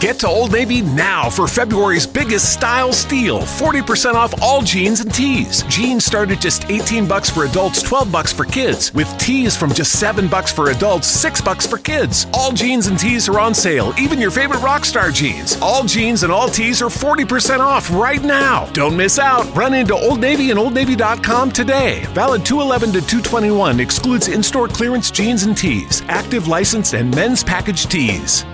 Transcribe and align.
Get 0.00 0.18
to 0.20 0.28
Old 0.28 0.52
Navy 0.52 0.80
now 0.80 1.28
for 1.28 1.46
February's 1.46 2.06
biggest 2.06 2.54
style 2.54 2.90
steal 2.90 3.40
40% 3.40 4.14
off 4.14 4.32
all 4.40 4.62
jeans 4.62 5.00
and 5.00 5.12
tees. 5.12 5.62
Jeans 5.64 6.06
start 6.06 6.30
at 6.30 6.40
just 6.40 6.64
18 6.70 7.06
bucks 7.06 7.28
for 7.28 7.44
adults, 7.44 7.82
12 7.82 8.10
bucks 8.10 8.32
for 8.32 8.46
kids, 8.46 8.94
with 8.94 9.14
tees 9.18 9.54
from 9.54 9.74
just 9.74 10.00
7 10.00 10.26
bucks 10.26 10.50
for 10.50 10.70
adults, 10.70 11.06
6 11.06 11.42
bucks 11.42 11.66
for 11.66 11.76
kids. 11.76 12.26
All 12.32 12.50
jeans 12.50 12.86
and 12.86 12.98
tees 12.98 13.28
are 13.28 13.38
on 13.38 13.52
sale, 13.54 13.92
even 13.98 14.18
your 14.18 14.30
favorite 14.30 14.60
Rockstar 14.60 15.12
jeans. 15.12 15.60
All 15.60 15.84
jeans 15.84 16.22
and 16.22 16.32
all 16.32 16.48
tees 16.48 16.80
are 16.80 16.86
40% 16.86 17.60
off 17.60 17.92
right 17.92 18.22
now. 18.22 18.72
Don't 18.72 18.96
miss 18.96 19.18
out. 19.18 19.54
Run 19.54 19.74
into 19.74 19.94
Old 19.94 20.18
Navy 20.18 20.50
and 20.50 20.58
OldNavy.com 20.58 21.52
today. 21.52 22.06
Valid 22.14 22.46
211 22.46 22.94
to 22.94 23.06
221 23.06 23.80
excludes 23.80 24.28
in-store 24.28 24.68
clearance 24.68 25.10
jeans 25.10 25.42
and 25.42 25.54
tees, 25.54 26.02
active 26.08 26.48
licensed 26.48 26.94
and 26.94 27.14
men's 27.14 27.44
package 27.44 27.84
tees. 27.84 28.46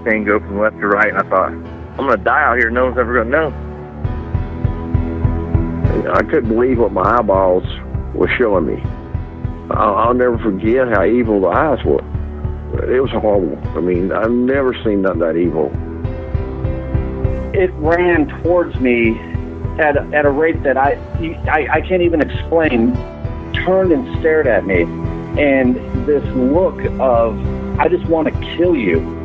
Black 0.00 0.12
thing 0.12 0.24
go 0.24 0.38
from 0.40 0.60
left 0.60 0.78
to 0.80 0.86
right, 0.86 1.08
and 1.08 1.18
I 1.18 1.22
thought, 1.28 1.50
I'm 1.50 1.96
gonna 1.96 2.16
die 2.16 2.42
out 2.42 2.58
here. 2.58 2.70
No 2.70 2.86
one's 2.86 2.98
ever 2.98 3.24
gonna 3.24 3.30
know. 3.30 3.66
I 6.12 6.22
couldn't 6.22 6.48
believe 6.48 6.78
what 6.78 6.92
my 6.92 7.02
eyeballs 7.02 7.64
were 8.14 8.28
showing 8.38 8.66
me. 8.66 8.82
I'll, 9.70 9.94
I'll 9.96 10.14
never 10.14 10.38
forget 10.38 10.88
how 10.88 11.04
evil 11.04 11.40
the 11.42 11.48
eyes 11.48 11.84
were. 11.84 12.02
It 12.92 13.00
was 13.00 13.10
horrible. 13.10 13.58
I 13.76 13.80
mean, 13.80 14.12
I've 14.12 14.30
never 14.30 14.72
seen 14.84 15.02
nothing 15.02 15.20
that 15.20 15.36
evil. 15.36 15.70
It 17.52 17.70
ran 17.74 18.28
towards 18.42 18.78
me 18.80 19.18
at 19.78 19.96
a, 19.96 20.02
at 20.14 20.24
a 20.24 20.30
rate 20.30 20.62
that 20.62 20.76
I, 20.76 20.92
I 21.50 21.68
I 21.78 21.80
can't 21.82 22.02
even 22.02 22.20
explain. 22.20 22.94
Turned 23.52 23.92
and 23.92 24.18
stared 24.20 24.46
at 24.46 24.64
me, 24.64 24.82
and 24.82 25.76
this 26.06 26.24
look 26.34 26.78
of 27.00 27.36
I 27.78 27.88
just 27.88 28.06
want 28.06 28.28
to 28.28 28.56
kill 28.56 28.76
you. 28.76 29.19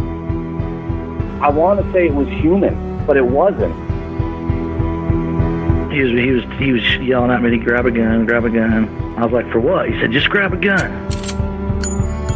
I 1.42 1.50
want 1.50 1.84
to 1.84 1.92
say 1.92 2.08
it 2.08 2.14
was 2.14 2.28
human, 2.28 3.06
but 3.06 3.18
it 3.18 3.26
wasn't. 3.26 3.74
He 5.92 6.02
was 6.02 6.12
he 6.12 6.32
was 6.32 6.44
he 6.60 6.72
was 6.74 6.84
yelling 6.98 7.32
at 7.32 7.42
me 7.42 7.52
to 7.52 7.58
grab 7.58 7.86
a 7.86 7.92
gun, 7.92 8.26
grab 8.26 8.46
a 8.46 8.50
gun. 8.50 8.90
I 9.18 9.24
was 9.24 9.32
like, 9.32 9.50
for 9.52 9.60
what? 9.60 9.90
He 9.90 10.00
said, 10.00 10.12
just 10.12 10.30
grab 10.30 10.54
a 10.54 10.58
gun. 10.58 10.92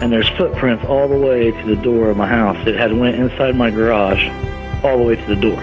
And 0.02 0.12
there's 0.14 0.30
footprints 0.30 0.86
all 0.86 1.08
the 1.10 1.18
way 1.18 1.52
to 1.52 1.64
the 1.66 1.76
door 1.76 2.10
of 2.10 2.18
my 2.18 2.28
house. 2.28 2.58
It 2.66 2.76
had 2.76 2.94
went 2.98 3.18
inside 3.18 3.56
my 3.56 3.70
garage, 3.70 4.24
all 4.84 4.98
the 4.98 5.04
way 5.04 5.16
to 5.18 5.26
the 5.26 5.36
door. 5.36 5.62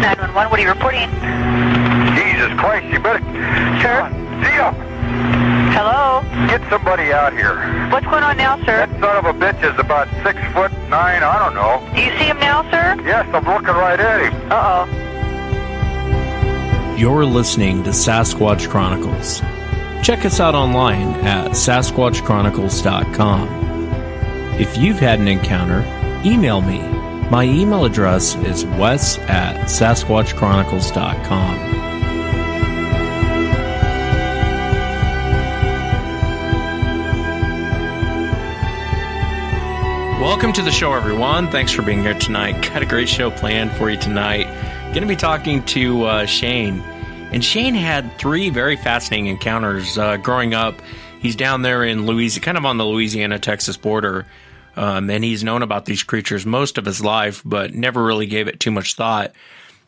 911, 0.00 0.50
what 0.50 0.58
are 0.58 0.62
you 0.62 0.68
reporting? 0.68 1.08
Jesus 2.14 2.52
Christ, 2.60 2.86
you 2.92 3.00
better. 3.00 3.20
Sir? 3.80 4.10
See 4.44 4.54
ya. 4.54 4.74
Hello? 5.78 6.26
Get 6.48 6.60
somebody 6.68 7.12
out 7.12 7.32
here. 7.32 7.54
What's 7.92 8.06
going 8.06 8.24
on 8.24 8.36
now, 8.36 8.56
sir? 8.64 8.84
That 8.84 8.90
son 8.98 9.16
of 9.16 9.26
a 9.26 9.32
bitch 9.32 9.62
is 9.62 9.78
about 9.78 10.08
six 10.24 10.40
foot 10.52 10.72
nine, 10.88 11.22
I 11.22 11.38
don't 11.38 11.54
know. 11.54 11.88
Do 11.94 12.00
you 12.02 12.10
see 12.18 12.24
him 12.24 12.40
now, 12.40 12.68
sir? 12.68 12.96
Yes, 13.04 13.28
I'm 13.32 13.44
looking 13.44 13.68
right 13.68 14.00
at 14.00 14.20
him. 14.20 14.34
Uh-oh. 14.50 14.88
You're 16.98 17.24
listening 17.24 17.84
to 17.84 17.90
Sasquatch 17.90 18.68
Chronicles. 18.68 19.40
Check 20.04 20.24
us 20.24 20.40
out 20.40 20.56
online 20.56 21.10
at 21.24 21.52
sasquatchchronicles.com. 21.52 23.48
If 24.60 24.76
you've 24.78 24.98
had 24.98 25.20
an 25.20 25.28
encounter, 25.28 25.84
email 26.26 26.60
me. 26.60 26.80
My 27.30 27.44
email 27.44 27.84
address 27.84 28.34
is 28.34 28.64
wes 28.64 29.18
at 29.28 29.66
sasquatchchronicles.com. 29.66 31.67
Welcome 40.20 40.52
to 40.54 40.62
the 40.62 40.72
show, 40.72 40.94
everyone. 40.94 41.48
Thanks 41.48 41.70
for 41.70 41.82
being 41.82 42.02
here 42.02 42.18
tonight. 42.18 42.60
Got 42.60 42.82
a 42.82 42.86
great 42.86 43.08
show 43.08 43.30
planned 43.30 43.70
for 43.76 43.88
you 43.88 43.96
tonight. 43.96 44.46
Going 44.86 45.02
to 45.02 45.06
be 45.06 45.14
talking 45.14 45.62
to 45.66 46.06
uh, 46.06 46.26
Shane. 46.26 46.80
And 47.30 47.44
Shane 47.44 47.76
had 47.76 48.18
three 48.18 48.50
very 48.50 48.74
fascinating 48.74 49.28
encounters 49.28 49.96
uh, 49.96 50.16
growing 50.16 50.54
up. 50.54 50.82
He's 51.20 51.36
down 51.36 51.62
there 51.62 51.84
in 51.84 52.04
Louisiana, 52.04 52.44
kind 52.44 52.58
of 52.58 52.64
on 52.66 52.78
the 52.78 52.84
Louisiana 52.84 53.38
Texas 53.38 53.76
border. 53.76 54.26
Um, 54.74 55.08
and 55.08 55.22
he's 55.22 55.44
known 55.44 55.62
about 55.62 55.84
these 55.84 56.02
creatures 56.02 56.44
most 56.44 56.78
of 56.78 56.84
his 56.84 57.00
life, 57.00 57.40
but 57.44 57.72
never 57.72 58.02
really 58.02 58.26
gave 58.26 58.48
it 58.48 58.58
too 58.58 58.72
much 58.72 58.96
thought. 58.96 59.32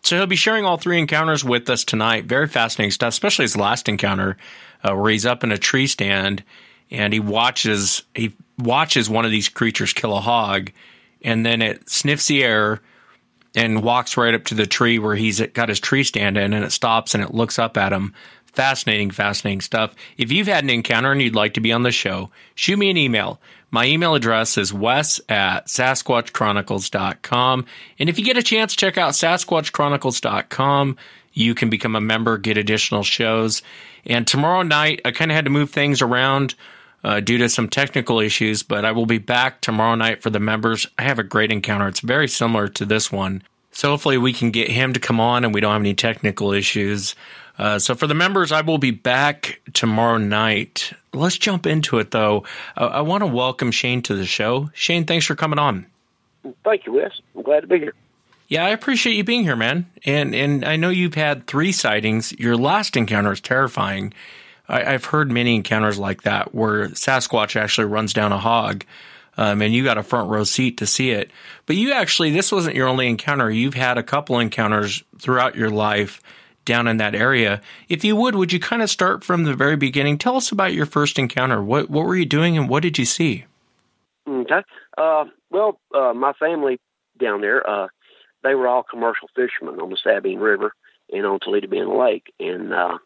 So 0.05 0.17
he'll 0.17 0.27
be 0.27 0.37
sharing 0.37 0.65
all 0.65 0.77
three 0.77 1.01
encounters 1.01 1.43
with 1.43 1.69
us 1.69 1.83
tonight. 1.83 2.27
Very 2.27 2.47
fascinating 2.47 2.93
stuff, 2.93 3.09
especially 3.09 3.47
his 3.47 3.57
last 3.57 3.89
encounter, 3.89 4.37
uh, 4.85 4.95
where 4.95 5.11
he's 5.11 5.27
up 5.27 5.43
in 5.43 5.51
a 5.51 5.59
tree 5.59 5.89
stand 5.89 6.45
and 6.91 7.13
he 7.13 7.21
watches 7.21 8.03
he 8.15 8.33
watches 8.59 9.09
one 9.09 9.25
of 9.25 9.31
these 9.31 9.49
creatures 9.49 9.93
kill 9.93 10.17
a 10.17 10.21
hog, 10.21 10.71
and 11.23 11.45
then 11.45 11.63
it 11.63 11.89
sniffs 11.89 12.27
the 12.27 12.43
air 12.43 12.81
and 13.55 13.83
walks 13.83 14.17
right 14.17 14.35
up 14.35 14.45
to 14.45 14.55
the 14.55 14.67
tree 14.67 14.99
where 14.99 15.17
he's 15.17 15.41
got 15.49 15.69
his 15.69 15.81
tree 15.81 16.05
stand 16.05 16.37
in, 16.37 16.53
and 16.53 16.65
it 16.65 16.73
stops 16.73 17.15
and 17.15 17.23
it 17.23 17.35
looks 17.35 17.59
up 17.59 17.77
at 17.77 17.93
him. 17.93 18.15
Fascinating, 18.47 19.11
fascinating 19.11 19.61
stuff. 19.61 19.95
If 20.19 20.33
you've 20.33 20.49
had 20.49 20.65
an 20.65 20.71
encounter 20.71 21.13
and 21.13 21.23
you'd 21.23 21.37
like 21.37 21.55
to 21.55 21.61
be 21.61 21.73
on 21.73 21.85
the 21.85 21.93
show, 21.93 22.31
shoot 22.57 22.77
me 22.77 22.91
an 22.91 22.97
email. 22.97 23.41
My 23.71 23.87
email 23.87 24.17
address 24.17 24.59
is 24.59 24.75
wes 24.75 25.21
at 25.29 25.67
sasquatchchronicles.com. 25.67 27.67
And 28.01 28.09
if 28.09 28.19
you 28.19 28.25
get 28.25 28.37
a 28.37 28.43
chance, 28.43 28.75
check 28.75 28.99
out 28.99 29.13
sasquatchchronicles.com. 29.13 30.97
You 31.33 31.55
can 31.55 31.71
become 31.71 31.95
a 31.95 32.01
member, 32.01 32.39
get 32.39 32.57
additional 32.57 33.05
shows. 33.05 33.63
And 34.05 34.27
tomorrow 34.27 34.63
night, 34.63 35.01
I 35.05 35.13
kind 35.13 35.31
of 35.31 35.37
had 35.37 35.45
to 35.45 35.51
move 35.51 35.71
things 35.71 36.03
around 36.03 36.57
uh, 37.05 37.21
due 37.21 37.39
to 37.39 37.49
some 37.49 37.69
technical 37.69 38.21
issues, 38.21 38.63
but 38.63 38.85
I 38.85 38.93
will 38.93 39.07
be 39.07 39.19
back 39.19 39.61
tomorrow 39.61 39.95
night 39.95 40.23
for 40.23 40.31
the 40.31 40.41
members. 40.41 40.87
I 40.99 41.03
have 41.03 41.19
a 41.19 41.25
great 41.25 41.53
encounter. 41.53 41.89
It's 41.89 42.01
very 42.01 42.29
similar 42.29 42.69
to 42.69 42.85
this 42.85 43.11
one. 43.11 43.43
So 43.73 43.91
hopefully 43.91 44.19
we 44.19 44.33
can 44.33 44.51
get 44.51 44.71
him 44.71 44.93
to 44.93 45.01
come 45.01 45.21
on 45.21 45.45
and 45.45 45.55
we 45.55 45.61
don't 45.61 45.73
have 45.73 45.83
any 45.83 45.95
technical 45.95 46.53
issues. 46.53 47.15
Uh, 47.59 47.79
so 47.79 47.95
for 47.95 48.07
the 48.07 48.15
members, 48.15 48.53
I 48.53 48.63
will 48.63 48.79
be 48.79 48.91
back 48.91 49.61
tomorrow 49.73 50.17
night. 50.17 50.93
Let's 51.13 51.39
jump 51.39 51.67
into 51.67 51.99
it 51.99 52.11
though. 52.11 52.45
Uh, 52.77 52.87
I 52.87 53.01
want 53.03 53.23
to 53.23 53.27
welcome 53.27 53.71
Shane 53.71 54.03
to 54.03 54.15
the 54.15 54.27
show. 54.27 54.71
Shane, 54.75 55.05
thanks 55.05 55.27
for 55.27 55.35
coming 55.35 55.59
on. 55.59 55.87
Thank 56.65 56.87
you, 56.87 56.95
Wes. 56.95 57.13
I'm 57.37 57.43
glad 57.43 57.61
to 57.61 57.67
be 57.67 57.79
here. 57.79 57.95
Yeah, 58.49 58.65
I 58.65 58.71
appreciate 58.71 59.15
you 59.15 59.25
being 59.25 59.45
here, 59.45 59.57
man. 59.57 59.87
And 60.05 60.35
and 60.35 60.65
I 60.65 60.77
know 60.77 60.89
you've 60.89 61.15
had 61.15 61.47
three 61.47 61.71
sightings. 61.71 62.33
Your 62.33 62.57
last 62.57 62.97
encounter 62.97 63.31
is 63.31 63.41
terrifying. 63.41 64.13
I, 64.71 64.93
have 64.93 65.05
heard 65.05 65.31
many 65.31 65.57
encounters 65.57 65.99
like 65.99 66.23
that 66.23 66.55
where 66.55 66.89
Sasquatch 66.89 67.57
actually 67.57 67.87
runs 67.87 68.13
down 68.13 68.33
a 68.33 68.39
hog, 68.39 68.85
um, 69.37 69.63
and 69.63 69.75
you 69.75 69.85
got 69.85 69.99
a 69.99 70.03
front 70.03 70.31
row 70.31 70.45
seat 70.45 70.79
to 70.79 70.87
see 70.87 71.11
it. 71.11 71.31
But 71.67 71.77
you 71.77 71.93
actually, 71.93 72.31
this 72.31 72.53
wasn't 72.53 72.77
your 72.77 72.89
only 72.89 73.09
encounter. 73.09 73.51
You've 73.51 73.75
had 73.75 73.99
a 73.99 74.03
couple 74.03 74.39
encounters 74.39 75.03
throughout 75.19 75.57
your 75.57 75.71
life 75.71 76.23
down 76.65 76.87
in 76.87 76.99
that 76.99 77.15
area. 77.15 77.61
If 77.89 78.05
you 78.05 78.17
would, 78.17 78.35
would 78.35 78.53
you 78.53 78.61
kind 78.61 78.83
of 78.83 78.91
start 78.91 79.25
from 79.25 79.45
the 79.45 79.55
very 79.55 79.77
beginning? 79.77 80.19
Tell 80.19 80.37
us 80.37 80.53
about 80.53 80.73
your 80.73 80.87
first 80.87 81.19
encounter. 81.19 81.63
What 81.63 81.91
what 81.91 82.07
were 82.07 82.17
you 82.17 82.27
doing, 82.27 82.57
and 82.57 82.69
what 82.69 82.83
did 82.83 82.99
you 82.99 83.05
see? 83.05 83.45
Okay. 84.29 84.63
Uh, 84.97 85.25
well, 85.51 85.81
uh, 85.95 86.13
my 86.15 86.33
family 86.35 86.79
down 87.19 87.41
there, 87.41 87.69
uh, 87.69 87.89
they 88.43 88.55
were 88.55 88.69
all 88.69 88.83
commercial 88.83 89.29
fishermen 89.35 89.81
on 89.81 89.91
the 89.91 89.97
Sabine 89.97 90.39
River 90.39 90.73
and 91.13 91.27
on 91.27 91.41
Toledo 91.41 91.67
Bend 91.67 91.91
Lake, 91.91 92.33
and 92.39 92.73
uh, 92.73 92.99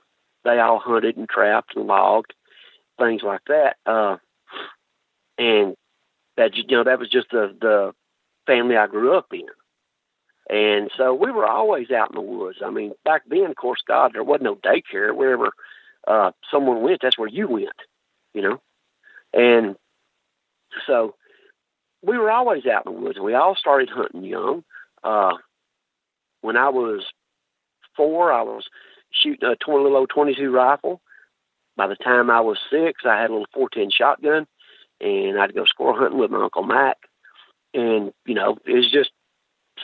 they 0.45 0.59
all 0.59 0.79
hunted 0.79 1.17
and 1.17 1.29
trapped 1.29 1.77
and 1.77 1.87
logged, 1.87 2.35
things 2.99 3.23
like 3.23 3.43
that. 3.49 3.77
Uh, 3.87 4.17
and 5.39 5.77
that 6.37 6.57
you 6.57 6.65
know 6.69 6.85
that 6.85 6.99
was 6.99 7.09
just 7.09 7.31
the 7.31 7.55
the 7.61 7.93
family 8.47 8.77
I 8.77 8.87
grew 8.87 9.17
up 9.17 9.27
in. 9.33 9.47
And 10.51 10.91
so 10.97 11.15
we 11.15 11.31
were 11.31 11.47
always 11.47 11.91
out 11.91 12.11
in 12.11 12.17
the 12.17 12.21
woods. 12.21 12.59
I 12.65 12.71
mean, 12.71 12.93
back 13.05 13.23
then, 13.27 13.47
of 13.47 13.57
course, 13.57 13.81
God, 13.87 14.13
there 14.13 14.23
wasn't 14.23 14.45
no 14.45 14.57
daycare. 14.57 15.15
Wherever 15.15 15.51
uh, 16.07 16.33
someone 16.51 16.83
went, 16.83 17.01
that's 17.01 17.19
where 17.19 17.29
you 17.29 17.49
went, 17.49 17.69
you 18.35 18.43
know. 18.43 18.61
And 19.33 19.77
so 20.87 21.15
we 22.03 22.19
were 22.19 22.31
always 22.31 22.67
out 22.67 22.85
in 22.87 22.93
the 22.93 23.01
woods. 23.01 23.19
We 23.19 23.35
all 23.35 23.57
started 23.57 23.89
hunting 23.89 24.25
young. 24.25 24.65
Uh, 25.03 25.35
when 26.43 26.57
I 26.59 26.69
was 26.69 27.05
four, 27.97 28.31
I 28.31 28.43
was 28.43 28.65
shooting 29.23 29.49
a 29.49 29.57
20, 29.57 29.83
little 29.83 29.99
old 29.99 30.11
22 30.11 30.51
rifle. 30.51 31.01
By 31.77 31.87
the 31.87 31.97
time 31.97 32.31
I 32.31 32.41
was 32.41 32.59
six, 32.71 33.03
I 33.05 33.21
had 33.21 33.31
a 33.31 33.33
little 33.33 33.49
410 33.53 33.91
shotgun, 33.91 34.47
and 35.01 35.41
I'd 35.41 35.55
go 35.55 35.65
squirrel 35.65 35.99
hunting 35.99 36.19
with 36.19 36.31
my 36.31 36.43
Uncle 36.43 36.63
Mac. 36.63 36.97
And, 37.73 38.13
you 38.27 38.35
know, 38.35 38.59
it 38.65 38.75
was 38.75 38.91
just 38.91 39.11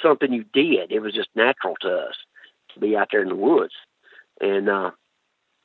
something 0.01 0.33
you 0.33 0.45
did. 0.53 0.93
It 0.93 1.01
was 1.01 1.15
just 1.15 1.29
natural 1.35 1.75
to 1.81 1.89
us 1.89 2.15
to 2.75 2.81
be 2.81 2.97
out 2.97 3.09
there 3.11 3.23
in 3.23 3.29
the 3.29 3.35
woods. 3.35 3.75
And 4.41 4.69
uh, 4.69 4.93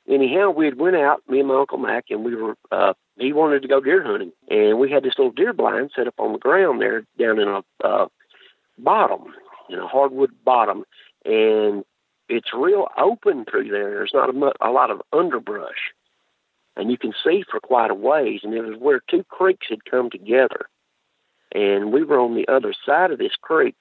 anyhow, 0.08 0.50
we 0.50 0.64
had 0.64 0.78
went 0.78 0.96
out, 0.96 1.22
me 1.28 1.40
and 1.40 1.48
my 1.48 1.56
Uncle 1.56 1.78
Mac, 1.78 2.06
and 2.10 2.24
we 2.24 2.34
were, 2.34 2.56
uh, 2.72 2.94
he 3.18 3.32
wanted 3.32 3.62
to 3.62 3.68
go 3.68 3.80
deer 3.80 4.02
hunting. 4.02 4.32
And 4.50 4.78
we 4.78 4.90
had 4.90 5.04
this 5.04 5.14
little 5.16 5.32
deer 5.32 5.52
blind 5.52 5.92
set 5.94 6.08
up 6.08 6.14
on 6.18 6.32
the 6.32 6.38
ground 6.38 6.80
there 6.80 7.04
down 7.18 7.38
in 7.38 7.48
a 7.48 7.62
uh, 7.84 8.08
bottom, 8.78 9.32
in 9.70 9.78
a 9.78 9.86
hardwood 9.86 10.32
bottom. 10.44 10.84
And 11.24 11.84
it's 12.28 12.52
real 12.54 12.88
open 12.98 13.44
through 13.44 13.70
there. 13.70 13.90
There's 13.90 14.14
not 14.14 14.34
a, 14.34 14.52
a 14.60 14.70
lot 14.70 14.90
of 14.90 15.02
underbrush, 15.12 15.92
and 16.76 16.90
you 16.90 16.98
can 16.98 17.12
see 17.24 17.44
for 17.50 17.60
quite 17.60 17.90
a 17.90 17.94
ways. 17.94 18.40
And 18.42 18.54
it 18.54 18.62
was 18.62 18.78
where 18.78 19.00
two 19.08 19.24
creeks 19.24 19.66
had 19.68 19.84
come 19.84 20.10
together, 20.10 20.66
and 21.54 21.92
we 21.92 22.02
were 22.02 22.18
on 22.18 22.34
the 22.34 22.48
other 22.48 22.74
side 22.84 23.10
of 23.10 23.18
this 23.18 23.34
creek 23.40 23.76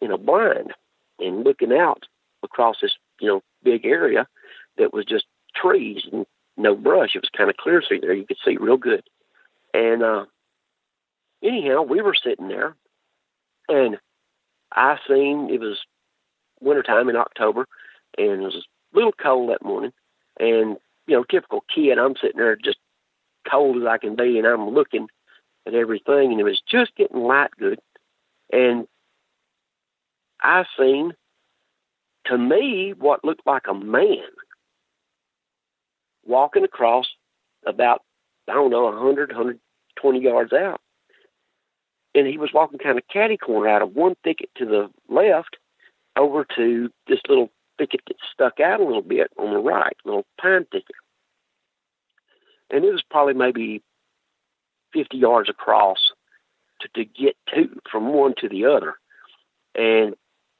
in 0.00 0.10
a 0.10 0.18
blind 0.18 0.72
and 1.18 1.44
looking 1.44 1.72
out 1.72 2.04
across 2.42 2.76
this 2.80 2.92
you 3.20 3.28
know 3.28 3.42
big 3.62 3.84
area 3.84 4.26
that 4.78 4.92
was 4.92 5.04
just 5.04 5.26
trees 5.54 6.02
and 6.10 6.26
no 6.56 6.74
brush. 6.74 7.14
It 7.14 7.22
was 7.22 7.30
kind 7.36 7.50
of 7.50 7.56
clear 7.56 7.82
through 7.86 8.00
there. 8.00 8.14
You 8.14 8.26
could 8.26 8.38
see 8.44 8.56
real 8.56 8.76
good. 8.76 9.02
And 9.72 10.02
uh, 10.02 10.24
anyhow, 11.42 11.82
we 11.82 12.00
were 12.00 12.14
sitting 12.14 12.48
there, 12.48 12.74
and 13.68 13.98
I 14.72 14.98
seen 15.08 15.48
it 15.50 15.60
was 15.60 15.78
wintertime 16.60 17.08
in 17.08 17.16
October, 17.16 17.66
and 18.18 18.42
it 18.42 18.44
was 18.44 18.56
a 18.56 18.96
little 18.96 19.12
cold 19.12 19.50
that 19.50 19.64
morning. 19.64 19.92
And 20.38 20.76
you 21.06 21.16
know, 21.16 21.24
typical 21.24 21.64
kid, 21.74 21.98
I'm 21.98 22.14
sitting 22.20 22.38
there 22.38 22.56
just 22.56 22.78
cold 23.50 23.76
as 23.76 23.88
I 23.88 23.98
can 23.98 24.16
be, 24.16 24.38
and 24.38 24.46
I'm 24.46 24.70
looking 24.70 25.08
at 25.66 25.74
everything, 25.74 26.30
and 26.30 26.40
it 26.40 26.44
was 26.44 26.62
just 26.68 26.94
getting 26.96 27.20
light 27.20 27.50
good. 27.58 27.80
And 28.52 28.86
I 30.42 30.64
seen, 30.78 31.12
to 32.26 32.38
me, 32.38 32.94
what 32.96 33.24
looked 33.24 33.46
like 33.46 33.66
a 33.68 33.74
man 33.74 34.18
walking 36.24 36.64
across 36.64 37.06
about, 37.66 38.02
I 38.48 38.54
don't 38.54 38.70
know, 38.70 38.84
100, 38.84 39.30
120 39.30 40.20
yards 40.20 40.52
out. 40.52 40.80
And 42.14 42.26
he 42.26 42.38
was 42.38 42.50
walking 42.52 42.78
kind 42.78 42.98
of 42.98 43.06
catty 43.12 43.36
corner 43.36 43.68
out 43.68 43.82
of 43.82 43.94
one 43.94 44.16
thicket 44.24 44.50
to 44.56 44.64
the 44.64 44.90
left 45.08 45.56
over 46.20 46.46
to 46.56 46.90
this 47.08 47.20
little 47.28 47.50
thicket 47.78 48.00
that 48.06 48.16
stuck 48.32 48.60
out 48.60 48.80
a 48.80 48.84
little 48.84 49.02
bit 49.02 49.30
on 49.38 49.52
the 49.52 49.58
right, 49.58 49.96
little 50.04 50.26
pine 50.40 50.66
thicket. 50.70 50.96
And 52.70 52.84
it 52.84 52.92
was 52.92 53.02
probably 53.10 53.34
maybe 53.34 53.82
50 54.92 55.16
yards 55.16 55.48
across 55.48 55.98
to, 56.80 56.88
to 56.94 57.04
get 57.04 57.36
to 57.54 57.80
from 57.90 58.12
one 58.12 58.34
to 58.38 58.48
the 58.48 58.66
other. 58.66 58.94
And 59.74 60.14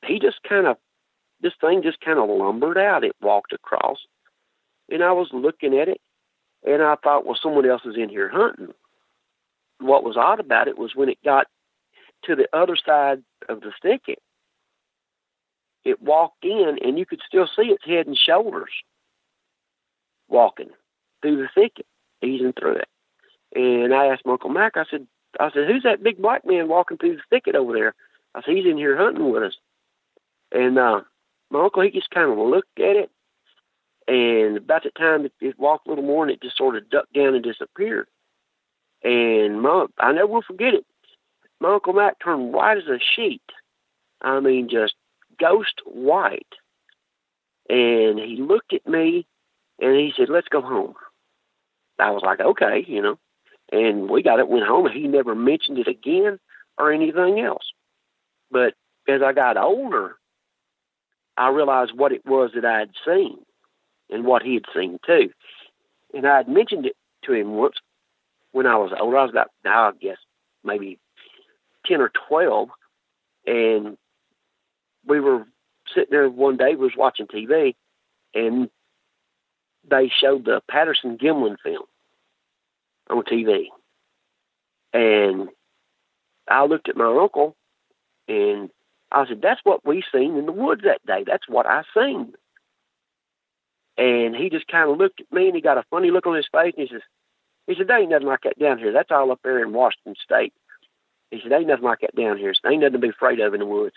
he 0.05 0.19
just 0.19 0.43
kind 0.49 0.67
of, 0.67 0.77
this 1.41 1.53
thing 1.61 1.83
just 1.83 2.01
kind 2.01 2.19
of 2.19 2.29
lumbered 2.29 2.79
out. 2.79 3.05
It 3.05 3.15
walked 3.21 3.53
across 3.53 3.99
and 4.91 5.03
I 5.05 5.13
was 5.13 5.29
looking 5.33 5.79
at 5.79 5.89
it, 5.89 6.01
and 6.65 6.83
I 6.83 6.97
thought, 6.97 7.25
well, 7.25 7.39
someone 7.41 7.69
else 7.69 7.83
is 7.85 7.97
in 7.97 8.09
here 8.09 8.29
hunting. 8.29 8.75
What 9.79 10.05
was 10.05 10.17
odd 10.17 10.41
about 10.41 10.69
it 10.69 10.77
was 10.77 10.95
when 10.95 11.09
it 11.09 11.19
got 11.25 11.47
to 12.25 12.37
the 12.37 12.49
other 12.53 12.77
side 12.77 13.23
of 13.49 13.61
the 13.61 13.73
thicket, 13.81 14.19
it 15.85 16.03
walked 16.03 16.45
in, 16.45 16.79
and 16.83 16.99
you 16.99 17.07
could 17.07 17.21
still 17.27 17.47
see 17.47 17.69
its 17.69 17.85
head 17.85 18.07
and 18.07 18.19
shoulders 18.19 18.71
walking 20.29 20.71
through 21.23 21.37
the 21.37 21.49
thicket, 21.55 21.87
easing 22.23 22.53
through 22.53 22.77
it. 22.77 22.89
And 23.55 23.95
I 23.95 24.07
asked 24.07 24.27
my 24.27 24.33
Uncle 24.33 24.51
Mac, 24.51 24.77
I 24.77 24.85
said, 24.91 25.07
I 25.39 25.51
said, 25.51 25.69
who's 25.69 25.83
that 25.85 26.03
big 26.03 26.19
black 26.19 26.47
man 26.47 26.69
walking 26.69 26.99
through 26.99 27.17
the 27.17 27.23
thicket 27.31 27.57
over 27.57 27.73
there? 27.73 27.95
I 28.35 28.43
said, 28.43 28.55
he's 28.55 28.67
in 28.67 28.77
here 28.77 28.97
hunting 28.97 29.31
with 29.31 29.43
us. 29.43 29.57
And 30.53 30.79
uh, 30.79 31.03
my 31.51 31.65
uncle, 31.65 31.83
he 31.83 31.91
just 31.91 32.11
kind 32.11 32.31
of 32.31 32.39
looked 32.39 32.79
at 32.79 32.97
it 32.97 33.11
and 34.11 34.57
about 34.57 34.83
the 34.83 34.91
time 34.91 35.25
it, 35.25 35.33
it 35.41 35.59
walked 35.59 35.87
a 35.87 35.91
little 35.91 36.05
more 36.05 36.25
and 36.25 36.33
it 36.33 36.43
just 36.43 36.57
sort 36.57 36.77
of 36.77 36.91
ducked 36.91 37.13
down 37.13 37.35
and 37.35 37.45
disappeared. 37.45 38.09
And 39.05 39.63
my, 39.63 39.87
I 39.99 40.13
never 40.13 40.27
will 40.27 40.43
forget 40.43 40.75
it. 40.75 40.85
My 41.61 41.75
Uncle 41.75 41.93
Mac 41.93 42.19
turned 42.19 42.53
white 42.53 42.79
as 42.79 42.89
a 42.89 42.99
sheet. 42.99 43.43
I 44.21 44.41
mean, 44.41 44.69
just 44.69 44.95
ghost 45.41 45.81
white. 45.87 46.47
And 47.69 48.19
he 48.19 48.39
looked 48.41 48.73
at 48.73 48.87
me 48.87 49.27
and 49.81 49.97
he 49.97 50.13
said, 50.17 50.29
let's 50.29 50.49
go 50.49 50.61
home. 50.61 50.95
I 51.99 52.11
was 52.11 52.23
like, 52.23 52.41
okay, 52.41 52.85
you 52.87 53.03
know. 53.03 53.19
And 53.73 54.11
we 54.11 54.23
got 54.23 54.41
it, 54.41 54.49
went 54.49 54.67
home, 54.67 54.89
he 54.93 55.07
never 55.07 55.35
mentioned 55.35 55.79
it 55.79 55.87
again 55.87 56.41
or 56.77 56.93
anything 56.93 57.41
else. 57.41 57.73
But 58.51 58.75
as 59.07 59.23
I 59.23 59.33
got 59.33 59.57
older, 59.57 60.17
I 61.37 61.51
realized 61.51 61.93
what 61.95 62.13
it 62.13 62.27
was 62.27 62.51
that 62.55 62.65
I 62.65 62.81
had 62.81 62.91
seen 63.07 63.39
and 64.11 64.25
what 64.25 64.43
he 64.43 64.55
had 64.55 64.65
seen 64.75 64.99
too. 65.07 65.31
And 66.13 66.27
I 66.27 66.39
had 66.39 66.49
mentioned 66.49 66.87
it 66.87 66.97
to 67.25 67.33
him 67.33 67.53
once 67.53 67.77
when 68.53 68.67
I 68.67 68.77
was 68.77 68.93
older. 68.99 69.17
I 69.17 69.23
was 69.23 69.31
about 69.31 69.51
I 69.65 69.93
guess 70.01 70.19
maybe 70.65 70.99
ten 71.87 72.01
or 72.01 72.11
twelve, 72.29 72.71
and 73.47 73.97
we 75.07 75.21
were 75.21 75.47
sitting 75.95 76.11
there 76.11 76.29
one 76.29 76.57
day. 76.57 76.71
We 76.71 76.85
was 76.85 76.97
watching 76.97 77.27
TV, 77.27 77.75
and 78.35 78.71
they 79.89 80.11
showed 80.21 80.45
the 80.45 80.63
Patterson 80.71 81.19
Gimlin 81.19 81.57
film 81.63 81.85
on 83.09 83.23
TV, 83.25 83.67
and 84.93 85.49
I 86.49 86.65
looked 86.65 86.89
at 86.89 86.97
my 86.97 87.07
uncle, 87.07 87.57
and 88.29 88.71
I 89.11 89.27
said, 89.27 89.43
"That's 89.43 89.61
what 89.65 89.85
we 89.85 90.03
seen 90.13 90.37
in 90.37 90.47
the 90.47 90.53
woods 90.53 90.83
that 90.85 91.05
day. 91.07 91.25
That's 91.27 91.49
what 91.49 91.67
I 91.67 91.83
seen." 91.95 92.35
And 94.01 94.35
he 94.35 94.49
just 94.49 94.67
kind 94.67 94.91
of 94.91 94.97
looked 94.97 95.21
at 95.21 95.31
me 95.31 95.49
and 95.49 95.55
he 95.55 95.61
got 95.61 95.77
a 95.77 95.85
funny 95.91 96.11
look 96.11 96.27
on 96.27 96.35
his 96.35 96.49
face 96.51 96.73
and 96.75 96.89
he 96.89 96.95
says, 96.95 97.03
he 97.67 97.75
said, 97.77 97.87
there 97.87 97.99
ain't 97.99 98.11
nothing 98.11 98.29
like 98.29 98.41
that 98.45 98.59
down 98.59 98.79
here. 98.79 98.93
That's 98.93 99.11
all 99.11 99.31
up 99.31 99.41
there 99.45 99.63
in 99.63 99.75
Washington 99.75 100.15
State. 100.25 100.55
He 101.31 101.39
said, 101.43 101.53
ain't 101.53 101.67
nothing 101.67 101.85
like 101.85 102.01
that 102.01 102.17
down 102.17 102.39
here. 102.39 102.55
So 102.55 102.71
ain't 102.71 102.81
nothing 102.81 102.95
to 102.95 102.99
be 102.99 103.11
afraid 103.11 103.41
of 103.41 103.53
in 103.53 103.61
the 103.61 103.67
woods. 103.67 103.95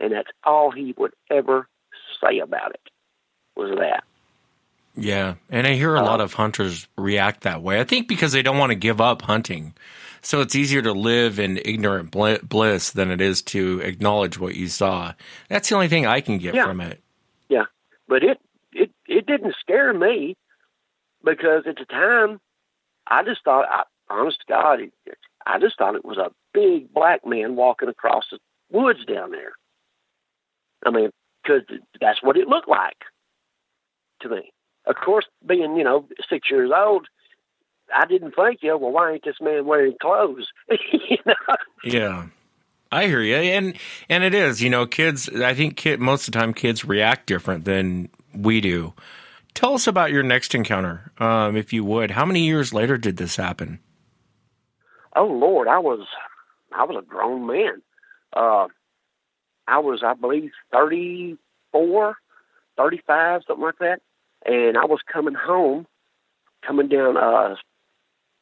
And 0.00 0.12
that's 0.12 0.30
all 0.44 0.70
he 0.70 0.94
would 0.96 1.12
ever 1.30 1.68
say 2.22 2.38
about 2.38 2.72
it 2.72 2.80
was 3.56 3.76
that. 3.78 4.04
Yeah, 4.94 5.34
and 5.48 5.66
I 5.66 5.72
hear 5.74 5.94
a 5.94 6.00
Uh, 6.00 6.04
lot 6.04 6.20
of 6.20 6.34
hunters 6.34 6.86
react 6.98 7.42
that 7.42 7.62
way. 7.62 7.80
I 7.80 7.84
think 7.84 8.08
because 8.08 8.32
they 8.32 8.42
don't 8.42 8.58
want 8.58 8.70
to 8.70 8.76
give 8.76 9.00
up 9.00 9.22
hunting. 9.22 9.74
So 10.20 10.40
it's 10.40 10.54
easier 10.54 10.82
to 10.82 10.92
live 10.92 11.38
in 11.40 11.58
ignorant 11.64 12.10
bliss 12.12 12.90
than 12.90 13.10
it 13.10 13.20
is 13.20 13.42
to 13.42 13.80
acknowledge 13.80 14.38
what 14.38 14.54
you 14.54 14.68
saw. 14.68 15.14
That's 15.48 15.68
the 15.68 15.74
only 15.74 15.88
thing 15.88 16.06
I 16.06 16.20
can 16.20 16.38
get 16.38 16.54
Yeah. 16.54 16.64
from 16.64 16.80
it. 16.80 17.00
Yeah, 17.48 17.64
but 18.06 18.22
it 18.22 18.38
it 18.72 18.90
it 19.06 19.26
didn't 19.26 19.56
scare 19.60 19.92
me 19.94 20.36
because 21.24 21.66
at 21.66 21.76
the 21.76 21.84
time 21.86 22.40
I 23.06 23.24
just 23.24 23.42
thought, 23.44 23.66
I, 23.68 23.82
honest 24.10 24.40
to 24.40 24.46
God, 24.46 24.80
it, 24.80 24.92
I 25.46 25.58
just 25.58 25.76
thought 25.78 25.96
it 25.96 26.04
was 26.04 26.18
a 26.18 26.30
big 26.52 26.92
black 26.92 27.26
man 27.26 27.56
walking 27.56 27.88
across 27.88 28.24
the 28.30 28.38
woods 28.70 29.04
down 29.06 29.30
there. 29.32 29.52
I 30.84 30.90
mean, 30.90 31.10
because 31.42 31.62
that's 32.00 32.22
what 32.22 32.36
it 32.36 32.48
looked 32.48 32.68
like 32.68 33.04
to 34.20 34.28
me. 34.28 34.52
Of 34.86 34.96
course, 34.96 35.26
being 35.46 35.76
you 35.76 35.84
know 35.84 36.06
six 36.28 36.50
years 36.50 36.70
old, 36.74 37.06
I 37.94 38.06
didn't 38.06 38.34
think, 38.34 38.58
you 38.62 38.70
know, 38.70 38.78
well, 38.78 38.92
why 38.92 39.12
ain't 39.12 39.24
this 39.24 39.40
man 39.40 39.66
wearing 39.66 39.96
clothes? 40.00 40.48
you 40.68 41.18
know? 41.26 41.34
Yeah. 41.84 42.26
I 42.90 43.06
hear 43.06 43.22
you. 43.22 43.36
And 43.36 43.74
and 44.08 44.22
it 44.22 44.34
is, 44.34 44.62
you 44.62 44.68
know, 44.68 44.86
kids 44.86 45.28
I 45.28 45.54
think 45.54 45.76
kid 45.76 46.00
most 46.00 46.28
of 46.28 46.32
the 46.32 46.38
time 46.38 46.52
kids 46.52 46.84
react 46.84 47.26
different 47.26 47.64
than 47.64 48.10
we 48.34 48.60
do. 48.60 48.92
Tell 49.54 49.74
us 49.74 49.86
about 49.86 50.10
your 50.10 50.22
next 50.22 50.54
encounter, 50.54 51.12
um, 51.18 51.56
if 51.56 51.72
you 51.72 51.84
would. 51.84 52.12
How 52.12 52.24
many 52.24 52.44
years 52.44 52.72
later 52.72 52.96
did 52.98 53.18
this 53.18 53.36
happen? 53.36 53.80
oh 55.16 55.26
Lord, 55.26 55.68
I 55.68 55.78
was 55.78 56.06
I 56.72 56.84
was 56.84 57.02
a 57.02 57.06
grown 57.06 57.46
man. 57.46 57.82
Uh, 58.32 58.68
I 59.72 59.78
was, 59.78 60.02
I 60.04 60.12
believe, 60.12 60.52
34, 60.70 62.16
35, 62.76 63.42
something 63.46 63.64
like 63.64 63.78
that. 63.78 64.02
And 64.44 64.76
I 64.76 64.84
was 64.84 65.00
coming 65.10 65.32
home, 65.32 65.86
coming 66.60 66.88
down 66.88 67.16
uh, 67.16 67.56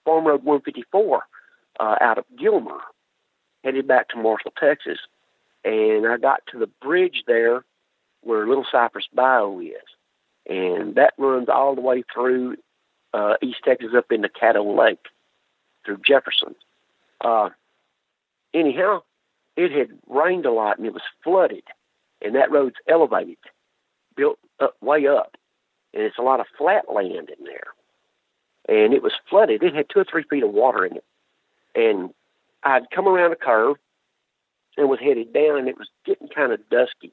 Farm 0.05 0.27
Road 0.27 0.43
154 0.43 1.23
uh, 1.79 1.97
out 2.01 2.19
of 2.19 2.25
Gilmer, 2.37 2.81
headed 3.63 3.87
back 3.87 4.09
to 4.09 4.17
Marshall, 4.17 4.53
Texas. 4.59 4.99
And 5.65 6.05
I 6.05 6.17
got 6.17 6.41
to 6.51 6.59
the 6.59 6.67
bridge 6.67 7.23
there 7.29 7.65
where 8.23 8.49
Little 8.49 8.67
Cypress 8.69 9.07
Bayou 9.15 9.61
is. 9.61 9.77
And 10.49 10.97
that 10.97 11.15
runs 11.17 11.49
all 11.49 11.77
the 11.77 11.81
way 11.81 12.03
through 12.13 12.57
uh, 13.15 13.35
East 13.41 13.61
Texas 13.65 13.91
up 13.97 14.11
into 14.11 14.29
Caddo 14.29 14.77
Lake 14.77 15.07
through 15.87 16.01
Jefferson. 16.05 16.57
Uh, 17.21 17.51
anyhow, 18.53 19.05
it 19.57 19.73
had 19.73 19.89
rained 20.09 20.47
a 20.47 20.53
lot 20.53 20.79
and 20.79 20.87
it 20.87 20.95
was 20.95 21.03
flooded, 21.23 21.65
and 22.23 22.35
that 22.35 22.51
road's 22.51 22.77
elevated, 22.89 23.39
built 24.17 24.39
up 24.61 24.77
way 24.81 25.07
up, 25.07 25.37
and 25.95 26.03
it's 26.03 26.19
a 26.19 26.23
lot 26.23 26.41
of 26.41 26.47
flat 26.57 26.93
land 26.93 27.31
in 27.31 27.45
there. 27.45 27.69
And 28.69 28.95
it 28.95 29.03
was 29.03 29.13
flooded. 29.29 29.63
It 29.63 29.75
had 29.75 29.87
two 29.89 30.01
or 30.01 30.05
three 30.05 30.25
feet 30.29 30.45
of 30.45 30.53
water 30.53 30.85
in 30.85 30.97
it. 30.97 31.05
And 31.75 32.11
I'd 32.63 32.91
come 32.91 33.09
around 33.09 33.33
a 33.33 33.37
curve 33.37 33.77
and 34.77 34.89
was 34.89 35.01
headed 35.01 35.33
down, 35.33 35.59
and 35.59 35.69
it 35.69 35.79
was 35.79 35.89
getting 36.05 36.29
kind 36.29 36.53
of 36.53 36.69
dusky. 36.69 37.13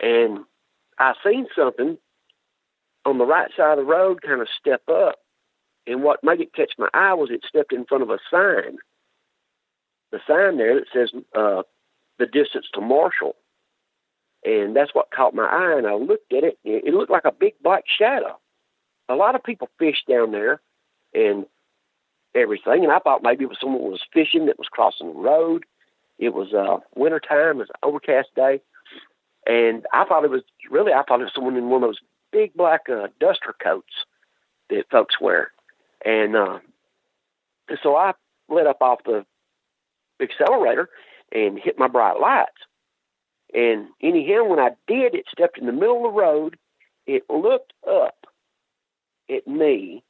And 0.00 0.40
I 0.98 1.14
seen 1.24 1.46
something 1.56 1.98
on 3.04 3.18
the 3.18 3.24
right 3.24 3.50
side 3.56 3.78
of 3.78 3.84
the 3.84 3.90
road 3.90 4.22
kind 4.22 4.40
of 4.40 4.48
step 4.58 4.82
up. 4.88 5.16
And 5.86 6.02
what 6.02 6.22
made 6.22 6.40
it 6.40 6.52
catch 6.52 6.72
my 6.78 6.88
eye 6.92 7.14
was 7.14 7.30
it 7.30 7.44
stepped 7.48 7.72
in 7.72 7.86
front 7.86 8.02
of 8.02 8.10
a 8.10 8.18
sign. 8.30 8.78
The 10.12 10.20
sign 10.26 10.58
there 10.58 10.74
that 10.76 10.86
says 10.92 11.10
uh, 11.34 11.62
the 12.18 12.26
distance 12.26 12.66
to 12.74 12.80
Marshall. 12.80 13.36
and 14.44 14.74
that's 14.74 14.94
what 14.94 15.10
caught 15.10 15.34
my 15.34 15.44
eye. 15.44 15.78
And 15.78 15.86
I 15.86 15.94
looked 15.94 16.32
at 16.32 16.44
it, 16.44 16.58
it 16.64 16.94
looked 16.94 17.10
like 17.10 17.24
a 17.24 17.32
big 17.32 17.54
black 17.62 17.84
shadow. 17.86 18.38
A 19.08 19.14
lot 19.14 19.34
of 19.34 19.42
people 19.42 19.68
fish 19.78 20.04
down 20.08 20.32
there, 20.32 20.60
and 21.14 21.46
everything. 22.34 22.84
And 22.84 22.92
I 22.92 22.98
thought 23.00 23.22
maybe 23.22 23.44
it 23.44 23.48
was 23.48 23.58
someone 23.60 23.82
was 23.82 24.02
fishing 24.12 24.46
that 24.46 24.58
was 24.58 24.68
crossing 24.68 25.08
the 25.08 25.20
road. 25.20 25.64
It 26.18 26.34
was 26.34 26.52
uh, 26.54 26.78
winter 26.94 27.20
time. 27.20 27.56
It 27.56 27.66
was 27.66 27.70
an 27.70 27.88
overcast 27.88 28.28
day, 28.36 28.60
and 29.46 29.86
I 29.92 30.04
thought 30.04 30.24
it 30.24 30.30
was 30.30 30.42
really 30.70 30.92
I 30.92 31.02
thought 31.02 31.20
it 31.20 31.24
was 31.24 31.32
someone 31.34 31.56
in 31.56 31.68
one 31.70 31.82
of 31.82 31.88
those 31.88 32.00
big 32.30 32.54
black 32.54 32.82
uh, 32.88 33.08
duster 33.18 33.54
coats 33.62 33.92
that 34.68 34.90
folks 34.90 35.20
wear. 35.20 35.52
And 36.04 36.36
uh, 36.36 36.58
so 37.82 37.96
I 37.96 38.12
let 38.48 38.66
up 38.66 38.80
off 38.80 39.00
the 39.04 39.24
accelerator 40.20 40.88
and 41.32 41.58
hit 41.58 41.78
my 41.78 41.88
bright 41.88 42.20
lights. 42.20 42.50
And 43.52 43.88
anyhow, 44.00 44.44
when 44.44 44.58
I 44.58 44.70
did, 44.86 45.14
it 45.14 45.26
stepped 45.30 45.58
in 45.58 45.66
the 45.66 45.72
middle 45.72 45.96
of 46.06 46.14
the 46.14 46.20
road. 46.20 46.56
It 47.06 47.24
looked 47.28 47.72
up 47.88 48.26
at 49.28 49.46
me, 49.46 50.04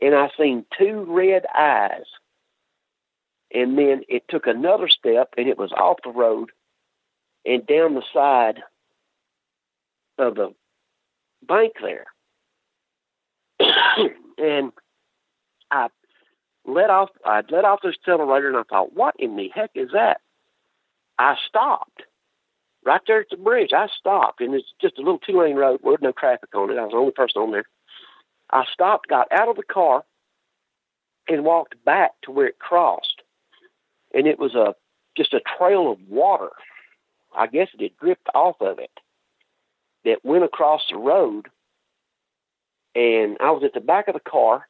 and 0.00 0.14
I 0.14 0.28
seen 0.38 0.66
two 0.78 1.06
red 1.08 1.46
eyes. 1.56 2.04
And 3.52 3.78
then 3.78 4.02
it 4.08 4.24
took 4.28 4.46
another 4.46 4.88
step, 4.88 5.30
and 5.38 5.48
it 5.48 5.56
was 5.56 5.72
off 5.72 5.98
the 6.04 6.10
road 6.10 6.50
and 7.46 7.66
down 7.66 7.94
the 7.94 8.02
side 8.12 8.62
of 10.18 10.34
the 10.34 10.54
bank 11.42 11.74
there. 11.80 12.06
and 14.38 14.72
I 15.70 15.88
let 16.68 16.90
off 16.90 17.08
I 17.24 17.42
let 17.50 17.64
off 17.64 17.80
the 17.82 17.88
accelerator 17.88 18.48
and 18.48 18.56
I 18.56 18.62
thought, 18.62 18.94
what 18.94 19.14
in 19.18 19.36
the 19.36 19.48
heck 19.54 19.70
is 19.74 19.90
that? 19.92 20.20
I 21.18 21.36
stopped. 21.48 22.02
Right 22.84 23.00
there 23.06 23.20
at 23.20 23.30
the 23.30 23.36
bridge, 23.36 23.72
I 23.72 23.88
stopped 23.98 24.40
and 24.40 24.54
it's 24.54 24.72
just 24.80 24.98
a 24.98 25.02
little 25.02 25.18
two 25.18 25.40
lane 25.40 25.56
road 25.56 25.80
with 25.82 26.02
no 26.02 26.12
traffic 26.12 26.54
on 26.54 26.70
it. 26.70 26.78
I 26.78 26.84
was 26.84 26.92
the 26.92 26.98
only 26.98 27.12
person 27.12 27.42
on 27.42 27.50
there. 27.50 27.64
I 28.50 28.64
stopped, 28.72 29.08
got 29.08 29.28
out 29.32 29.48
of 29.48 29.56
the 29.56 29.62
car, 29.62 30.04
and 31.26 31.44
walked 31.44 31.82
back 31.84 32.12
to 32.22 32.30
where 32.30 32.46
it 32.46 32.58
crossed. 32.58 33.22
And 34.14 34.26
it 34.26 34.38
was 34.38 34.54
a 34.54 34.74
just 35.16 35.34
a 35.34 35.40
trail 35.58 35.90
of 35.90 35.98
water. 36.08 36.50
I 37.36 37.46
guess 37.46 37.68
it 37.74 37.82
had 37.82 37.96
dripped 37.98 38.28
off 38.34 38.56
of 38.60 38.78
it 38.78 38.90
that 40.04 40.24
went 40.24 40.44
across 40.44 40.82
the 40.90 40.96
road. 40.96 41.48
And 42.94 43.36
I 43.40 43.50
was 43.50 43.62
at 43.64 43.74
the 43.74 43.80
back 43.80 44.08
of 44.08 44.14
the 44.14 44.30
car 44.30 44.66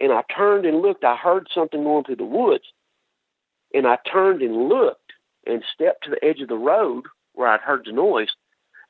and 0.00 0.12
I 0.12 0.22
turned 0.34 0.64
and 0.64 0.80
looked. 0.80 1.04
I 1.04 1.16
heard 1.16 1.48
something 1.54 1.82
going 1.82 2.04
through 2.04 2.16
the 2.16 2.24
woods. 2.24 2.64
And 3.74 3.86
I 3.86 3.98
turned 4.10 4.42
and 4.42 4.68
looked 4.68 5.12
and 5.46 5.62
stepped 5.72 6.04
to 6.04 6.10
the 6.10 6.24
edge 6.24 6.40
of 6.40 6.48
the 6.48 6.56
road 6.56 7.04
where 7.34 7.48
I'd 7.48 7.60
heard 7.60 7.84
the 7.86 7.92
noise. 7.92 8.30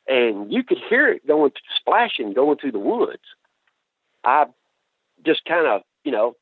And 0.08 0.52
you 0.52 0.62
could 0.62 0.78
hear 0.88 1.08
it 1.08 1.26
going, 1.26 1.52
splashing, 1.76 2.32
going 2.32 2.58
through 2.58 2.72
the 2.72 2.78
woods. 2.78 3.22
I 4.24 4.46
just 5.24 5.44
kind 5.44 5.66
of, 5.66 5.82
you 6.04 6.12
know, 6.12 6.36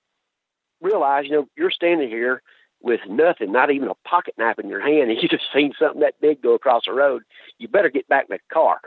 realized, 0.81 1.27
you 1.27 1.33
know, 1.33 1.49
you're 1.57 1.71
standing 1.71 2.09
here 2.09 2.43
with 2.81 3.01
nothing, 3.09 3.51
not 3.51 3.71
even 3.71 3.89
a 3.89 4.09
pocket 4.09 4.35
knife 4.39 4.59
in 4.59 4.69
your 4.69 4.81
hand, 4.81 5.11
and 5.11 5.21
you 5.21 5.29
just 5.29 5.45
seen 5.53 5.73
something 5.79 6.01
that 6.01 6.21
big 6.21 6.43
go 6.43 6.55
across 6.55 6.83
the 6.87 6.93
road. 6.93 7.23
You 7.59 7.69
better 7.69 7.91
get 7.91 8.09
back 8.09 8.27
in 8.31 8.37
the 8.37 8.55
car. 8.55 8.81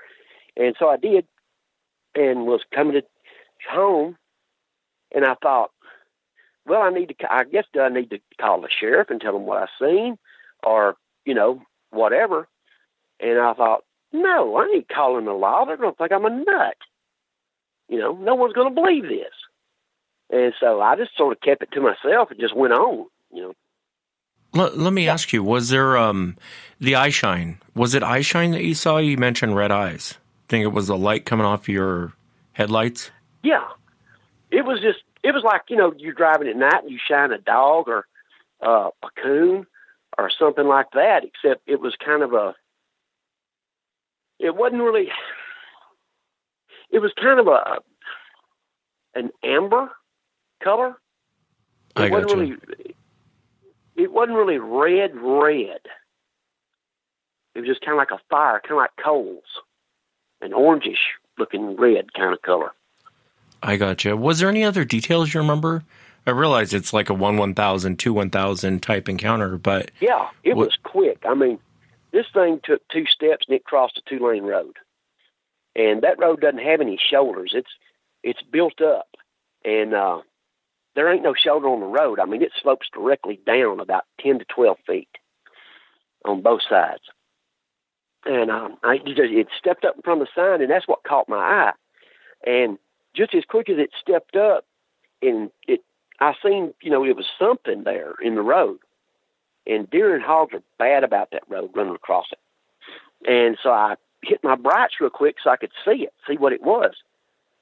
And 0.56 0.76
so 0.80 0.90
I 0.90 0.98
did 0.98 1.26
and 2.16 2.46
was 2.46 2.62
coming 2.74 2.94
to 2.94 3.04
home 3.70 4.18
and 5.13 5.25
I 5.25 5.36
thought, 5.36 5.72
well, 6.65 6.82
I 6.82 6.89
need 6.89 7.10
to, 7.10 7.34
I 7.34 7.44
guess, 7.44 7.65
do 7.74 7.82
I 7.82 7.89
need 7.89 8.12
to 8.12 8.20
call 8.39 8.62
the 8.62 8.70
sheriff 8.70 9.10
and 9.10 9.20
tell 9.20 9.36
him 9.36 9.46
what 9.46 9.63
I 9.63 9.68
seen 9.80 10.18
or, 10.63 10.96
you 11.25 11.34
know, 11.34 11.62
whatever. 11.89 12.48
And 13.20 13.39
I 13.39 13.53
thought, 13.53 13.84
no, 14.13 14.56
I 14.58 14.72
ain't 14.75 14.89
calling 14.89 15.25
the 15.25 15.34
law. 15.34 15.65
They're 15.65 15.77
going 15.77 15.94
to 15.94 15.98
think 15.98 16.12
I'm 16.12 16.25
a 16.25 16.30
nut. 16.30 16.77
You 17.89 18.00
know, 18.00 18.13
no 18.13 18.36
one's 18.36 18.53
going 18.53 18.74
to 18.74 18.82
believe 18.82 19.03
this. 19.03 19.34
And 20.30 20.53
so 20.60 20.82
I 20.82 20.96
just 20.96 21.15
sort 21.18 21.36
of 21.36 21.41
kept 21.41 21.63
it 21.63 21.72
to 21.74 21.82
myself 21.82 22.32
and 22.32 22.39
just 22.39 22.56
went 22.56 22.74
on, 22.74 23.08
you 23.34 23.41
know. 23.41 23.53
Let, 24.53 24.77
let 24.77 24.94
me 24.94 25.08
ask 25.08 25.32
you, 25.34 25.44
was 25.44 25.70
there 25.70 25.98
um, 25.98 26.38
the 26.80 26.96
eye 26.96 27.10
shine? 27.10 27.60
Was 27.74 27.96
it 27.96 28.03
eye 28.03 28.22
shine 28.22 28.51
that 28.51 28.63
you 28.63 28.75
saw? 28.75 28.98
You 28.98 29.18
mentioned 29.18 29.56
red 29.56 29.72
eyes. 29.72 30.15
Think 30.50 30.63
it 30.63 30.74
was 30.74 30.88
the 30.88 30.98
light 30.98 31.25
coming 31.25 31.46
off 31.46 31.70
your 31.70 32.13
headlights? 32.53 33.12
Yeah. 33.44 33.68
It 34.51 34.65
was 34.65 34.81
just, 34.81 35.00
it 35.24 35.34
was 35.34 35.43
like, 35.43 35.63
you 35.70 35.77
know, 35.77 35.93
you're 35.98 36.13
driving 36.13 36.50
at 36.50 36.58
night 36.58 36.84
and 36.84 36.91
you 36.91 37.00
shine 37.00 37.31
a 37.31 37.38
dog 37.38 37.88
or 37.88 38.05
uh, 38.62 38.89
a 39.01 39.22
coon 39.22 39.65
or 40.17 40.29
something 40.29 40.67
like 40.67 40.88
that, 40.93 41.24
except 41.24 41.62
it 41.67 41.79
was 41.79 41.96
kind 41.96 42.22
of 42.22 42.34
a, 42.34 42.53
it 44.39 44.55
wasn't 44.55 44.81
really, 44.81 45.10
it 46.89 47.00
was 47.00 47.13
kind 47.15 47.39
of 47.39 47.48
a, 47.48 47.77
an 49.15 49.29
amber 49.43 49.91
color. 50.62 50.98
It 51.96 52.01
I 52.01 52.10
wasn't 52.10 52.29
gotcha. 52.29 52.41
really, 52.41 52.96
it 53.96 54.12
wasn't 54.12 54.38
really 54.38 54.58
red, 54.58 55.15
red. 55.15 55.79
It 57.55 57.60
was 57.60 57.67
just 57.67 57.81
kind 57.81 57.93
of 57.93 57.98
like 57.98 58.12
a 58.12 58.22
fire, 58.29 58.60
kind 58.62 58.74
of 58.74 58.77
like 58.77 58.96
coals, 59.01 59.43
an 60.41 60.51
orangish 60.51 61.15
looking 61.38 61.75
red 61.75 62.13
kind 62.13 62.34
of 62.34 62.41
color. 62.41 62.72
I 63.63 63.77
gotcha. 63.77 64.15
Was 64.18 64.39
there 64.39 64.50
any 64.50 64.63
other 64.63 64.84
details 64.86 65.34
you 65.34 65.39
remember? 65.41 65.84
I 66.25 66.32
realize 66.32 66.74
it's 66.74 66.94
like 66.94 67.10
a 67.10 67.13
one 67.13 67.38
one 67.38 67.53
thousand, 67.56 67.98
two 67.98 68.13
one 68.13 68.30
thousand 68.30 68.82
type 68.84 69.10
encounter, 69.10 69.58
but 69.58 69.91
Yeah, 70.00 70.30
it 70.44 70.56
was 70.56 70.77
quick. 70.84 71.24
I 71.27 71.34
mean, 71.34 71.60
this 72.12 72.25
thing 72.34 72.60
took 72.63 72.82
two 72.89 73.06
steps 73.06 73.46
and 73.48 73.56
it 73.56 73.63
crossed 73.65 73.98
a 73.98 74.10
two 74.10 74.25
lane 74.25 74.44
road. 74.44 74.77
And 75.75 76.01
that 76.03 76.20
road 76.20 76.41
doesn't 76.41 76.60
have 76.60 76.82
any 76.82 77.00
shoulders. 77.10 77.51
It's 77.56 77.70
it's 78.24 78.41
built 78.51 78.82
up. 78.82 79.08
And 79.65 79.94
uh 79.94 80.22
there 80.96 81.12
ain't 81.12 81.24
no 81.24 81.34
shoulder 81.34 81.68
on 81.70 81.80
the 81.80 81.86
road. 81.88 82.20
I 82.20 82.25
mean 82.25 82.41
it 82.44 82.51
slopes 82.62 82.88
directly 82.94 83.39
down 83.46 83.80
about 83.80 84.03
ten 84.20 84.39
to 84.39 84.46
twelve 84.46 84.77
feet 84.86 85.10
on 86.25 86.41
both 86.41 86.62
sides. 86.70 87.03
And 88.25 88.51
um 88.51 88.77
I 88.84 88.96
it 88.96 89.06
just- 89.06 89.22
it 89.34 89.48
stepped 89.58 89.86
up 89.86 89.96
in 89.96 90.01
front 90.03 90.22
of 90.22 90.27
the 90.27 90.39
sign 90.41 90.62
and 90.62 90.70
that's 90.70 90.88
what 90.88 91.03
caught 91.03 91.30
my 91.30 91.38
eye. 91.38 91.72
And 92.46 92.77
just 93.15 93.36
as 93.36 93.44
quick 93.48 93.70
as 93.70 93.77
it 93.77 93.91
stepped 94.00 94.36
up 94.36 94.65
and 95.22 95.51
it 95.68 95.84
I 96.20 96.34
seen, 96.44 96.74
you 96.82 96.91
know, 96.91 97.03
it 97.03 97.15
was 97.15 97.25
something 97.39 97.84
there 97.84 98.13
in 98.22 98.36
the 98.36 98.41
road 98.41 98.77
and 99.65 99.89
deer 99.89 100.13
and 100.13 100.24
hogs 100.24 100.53
are 100.53 100.63
bad 100.77 101.03
about 101.03 101.32
that 101.32 101.44
road 101.50 101.72
running 101.74 101.96
across 101.96 102.27
it. 102.32 102.39
And 103.27 103.58
so 103.62 103.72
I 103.72 103.96
hit 104.24 104.44
my 104.44 104.56
brights 104.56 104.96
real 105.00 105.10
quick 105.10 105.38
so 105.44 105.50
I 105.50 105.58
could 105.58 105.72
see 105.86 106.03
it, 106.03 106.13
see 106.27 106.38
what 106.38 106.53
it 106.53 106.62
was. 106.62 106.94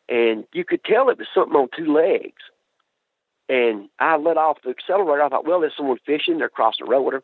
And 0.07 0.45
you 0.53 0.65
could 0.65 0.83
tell 0.83 1.09
it 1.09 1.17
was 1.17 1.27
something 1.33 1.55
on 1.55 1.69
two 1.75 1.93
legs. 1.93 2.41
And 3.47 3.89
I 3.99 4.17
let 4.17 4.37
off 4.37 4.57
the 4.63 4.69
accelerator. 4.69 5.23
I 5.23 5.29
thought, 5.29 5.45
well, 5.45 5.61
there's 5.61 5.75
someone 5.75 5.97
fishing. 6.05 6.37
They're 6.37 6.49
crossing 6.49 6.85
the 6.85 6.91
road. 6.91 7.01
Whatever. 7.01 7.23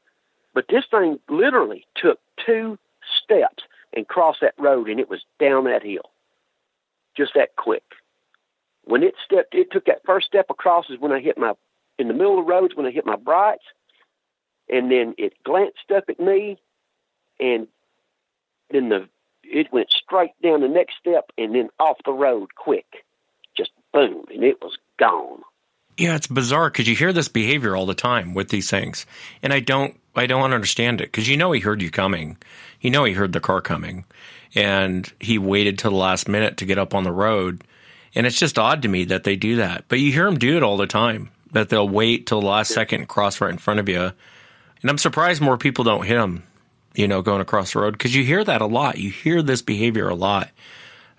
But 0.54 0.66
this 0.70 0.86
thing 0.90 1.20
literally 1.30 1.86
took 1.96 2.20
two 2.46 2.80
steps 3.24 3.64
and 3.94 4.08
crossed 4.08 4.42
that 4.42 4.56
road, 4.58 4.90
and 4.90 5.00
it 5.00 5.10
was 5.10 5.24
down 5.40 5.66
that 5.66 5.84
hill. 5.84 6.10
Just 7.16 7.34
that 7.36 7.56
quick. 7.58 7.84
When 8.86 9.04
it 9.04 9.16
stepped, 9.26 9.54
it 9.54 9.72
took 9.72 9.86
that 9.86 10.06
first 10.06 10.28
step 10.28 10.48
across 10.50 10.90
is 10.90 11.00
when 11.00 11.12
I 11.12 11.20
hit 11.20 11.38
my, 11.38 11.54
in 12.00 12.08
the 12.08 12.14
middle 12.14 12.40
of 12.40 12.46
the 12.46 12.52
roads, 12.52 12.76
when 12.76 12.86
I 12.86 12.92
hit 12.92 13.06
my 13.06 13.16
brights 13.16 13.64
and 14.70 14.92
then 14.92 15.14
it 15.18 15.34
glanced 15.44 15.92
up 15.96 16.06
at 16.10 16.20
me, 16.20 16.58
and 17.40 17.68
then 18.72 18.90
the 18.90 19.08
it 19.44 19.72
went 19.72 19.92
straight 19.92 20.32
down 20.42 20.62
the 20.62 20.68
next 20.68 20.96
step 21.00 21.32
and 21.38 21.54
then 21.54 21.70
off 21.80 21.98
the 22.04 22.12
road 22.12 22.56
quick, 22.56 23.06
just 23.56 23.70
boom, 23.94 24.26
and 24.34 24.44
it 24.44 24.60
was 24.62 24.76
gone. 24.98 25.42
yeah, 25.98 26.16
it's 26.16 26.28
bizarre 26.28 26.70
because 26.70 26.88
you 26.88 26.96
hear 26.96 27.14
this 27.14 27.28
behavior 27.28 27.76
all 27.76 27.86
the 27.86 27.94
time 27.94 28.34
with 28.34 28.50
these 28.50 28.70
things, 28.70 29.06
and 29.42 29.54
I 29.54 29.60
don't, 29.60 30.00
I 30.16 30.26
don't 30.26 30.54
understand 30.54 31.00
it 31.00 31.12
because 31.12 31.30
you 31.30 31.38
know 31.38 31.52
he 31.52 31.62
heard 31.62 31.82
you 31.82 31.92
coming, 31.92 32.38
you 32.82 32.90
know 32.90 33.04
he 33.04 33.14
heard 33.14 33.34
the 33.34 33.40
car 33.40 33.62
coming, 33.62 34.06
and 34.56 35.12
he 35.20 35.38
waited 35.38 35.78
till 35.78 35.92
the 35.92 35.98
last 35.98 36.28
minute 36.28 36.58
to 36.58 36.66
get 36.66 36.80
up 36.80 36.94
on 36.94 37.04
the 37.04 37.12
road, 37.12 37.64
and 38.16 38.26
it's 38.26 38.40
just 38.40 38.58
odd 38.58 38.82
to 38.82 38.88
me 38.88 39.06
that 39.06 39.24
they 39.24 39.36
do 39.36 39.58
that. 39.58 39.86
But 39.88 40.00
you 40.00 40.12
hear 40.12 40.26
them 40.26 40.40
do 40.40 40.58
it 40.58 40.64
all 40.64 40.78
the 40.78 40.88
time 40.88 41.30
that 41.52 41.70
they'll 41.70 41.88
wait 41.88 42.26
till 42.26 42.42
the 42.42 42.48
last 42.48 42.72
second 42.72 43.02
and 43.02 43.10
cross 43.10 43.40
right 43.40 43.52
in 43.52 43.58
front 43.58 43.80
of 43.80 43.90
you, 43.90 44.12
and 44.82 44.90
I'm 44.90 44.98
surprised 44.98 45.42
more 45.42 45.58
people 45.58 45.84
don't 45.84 46.06
hit 46.06 46.16
them, 46.16 46.44
you 46.96 47.08
know, 47.08 47.22
going 47.22 47.42
across 47.42 47.74
the 47.74 47.80
road 47.80 47.92
because 47.92 48.16
you 48.16 48.24
hear 48.24 48.44
that 48.44 48.62
a 48.62 48.66
lot. 48.66 48.98
You 48.98 49.10
hear 49.10 49.42
this 49.42 49.62
behavior 49.62 50.10
a 50.10 50.16
lot. 50.16 50.50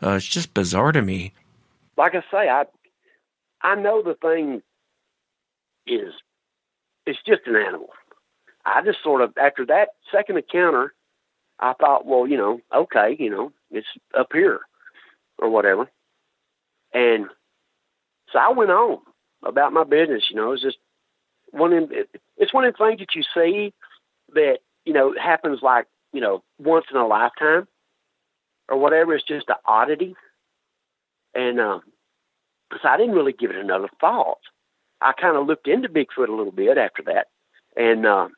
Uh, 0.03 0.11
it's 0.11 0.27
just 0.27 0.55
bizarre 0.55 0.93
to 0.93 1.03
me. 1.03 1.33
Like 1.97 2.15
I 2.15 2.21
say, 2.31 2.49
I 2.49 2.65
I 3.63 3.75
know 3.75 4.03
the 4.03 4.15
thing 4.15 4.63
is 5.87 6.13
it's 7.07 7.19
just 7.27 7.43
an 7.47 7.57
animal. 7.57 7.91
I 8.65 8.83
just 8.85 9.03
sort 9.03 9.23
of 9.23 9.33
after 9.41 9.65
that 9.67 9.91
second 10.13 10.37
encounter, 10.37 10.93
I 11.59 11.73
thought, 11.75 12.05
well, 12.05 12.27
you 12.27 12.37
know, 12.37 12.61
okay, 12.75 13.17
you 13.19 13.31
know, 13.31 13.53
it's 13.71 13.87
up 14.17 14.29
here 14.33 14.61
or 15.39 15.49
whatever. 15.49 15.89
And 16.93 17.27
so 18.33 18.39
I 18.39 18.51
went 18.51 18.71
on 18.71 18.99
about 19.45 19.73
my 19.73 19.85
business, 19.85 20.25
you 20.31 20.37
know, 20.37 20.53
it's 20.53 20.63
just 20.63 20.79
one 21.51 21.73
of 21.73 21.93
it's 22.37 22.53
one 22.53 22.65
of 22.65 22.75
the 22.75 22.85
things 22.85 23.01
that 23.01 23.15
you 23.15 23.23
see 23.35 23.73
that, 24.35 24.59
you 24.85 24.93
know, 24.93 25.15
happens 25.21 25.61
like 25.63 25.87
you 26.17 26.23
know, 26.23 26.43
once 26.59 26.87
in 26.91 26.97
a 26.97 27.07
lifetime 27.07 27.69
or 28.71 28.79
whatever. 28.79 29.15
It's 29.15 29.27
just 29.27 29.51
an 29.51 29.57
oddity. 29.67 30.17
And 31.35 31.61
um, 31.61 31.83
so 32.73 32.89
I 32.89 32.97
didn't 32.97 33.15
really 33.15 33.35
give 33.35 33.51
it 33.51 33.57
another 33.57 33.89
thought. 34.01 34.39
I 35.03 35.13
kind 35.13 35.37
of 35.37 35.47
looked 35.47 35.69
into 35.69 35.91
Bigfoot 35.91 36.29
a 36.29 36.35
little 36.35 36.53
bit 36.53 36.79
after 36.79 37.03
that. 37.03 37.27
And 37.77 38.07
uh, 38.07 38.29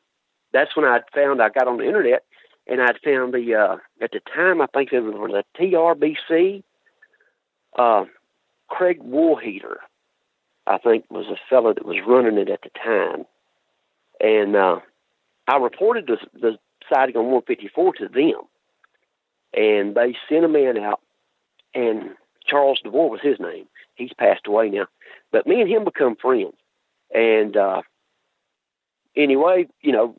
that's 0.51 0.75
when 0.75 0.85
I 0.85 0.99
found 1.15 1.41
I 1.41 1.47
got 1.47 1.69
on 1.69 1.77
the 1.77 1.85
internet 1.85 2.23
and 2.67 2.81
I'd 2.81 2.99
found 3.01 3.33
the, 3.33 3.55
uh, 3.55 3.77
at 4.03 4.11
the 4.11 4.19
time, 4.35 4.61
I 4.61 4.67
think 4.67 4.91
it 4.91 4.99
was 4.99 5.31
the 5.31 5.43
TRBC, 5.57 6.63
uh, 7.77 8.03
Craig 8.69 8.99
Woolheater, 9.01 9.77
I 10.67 10.77
think 10.77 11.05
was 11.09 11.25
a 11.27 11.39
fellow 11.49 11.73
that 11.73 11.85
was 11.85 11.97
running 12.05 12.37
it 12.37 12.49
at 12.49 12.61
the 12.61 12.69
time. 12.69 13.25
And 14.19 14.55
uh, 14.55 14.79
I 15.47 15.57
reported 15.57 16.07
the, 16.07 16.17
the 16.39 16.57
sighting 16.91 17.17
on 17.17 17.25
154 17.25 17.93
to 17.95 18.07
them. 18.07 18.41
And 19.53 19.95
they 19.95 20.15
sent 20.29 20.45
a 20.45 20.47
man 20.47 20.77
out, 20.77 21.01
and 21.73 22.11
Charles 22.45 22.79
DeVore 22.83 23.09
was 23.09 23.21
his 23.21 23.39
name. 23.39 23.65
He's 23.95 24.13
passed 24.13 24.45
away 24.45 24.69
now. 24.69 24.85
But 25.31 25.47
me 25.47 25.59
and 25.59 25.69
him 25.69 25.83
become 25.83 26.15
friends. 26.15 26.53
And 27.13 27.57
uh, 27.57 27.81
anyway, 29.15 29.67
you 29.81 29.91
know, 29.91 30.15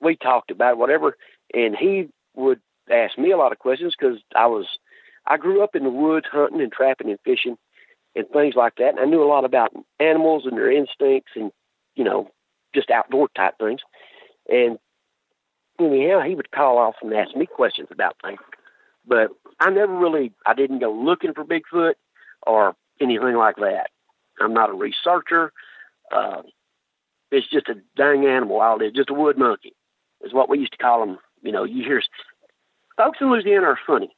we 0.00 0.16
talked 0.16 0.50
about 0.50 0.76
whatever, 0.76 1.16
and 1.54 1.74
he 1.74 2.08
would 2.34 2.60
ask 2.90 3.16
me 3.16 3.30
a 3.30 3.38
lot 3.38 3.52
of 3.52 3.58
questions 3.58 3.94
because 3.98 4.18
I 4.34 4.46
was, 4.46 4.66
I 5.26 5.38
grew 5.38 5.62
up 5.62 5.74
in 5.74 5.84
the 5.84 5.90
woods 5.90 6.26
hunting 6.30 6.60
and 6.60 6.70
trapping 6.70 7.08
and 7.08 7.18
fishing 7.24 7.56
and 8.16 8.28
things 8.30 8.54
like 8.56 8.76
that. 8.76 8.90
And 8.90 8.98
I 8.98 9.04
knew 9.04 9.22
a 9.22 9.28
lot 9.28 9.44
about 9.44 9.72
animals 10.00 10.44
and 10.46 10.56
their 10.56 10.72
instincts 10.72 11.32
and, 11.36 11.52
you 11.94 12.02
know, 12.02 12.30
just 12.74 12.90
outdoor 12.90 13.28
type 13.36 13.54
things. 13.60 13.80
And 14.48 14.78
anyhow, 15.78 16.22
he 16.22 16.34
would 16.34 16.50
call 16.50 16.78
off 16.78 16.96
and 17.02 17.12
ask 17.14 17.36
me 17.36 17.46
questions 17.46 17.88
about 17.92 18.16
things. 18.24 18.40
But 19.06 19.30
I 19.60 19.70
never 19.70 19.94
really, 19.96 20.32
I 20.46 20.54
didn't 20.54 20.80
go 20.80 20.92
looking 20.92 21.34
for 21.34 21.44
Bigfoot 21.44 21.94
or 22.46 22.74
anything 23.00 23.36
like 23.36 23.56
that. 23.56 23.90
I'm 24.40 24.54
not 24.54 24.70
a 24.70 24.74
researcher. 24.74 25.52
Uh, 26.10 26.42
it's 27.30 27.48
just 27.50 27.68
a 27.68 27.74
dang 27.96 28.24
animal 28.26 28.60
out 28.60 28.78
there, 28.78 28.90
just 28.90 29.10
a 29.10 29.14
wood 29.14 29.38
monkey, 29.38 29.74
is 30.24 30.32
what 30.32 30.48
we 30.48 30.58
used 30.58 30.72
to 30.72 30.78
call 30.78 31.00
them. 31.04 31.18
You 31.42 31.52
know, 31.52 31.64
you 31.64 31.84
hear 31.84 32.02
folks 32.96 33.18
in 33.20 33.30
Louisiana 33.30 33.66
are 33.66 33.78
funny. 33.86 34.14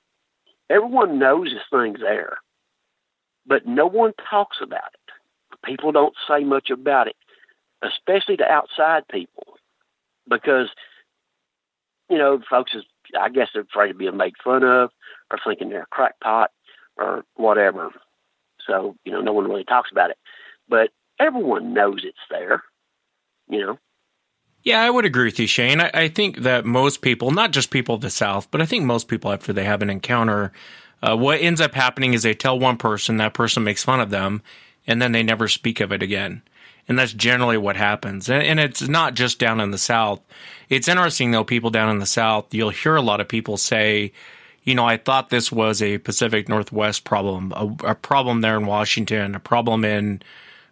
Everyone 0.71 1.19
knows 1.19 1.51
this 1.51 1.63
thing's 1.71 2.01
there, 2.01 2.39
but 3.49 3.67
no 3.67 3.87
one 3.87 4.13
talks 4.31 4.59
about 4.63 4.93
it. 4.95 5.65
People 5.65 5.91
don't 5.91 6.15
say 6.29 6.45
much 6.45 6.71
about 6.71 7.09
it, 7.09 7.17
especially 7.83 8.37
to 8.37 8.45
outside 8.45 9.09
people, 9.09 9.57
because 10.29 10.69
you 12.09 12.19
know, 12.19 12.41
folks 12.49 12.75
is 12.75 12.85
I 13.19 13.29
guess 13.31 13.49
they're 13.53 13.63
afraid 13.63 13.91
of 13.91 13.99
being 13.99 14.17
made 14.17 14.35
fun 14.43 14.63
of, 14.63 14.91
or 15.31 15.39
thinking 15.45 15.71
they're 15.71 15.83
a 15.83 15.87
crackpot, 15.87 16.51
or 16.97 17.25
whatever. 17.35 17.91
So 18.67 18.95
you 19.05 19.13
know, 19.13 19.21
no 19.21 19.33
one 19.33 19.49
really 19.49 19.65
talks 19.65 19.91
about 19.91 20.11
it, 20.11 20.19
but 20.69 20.91
everyone 21.19 21.75
knows 21.75 22.03
it's 22.05 22.19
there. 22.31 22.63
You 23.49 23.61
know. 23.67 23.79
Yeah, 24.65 24.83
I 24.83 24.91
would 24.91 25.05
agree 25.05 25.25
with 25.25 25.39
you, 25.39 25.47
Shane. 25.47 25.81
I, 25.81 25.91
I, 25.95 26.09
think 26.09 26.39
that 26.39 26.67
most 26.67 27.01
people, 27.01 27.31
not 27.31 27.53
just 27.53 27.71
people 27.71 27.95
of 27.95 28.01
the 28.01 28.11
South, 28.11 28.51
but 28.51 28.61
I 28.61 28.67
think 28.67 28.85
most 28.85 29.07
people, 29.07 29.33
after 29.33 29.53
they 29.53 29.65
have 29.65 29.83
an 29.83 29.89
encounter, 29.89 30.53
uh, 31.03 31.17
what 31.17 31.41
ends 31.41 31.61
up 31.61 31.75
happening 31.75 32.15
is 32.15 32.23
they 32.23 32.35
tell 32.35 32.59
one 32.59 32.77
person, 32.77 33.17
that 33.19 33.35
person 33.35 33.65
makes 33.65 33.85
fun 33.85 34.01
of 34.01 34.11
them, 34.11 34.43
and 34.87 35.01
then 35.01 35.13
they 35.13 35.23
never 35.23 35.49
speak 35.49 35.81
of 35.81 35.93
it 35.93 36.03
again. 36.03 36.43
And 36.89 36.99
that's 36.99 37.13
generally 37.13 37.59
what 37.59 37.77
happens. 37.77 38.31
And, 38.31 38.43
and 38.43 38.59
it's 38.59 38.89
not 38.89 39.15
just 39.15 39.39
down 39.39 39.61
in 39.61 39.71
the 39.71 39.79
South. 39.79 40.21
It's 40.69 40.89
interesting, 40.89 41.31
though, 41.31 41.45
people 41.45 41.71
down 41.71 41.91
in 41.91 41.99
the 41.99 42.07
South, 42.07 42.53
you'll 42.53 42.71
hear 42.71 42.97
a 42.97 43.03
lot 43.03 43.21
of 43.21 43.29
people 43.29 43.59
say, 43.59 44.13
you 44.65 44.75
know, 44.75 44.87
I 44.87 44.97
thought 44.97 45.31
this 45.31 45.53
was 45.53 45.83
a 45.83 45.99
Pacific 45.99 46.49
Northwest 46.49 47.05
problem, 47.05 47.53
a, 47.55 47.91
a 47.91 47.95
problem 47.95 48.41
there 48.41 48.57
in 48.57 48.67
Washington, 48.67 49.35
a 49.35 49.41
problem 49.41 49.85
in 49.85 50.23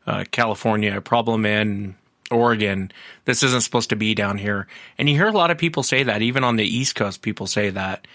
uh, 0.06 0.24
California, 0.30 0.96
a 0.96 1.00
problem 1.02 1.46
in 1.46 1.94
Oregon. 2.30 2.90
This 3.26 3.42
isn't 3.42 3.62
supposed 3.62 3.90
to 3.90 3.96
be 3.96 4.14
down 4.14 4.38
here. 4.38 4.66
And 4.98 5.08
you 5.08 5.14
hear 5.14 5.28
a 5.28 5.32
lot 5.32 5.50
of 5.50 5.58
people 5.58 5.82
say 5.82 6.02
that, 6.02 6.22
even 6.22 6.44
on 6.44 6.56
the 6.56 6.64
East 6.64 6.94
Coast, 6.94 7.22
people 7.22 7.46
say 7.46 7.70
that. 7.70 8.06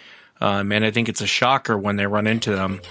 Um, 0.42 0.72
and 0.72 0.84
I 0.84 0.92
think 0.92 1.08
it's 1.08 1.22
a 1.22 1.28
shocker 1.28 1.78
when 1.78 1.96
they 1.96 2.08
run 2.08 2.28
into 2.28 2.52
them. 2.52 2.82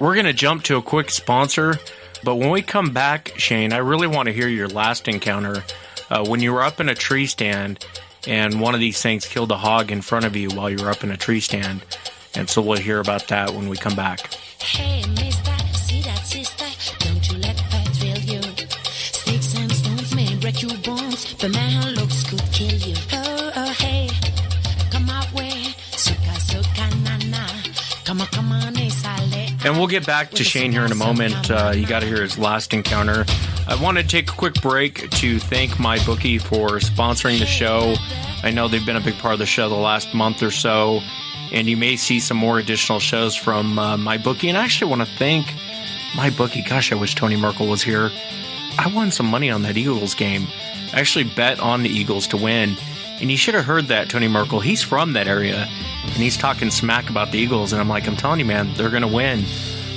We're 0.00 0.14
going 0.14 0.26
to 0.26 0.32
jump 0.32 0.64
to 0.64 0.76
a 0.76 0.82
quick 0.82 1.10
sponsor. 1.10 1.78
But 2.24 2.36
when 2.36 2.50
we 2.50 2.62
come 2.62 2.92
back, 2.92 3.34
Shane, 3.36 3.72
I 3.72 3.78
really 3.78 4.06
want 4.06 4.26
to 4.26 4.32
hear 4.32 4.48
your 4.48 4.68
last 4.68 5.08
encounter 5.08 5.62
uh, 6.10 6.26
when 6.26 6.40
you 6.40 6.52
were 6.52 6.62
up 6.62 6.80
in 6.80 6.88
a 6.88 6.94
tree 6.94 7.26
stand 7.26 7.84
and 8.26 8.60
one 8.60 8.74
of 8.74 8.80
these 8.80 9.02
things 9.02 9.26
killed 9.26 9.50
a 9.52 9.56
hog 9.56 9.92
in 9.92 10.00
front 10.00 10.24
of 10.24 10.34
you 10.34 10.48
while 10.50 10.70
you 10.70 10.82
were 10.82 10.90
up 10.90 11.04
in 11.04 11.10
a 11.10 11.16
tree 11.16 11.40
stand. 11.40 11.84
And 12.34 12.48
so 12.48 12.62
we'll 12.62 12.78
hear 12.78 12.98
about 12.98 13.28
that 13.28 13.50
when 13.50 13.68
we 13.68 13.76
come 13.76 13.94
back. 13.94 14.32
Hey, 14.60 15.02
and 29.64 29.78
we'll 29.78 29.86
get 29.86 30.06
back 30.06 30.30
to 30.32 30.44
Shane 30.44 30.72
here 30.72 30.84
in 30.84 30.92
a 30.92 30.96
moment. 30.96 31.50
Uh, 31.50 31.72
you 31.74 31.86
got 31.86 32.00
to 32.00 32.06
hear 32.06 32.22
his 32.22 32.38
last 32.38 32.74
encounter. 32.74 33.24
I 33.66 33.80
want 33.80 33.96
to 33.96 34.04
take 34.04 34.28
a 34.28 34.32
quick 34.32 34.60
break 34.60 35.10
to 35.10 35.38
thank 35.38 35.72
MyBookie 35.72 36.40
for 36.40 36.78
sponsoring 36.78 37.38
the 37.38 37.46
show. 37.46 37.94
I 38.42 38.50
know 38.50 38.68
they've 38.68 38.84
been 38.84 38.96
a 38.96 39.00
big 39.00 39.14
part 39.14 39.32
of 39.32 39.38
the 39.38 39.46
show 39.46 39.68
the 39.70 39.74
last 39.74 40.12
month 40.14 40.42
or 40.42 40.50
so, 40.50 41.00
and 41.50 41.68
you 41.68 41.76
may 41.76 41.96
see 41.96 42.20
some 42.20 42.36
more 42.36 42.58
additional 42.58 43.00
shows 43.00 43.34
from 43.34 43.78
uh, 43.78 43.96
MyBookie. 43.96 44.48
And 44.48 44.58
I 44.58 44.64
actually 44.64 44.90
want 44.90 45.08
to 45.08 45.16
thank 45.16 45.46
MyBookie. 46.12 46.68
Gosh, 46.68 46.92
I 46.92 46.96
wish 46.96 47.14
Tony 47.14 47.36
Merkel 47.36 47.66
was 47.66 47.82
here. 47.82 48.10
I 48.78 48.88
won 48.88 49.10
some 49.10 49.26
money 49.26 49.50
on 49.50 49.62
that 49.62 49.76
Eagles 49.76 50.14
game. 50.14 50.46
I 50.92 51.00
actually 51.00 51.24
bet 51.24 51.58
on 51.58 51.82
the 51.82 51.88
Eagles 51.88 52.26
to 52.28 52.36
win. 52.36 52.76
And 53.20 53.30
you 53.30 53.36
should 53.36 53.54
have 53.54 53.64
heard 53.64 53.86
that, 53.86 54.10
Tony 54.10 54.28
Merkel. 54.28 54.60
He's 54.60 54.82
from 54.82 55.14
that 55.14 55.26
area. 55.26 55.68
And 56.14 56.22
he's 56.22 56.36
talking 56.36 56.70
smack 56.70 57.10
about 57.10 57.32
the 57.32 57.38
Eagles. 57.38 57.72
And 57.72 57.80
I'm 57.80 57.88
like, 57.88 58.06
I'm 58.06 58.16
telling 58.16 58.38
you, 58.38 58.46
man, 58.46 58.72
they're 58.74 58.88
going 58.88 59.02
to 59.02 59.08
win. 59.08 59.44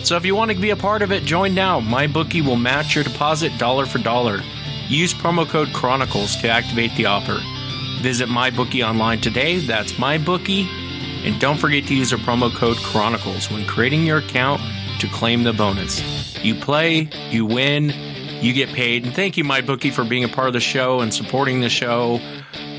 So 0.03 0.15
if 0.17 0.25
you 0.25 0.35
want 0.35 0.51
to 0.51 0.57
be 0.57 0.71
a 0.71 0.75
part 0.75 1.01
of 1.03 1.11
it, 1.11 1.23
join 1.23 1.53
now. 1.53 1.79
MyBookie 1.79 2.43
will 2.43 2.55
match 2.55 2.95
your 2.95 3.03
deposit 3.03 3.57
dollar 3.57 3.85
for 3.85 3.99
dollar. 3.99 4.41
Use 4.87 5.13
promo 5.13 5.47
code 5.47 5.73
Chronicles 5.73 6.35
to 6.37 6.49
activate 6.49 6.95
the 6.95 7.05
offer. 7.05 7.39
Visit 8.01 8.29
MyBookie 8.29 8.87
online 8.87 9.21
today. 9.21 9.59
That's 9.59 9.93
MyBookie. 9.93 10.65
And 11.25 11.39
don't 11.39 11.57
forget 11.57 11.85
to 11.87 11.95
use 11.95 12.11
the 12.11 12.17
promo 12.17 12.53
code 12.53 12.77
Chronicles 12.77 13.51
when 13.51 13.65
creating 13.65 14.05
your 14.05 14.19
account 14.19 14.61
to 14.99 15.07
claim 15.07 15.43
the 15.43 15.53
bonus. 15.53 16.01
You 16.43 16.55
play, 16.55 17.09
you 17.29 17.45
win, 17.45 17.93
you 18.41 18.53
get 18.53 18.69
paid. 18.69 19.05
And 19.05 19.13
thank 19.13 19.35
you, 19.35 19.43
MyBookie, 19.43 19.91
for 19.91 20.03
being 20.03 20.23
a 20.23 20.29
part 20.29 20.47
of 20.47 20.53
the 20.53 20.59
show 20.59 21.01
and 21.01 21.13
supporting 21.13 21.61
the 21.61 21.69
show. 21.69 22.19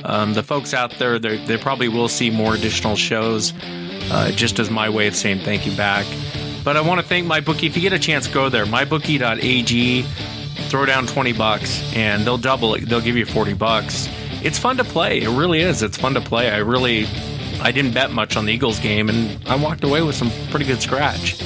Um, 0.05 0.35
the 0.35 0.43
folks 0.43 0.75
out 0.75 0.93
there, 0.93 1.19
they 1.19 1.57
probably 1.59 1.89
will 1.89 2.09
see 2.09 2.31
more 2.31 2.55
additional 2.55 2.97
shows, 2.97 3.53
uh, 4.11 4.31
just 4.33 4.59
as 4.59 4.71
my 4.71 4.89
way 4.89 5.07
of 5.07 5.17
saying 5.17 5.41
thank 5.41 5.67
you 5.67 5.77
back. 5.77 6.07
But 6.65 6.77
I 6.77 6.81
want 6.81 7.01
to 7.01 7.07
thank 7.07 7.27
MyBookie. 7.27 7.67
If 7.67 7.77
you 7.77 7.83
get 7.83 7.93
a 7.93 7.99
chance, 7.99 8.27
go 8.27 8.49
there, 8.49 8.67
mybookie.ag, 8.67 10.03
throw 10.69 10.87
down 10.87 11.07
20 11.07 11.33
bucks, 11.33 11.83
and 11.95 12.25
they'll 12.25 12.39
double 12.39 12.75
it. 12.75 12.89
They'll 12.89 13.01
give 13.01 13.17
you 13.17 13.25
40 13.25 13.55
bucks. 13.55 14.09
It's 14.43 14.59
fun 14.59 14.77
to 14.77 14.85
play. 14.85 15.21
It 15.23 15.31
really 15.31 15.61
is. 15.61 15.83
It's 15.83 15.97
fun 15.97 16.15
to 16.15 16.21
play. 16.21 16.51
I 16.51 16.59
really, 16.59 17.07
I 17.61 17.73
didn't 17.73 17.95
bet 17.95 18.11
much 18.11 18.37
on 18.37 18.45
the 18.45 18.53
Eagles 18.53 18.79
game, 18.81 19.09
and 19.09 19.43
I 19.49 19.57
walked 19.57 19.83
away 19.85 20.03
with 20.03 20.15
some 20.15 20.31
pretty 20.51 20.67
good 20.67 20.81
scratch. 20.83 21.43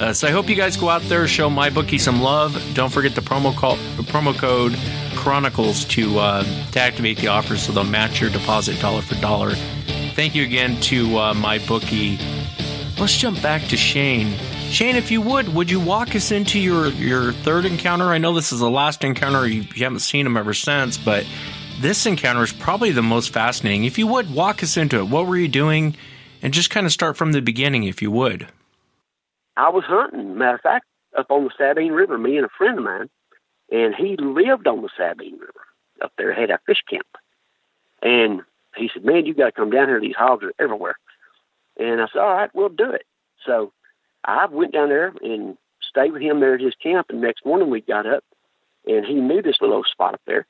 Uh, 0.00 0.12
so 0.12 0.26
I 0.26 0.30
hope 0.30 0.48
you 0.48 0.56
guys 0.56 0.76
go 0.76 0.88
out 0.88 1.02
there, 1.02 1.28
show 1.28 1.48
MyBookie 1.48 2.00
some 2.00 2.20
love. 2.20 2.60
Don't 2.74 2.90
forget 2.90 3.14
the 3.14 3.20
promo 3.20 3.54
call, 3.54 3.76
promo 4.04 4.36
code 4.36 4.76
Chronicles 5.22 5.84
to 5.84 6.18
uh, 6.18 6.42
to 6.72 6.80
activate 6.80 7.18
the 7.18 7.28
offer, 7.28 7.56
so 7.56 7.72
they'll 7.72 7.84
match 7.84 8.20
your 8.20 8.28
deposit 8.28 8.80
dollar 8.80 9.02
for 9.02 9.14
dollar. 9.20 9.54
Thank 10.14 10.34
you 10.34 10.42
again 10.42 10.80
to 10.80 11.16
uh, 11.16 11.34
MyBookie. 11.34 12.18
Let's 12.98 13.16
jump 13.16 13.40
back 13.40 13.62
to 13.68 13.76
Shane. 13.76 14.36
Shane, 14.70 14.96
if 14.96 15.12
you 15.12 15.20
would, 15.20 15.54
would 15.54 15.70
you 15.70 15.78
walk 15.78 16.16
us 16.16 16.32
into 16.32 16.58
your 16.58 16.88
your 16.88 17.32
third 17.32 17.66
encounter? 17.66 18.06
I 18.06 18.18
know 18.18 18.34
this 18.34 18.52
is 18.52 18.58
the 18.58 18.68
last 18.68 19.04
encounter. 19.04 19.46
You, 19.46 19.62
you 19.74 19.84
haven't 19.84 20.00
seen 20.00 20.26
him 20.26 20.36
ever 20.36 20.54
since, 20.54 20.98
but 20.98 21.24
this 21.78 22.04
encounter 22.04 22.42
is 22.42 22.52
probably 22.52 22.90
the 22.90 23.02
most 23.02 23.32
fascinating. 23.32 23.84
If 23.84 23.98
you 23.98 24.08
would 24.08 24.34
walk 24.34 24.62
us 24.62 24.76
into 24.76 24.98
it, 24.98 25.08
what 25.08 25.26
were 25.26 25.36
you 25.36 25.48
doing? 25.48 25.96
And 26.42 26.52
just 26.52 26.70
kind 26.70 26.84
of 26.84 26.92
start 26.92 27.16
from 27.16 27.30
the 27.30 27.40
beginning, 27.40 27.84
if 27.84 28.02
you 28.02 28.10
would. 28.10 28.48
I 29.56 29.68
was 29.68 29.84
hunting. 29.86 30.36
Matter 30.36 30.56
of 30.56 30.60
fact, 30.62 30.86
up 31.16 31.30
on 31.30 31.44
the 31.44 31.50
Sabine 31.56 31.92
River, 31.92 32.18
me 32.18 32.36
and 32.36 32.46
a 32.46 32.50
friend 32.58 32.78
of 32.78 32.84
mine, 32.84 33.08
and 33.72 33.94
he 33.94 34.16
lived 34.16 34.68
on 34.68 34.82
the 34.82 34.90
Sabine 34.96 35.38
River 35.38 35.66
up 36.02 36.12
there, 36.16 36.32
had 36.32 36.50
a 36.50 36.60
fish 36.66 36.82
camp. 36.88 37.06
And 38.02 38.42
he 38.76 38.90
said, 38.92 39.04
"Man, 39.04 39.26
you 39.26 39.34
got 39.34 39.46
to 39.46 39.52
come 39.52 39.70
down 39.70 39.88
here. 39.88 40.00
These 40.00 40.16
hogs 40.16 40.44
are 40.44 40.52
everywhere." 40.58 40.96
And 41.78 42.00
I 42.00 42.06
said, 42.12 42.20
"All 42.20 42.34
right, 42.34 42.50
we'll 42.54 42.68
do 42.68 42.90
it." 42.90 43.06
So 43.44 43.72
I 44.24 44.46
went 44.46 44.72
down 44.72 44.90
there 44.90 45.12
and 45.22 45.56
stayed 45.80 46.12
with 46.12 46.22
him 46.22 46.40
there 46.40 46.54
at 46.54 46.60
his 46.60 46.74
camp. 46.74 47.08
And 47.10 47.20
next 47.20 47.44
morning 47.44 47.70
we 47.70 47.80
got 47.80 48.06
up, 48.06 48.24
and 48.86 49.04
he 49.04 49.14
knew 49.14 49.42
this 49.42 49.60
little 49.60 49.84
spot 49.84 50.14
up 50.14 50.20
there. 50.26 50.46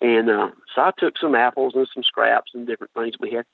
And 0.00 0.30
uh, 0.30 0.50
so 0.74 0.82
I 0.82 0.90
took 0.98 1.18
some 1.18 1.34
apples 1.34 1.74
and 1.76 1.88
some 1.92 2.02
scraps 2.02 2.52
and 2.54 2.66
different 2.66 2.92
things 2.94 3.14
we 3.18 3.30
had, 3.32 3.46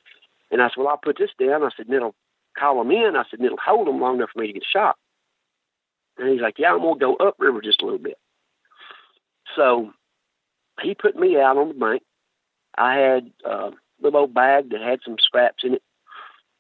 And 0.51 0.63
I 0.63 0.69
said, 0.69 0.79
well, 0.79 0.89
I'll 0.89 0.97
put 0.97 1.19
this 1.19 1.31
down. 1.39 1.63
I 1.63 1.69
said, 1.77 1.87
and 1.87 1.95
it'll 1.95 2.15
call 2.59 2.79
them 2.79 2.91
in. 2.91 3.17
I 3.17 3.25
said, 3.31 3.41
and 3.41 3.47
it'll 3.47 3.59
hold 3.59 3.87
them 3.87 4.01
long 4.01 4.17
enough 4.17 4.31
for 4.33 4.41
me 4.41 4.49
to 4.49 4.53
get 4.55 4.65
shot. 4.65 4.97
And 6.19 6.29
he's 6.31 6.41
like, 6.41 6.59
yeah, 6.59 6.73
I'm 6.73 6.81
going 6.81 6.99
to 6.99 7.01
go 7.01 7.17
upriver 7.17 7.61
just 7.61 7.83
a 7.83 7.85
little 7.85 7.99
bit. 7.99 8.19
So 9.57 9.93
he 10.83 10.95
put 10.95 11.17
me 11.17 11.39
out 11.39 11.57
on 11.57 11.69
the 11.69 11.75
bank. 11.75 12.03
I 12.77 12.95
had 12.95 13.31
a 13.45 13.71
little 14.01 14.21
old 14.21 14.35
bag 14.35 14.71
that 14.71 14.81
had 14.81 15.01
some 15.05 15.17
scraps 15.19 15.65
in 15.65 15.75
it 15.75 15.83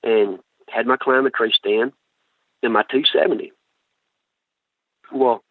and 0.03 0.39
had 0.69 0.87
my 0.87 0.97
climbing 0.97 1.33
tree 1.35 1.53
stand 1.55 1.93
and 2.63 2.73
my 2.73 2.83
270. 2.83 3.53
Well, 5.13 5.43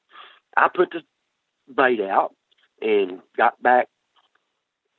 I 0.55 0.67
put 0.73 0.91
the 0.91 1.01
bait 1.73 2.01
out 2.01 2.33
and 2.81 3.19
got 3.35 3.61
back 3.61 3.87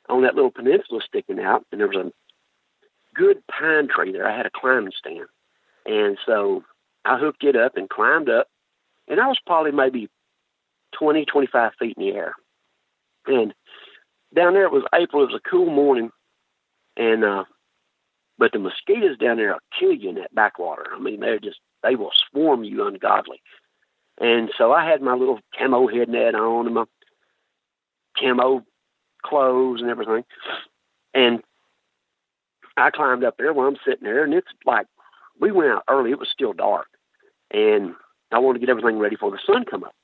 on 0.09 0.23
that 0.23 0.35
little 0.35 0.51
peninsula 0.51 1.01
sticking 1.07 1.41
out, 1.41 1.65
and 1.71 1.81
there 1.81 1.89
was 1.89 1.97
a 1.97 2.13
good 3.15 3.43
pine 3.47 3.89
tree 3.89 4.13
there. 4.13 4.27
I 4.27 4.37
had 4.37 4.47
a 4.47 4.51
climbing 4.51 4.93
stand. 4.99 5.27
And 5.87 6.19
so 6.27 6.65
I 7.05 7.19
hooked 7.19 7.45
it 7.45 7.57
up 7.57 7.77
and 7.77 7.89
climbed 7.89 8.29
up, 8.29 8.49
and 9.09 9.21
I 9.21 9.27
was 9.29 9.39
probably 9.47 9.73
maybe 9.73 10.09
20, 10.99 11.25
25 11.25 11.73
feet 11.79 11.97
in 11.97 12.05
the 12.07 12.13
air. 12.13 12.35
And 13.27 13.55
down 14.35 14.55
there 14.55 14.65
it 14.65 14.73
was 14.73 14.85
April, 14.95 15.23
it 15.23 15.33
was 15.33 15.41
a 15.45 15.49
cool 15.49 15.71
morning, 15.71 16.11
and 16.97 17.25
uh, 17.25 17.45
but 18.39 18.53
the 18.53 18.59
mosquitoes 18.59 19.19
down 19.19 19.37
there 19.37 19.53
will 19.53 19.59
kill 19.79 19.93
you 19.93 20.11
in 20.11 20.15
that 20.17 20.35
backwater. 20.35 20.87
I 20.95 20.99
mean, 20.99 21.21
they're 21.21 21.39
just 21.39 21.59
they 21.83 21.97
will 21.97 22.13
swarm 22.31 22.65
you 22.65 22.87
ungodly. 22.87 23.41
And 24.21 24.51
so 24.57 24.73
I 24.73 24.89
had 24.89 25.03
my 25.03 25.15
little 25.15 25.41
camo 25.59 25.89
head 25.89 26.09
net 26.09 26.35
on 26.35 26.67
and 26.67 26.75
my 26.75 26.85
camo 28.19 28.65
clothes 29.23 29.81
and 29.81 29.91
everything. 29.91 30.25
And 31.15 31.43
I 32.77 32.91
climbed 32.91 33.25
up 33.25 33.37
there 33.39 33.53
while 33.53 33.67
I'm 33.67 33.77
sitting 33.85 34.05
there, 34.05 34.25
and 34.25 34.33
it's 34.33 34.49
like 34.65 34.87
we 35.41 35.51
went 35.51 35.71
out 35.71 35.85
early. 35.89 36.11
It 36.11 36.19
was 36.19 36.29
still 36.33 36.53
dark, 36.53 36.87
and 37.51 37.95
I 38.31 38.39
wanted 38.39 38.61
to 38.61 38.67
get 38.67 38.71
everything 38.71 38.99
ready 38.99 39.17
for 39.17 39.31
the 39.31 39.39
sun 39.47 39.65
come 39.69 39.85
up. 39.85 39.95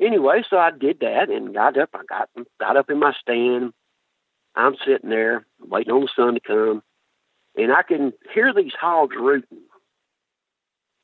Anyway, 0.00 0.42
so 0.48 0.58
I 0.58 0.70
did 0.70 1.00
that 1.00 1.30
and 1.30 1.54
got 1.54 1.78
up. 1.78 1.90
I 1.94 2.00
got 2.08 2.28
got 2.58 2.76
up 2.76 2.90
in 2.90 2.98
my 2.98 3.12
stand. 3.20 3.72
I'm 4.56 4.76
sitting 4.86 5.10
there 5.10 5.46
waiting 5.60 5.92
on 5.92 6.02
the 6.02 6.08
sun 6.14 6.34
to 6.34 6.40
come, 6.40 6.82
and 7.56 7.72
I 7.72 7.82
can 7.82 8.12
hear 8.32 8.52
these 8.52 8.72
hogs 8.78 9.16
rooting 9.18 9.62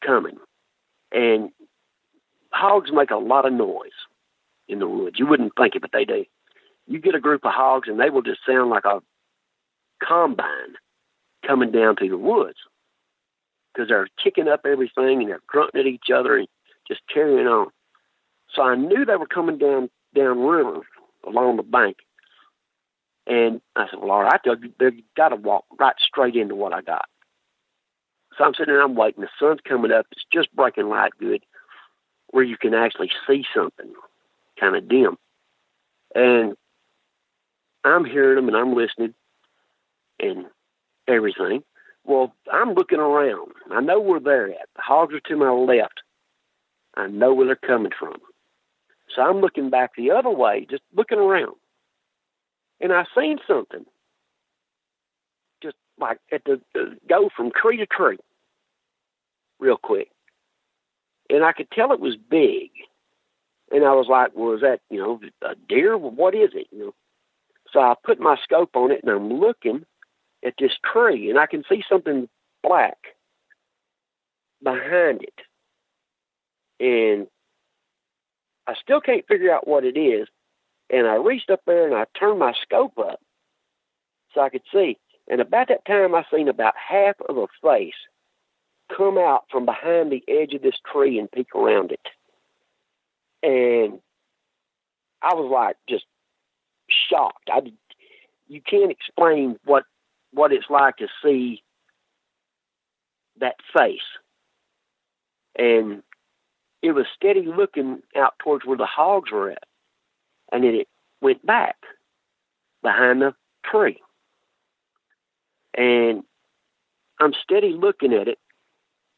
coming, 0.05 0.39
and 1.13 1.51
hogs 2.53 2.91
make 2.93 3.11
a 3.11 3.17
lot 3.17 3.47
of 3.47 3.53
noise 3.53 3.91
in 4.69 4.79
the 4.79 4.89
woods. 4.89 5.19
You 5.19 5.27
wouldn't 5.27 5.53
think 5.57 5.75
it, 5.75 5.83
but 5.83 5.91
they 5.93 6.05
do. 6.05 6.25
You 6.87 6.99
get 7.01 7.15
a 7.15 7.21
group 7.21 7.45
of 7.45 7.53
hogs, 7.53 7.89
and 7.89 7.99
they 7.99 8.11
will 8.11 8.23
just 8.23 8.41
sound 8.47 8.71
like 8.71 8.85
a 8.85 9.01
combine 10.03 10.77
coming 11.47 11.71
down 11.71 11.97
through 11.97 12.11
the 12.11 12.19
woods 12.19 12.59
because 13.73 13.89
they're 13.89 14.09
kicking 14.23 14.49
up 14.49 14.63
everything 14.65 15.21
and 15.21 15.29
they're 15.29 15.41
grunting 15.47 15.81
at 15.81 15.87
each 15.87 16.11
other 16.15 16.37
and 16.37 16.49
just 16.89 17.01
carrying 17.13 17.47
on. 17.47 17.69
So 18.55 18.63
I 18.63 18.75
knew 18.75 19.05
they 19.05 19.17
were 19.17 19.27
coming 19.27 19.59
down 19.59 19.91
down 20.15 20.41
river 20.41 20.81
along 21.27 21.57
the 21.57 21.63
bank. 21.63 21.99
And 23.27 23.61
I 23.77 23.87
said, 23.89 24.01
Well, 24.01 24.11
all 24.11 24.23
right, 24.23 24.41
they've 24.79 25.03
got 25.17 25.29
to 25.29 25.37
walk 25.37 25.65
right 25.79 25.95
straight 26.01 26.37
into 26.37 26.55
what 26.55 26.73
I 26.73 26.83
got. 26.83 27.09
So 28.37 28.45
I'm 28.45 28.55
sitting 28.55 28.73
there, 28.73 28.83
I'm 28.83 28.95
waiting. 28.95 29.23
The 29.23 29.29
sun's 29.39 29.61
coming 29.67 29.93
up. 29.93 30.07
It's 30.13 30.25
just 30.33 30.55
breaking 30.55 30.89
light 30.89 31.13
good 31.19 31.45
where 32.31 32.45
you 32.45 32.57
can 32.57 32.75
actually 32.75 33.11
see 33.27 33.45
something 33.55 33.93
kind 34.59 34.77
of 34.77 34.89
dim. 34.89 35.17
And 36.15 36.55
I'm 37.85 38.05
hearing 38.05 38.37
them 38.37 38.49
and 38.49 38.57
I'm 38.57 38.75
listening 38.75 39.15
and 40.19 40.47
everything. 41.09 41.63
Well, 42.05 42.35
I'm 42.53 42.75
looking 42.75 42.99
around. 42.99 43.53
I 43.71 43.81
know 43.81 44.01
where 44.01 44.21
they're 44.21 44.51
at. 44.51 44.69
The 44.77 44.83
hogs 44.83 45.15
are 45.15 45.21
to 45.21 45.37
my 45.37 45.51
left. 45.51 46.01
I 46.97 47.07
know 47.07 47.35
where 47.35 47.47
they're 47.47 47.57
coming 47.57 47.93
from. 47.99 48.17
So 49.15 49.23
I'm 49.23 49.41
looking 49.41 49.71
back 49.71 49.93
the 49.97 50.13
other 50.13 50.31
way, 50.31 50.67
just 50.71 50.83
looking 50.95 51.19
around. 51.19 51.57
And 52.81 52.93
I 52.93 53.05
seen 53.17 53.39
something. 53.47 53.85
Just 55.63 55.77
like 55.99 56.19
at 56.33 56.43
the 56.45 56.61
uh, 56.75 56.95
go 57.09 57.29
from 57.37 57.51
tree 57.51 57.77
to 57.79 57.87
tree 57.87 58.19
real 59.59 59.77
quick. 59.77 60.09
And 61.29 61.45
I 61.45 61.53
could 61.53 61.71
tell 61.71 61.93
it 61.93 62.01
was 62.01 62.17
big. 62.17 62.71
And 63.71 63.85
I 63.85 63.93
was 63.93 64.07
like, 64.09 64.33
well, 64.35 64.55
is 64.55 64.63
that, 64.63 64.81
you 64.91 64.99
know, 64.99 65.21
a 65.43 65.55
deer? 65.69 65.97
What 65.97 66.35
is 66.35 66.51
it? 66.55 66.67
You 66.71 66.79
know. 66.87 66.95
So 67.73 67.81
I 67.81 67.95
put 68.05 68.19
my 68.19 68.37
scope 68.43 68.75
on 68.75 68.91
it 68.91 69.03
and 69.03 69.11
I'm 69.11 69.33
looking 69.33 69.85
at 70.45 70.55
this 70.59 70.73
tree 70.93 71.31
and 71.31 71.39
I 71.39 71.47
can 71.47 71.63
see 71.69 71.85
something 71.89 72.29
black 72.63 72.97
behind 74.63 75.23
it. 75.23 75.35
And 76.81 77.29
I 78.71 78.75
still 78.81 79.01
can't 79.01 79.27
figure 79.27 79.53
out 79.53 79.67
what 79.67 79.85
it 79.85 79.99
is. 79.99 80.29
And 80.91 81.09
I 81.09 81.17
reached 81.17 81.51
up 81.51 81.61
there 81.67 81.87
and 81.87 81.95
I 81.95 82.07
turned 82.17 82.39
my 82.39 82.53
scope 82.63 82.97
up 82.99 83.21
so 84.33 84.41
I 84.41 84.49
could 84.49 84.63
see. 84.73 84.97
And 85.29 85.41
about 85.41 85.69
that 85.69 85.85
time, 85.85 86.15
I 86.15 86.25
seen 86.33 86.47
about 86.47 86.75
half 86.77 87.17
of 87.29 87.37
a 87.37 87.47
face 87.63 87.93
come 88.97 89.19
out 89.19 89.45
from 89.51 89.65
behind 89.65 90.13
the 90.13 90.23
edge 90.29 90.55
of 90.55 90.63
this 90.63 90.79
tree 90.93 91.19
and 91.19 91.31
peek 91.31 91.49
around 91.55 91.91
it. 91.91 92.01
And 93.43 93.99
I 95.21 95.35
was 95.35 95.51
like 95.51 95.77
just 95.89 96.05
shocked. 97.09 97.51
I 97.53 97.61
you 98.47 98.61
can't 98.61 98.91
explain 98.93 99.59
what 99.65 99.85
what 100.33 100.53
it's 100.53 100.71
like 100.71 100.97
to 100.99 101.09
see 101.25 101.63
that 103.41 103.57
face. 103.77 103.99
And 105.57 106.03
it 106.83 106.93
was 106.93 107.07
steady 107.15 107.45
looking 107.45 108.03
out 108.17 108.35
towards 108.39 108.65
where 108.65 108.77
the 108.77 108.87
hogs 108.87 109.31
were 109.31 109.51
at. 109.51 109.65
And 110.53 110.65
then 110.65 110.75
it 110.75 110.89
went 111.21 111.45
back 111.45 111.77
behind 112.83 113.21
the 113.21 113.35
tree. 113.65 114.01
And 115.77 116.23
I'm 117.21 117.33
steady 117.43 117.73
looking 117.73 118.13
at 118.13 118.29
it 118.29 118.39